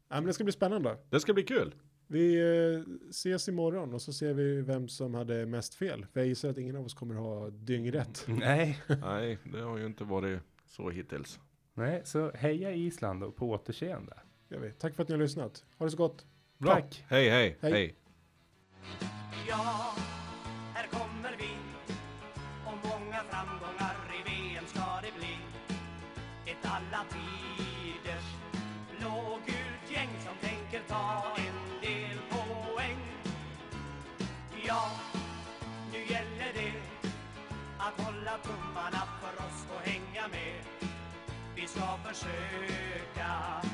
men 0.09 0.25
det 0.25 0.33
ska 0.33 0.43
bli 0.43 0.53
spännande. 0.53 0.97
Det 1.09 1.19
ska 1.19 1.33
bli 1.33 1.43
kul. 1.43 1.75
Vi 2.07 2.35
eh, 2.39 3.09
ses 3.09 3.47
imorgon 3.49 3.93
och 3.93 4.01
så 4.01 4.13
ser 4.13 4.33
vi 4.33 4.61
vem 4.61 4.87
som 4.87 5.13
hade 5.13 5.45
mest 5.45 5.75
fel. 5.75 6.05
För 6.13 6.19
jag 6.19 6.27
gissar 6.27 6.49
att 6.49 6.57
ingen 6.57 6.75
av 6.75 6.85
oss 6.85 6.93
kommer 6.93 7.15
ha 7.15 7.49
dyngrätt. 7.49 8.23
Nej, 8.27 8.79
Nej, 9.01 9.37
det 9.43 9.59
har 9.61 9.77
ju 9.77 9.85
inte 9.85 10.03
varit 10.03 10.39
så 10.65 10.89
hittills. 10.89 11.39
nej, 11.73 12.01
så 12.05 12.31
heja 12.31 12.71
Island 12.71 13.23
och 13.23 13.35
på 13.35 13.49
återseende. 13.49 14.13
Gör 14.49 14.59
vi. 14.59 14.71
Tack 14.71 14.95
för 14.95 15.03
att 15.03 15.09
ni 15.09 15.13
har 15.15 15.21
lyssnat. 15.21 15.65
Ha 15.77 15.85
det 15.85 15.91
så 15.91 15.97
gott. 15.97 16.25
Bra. 16.57 16.73
Tack. 16.75 17.03
Hej, 17.07 17.29
hej, 17.29 17.57
Hej. 17.61 17.71
hej. 17.71 17.95
Ska 41.71 41.97
försöka. 42.03 43.70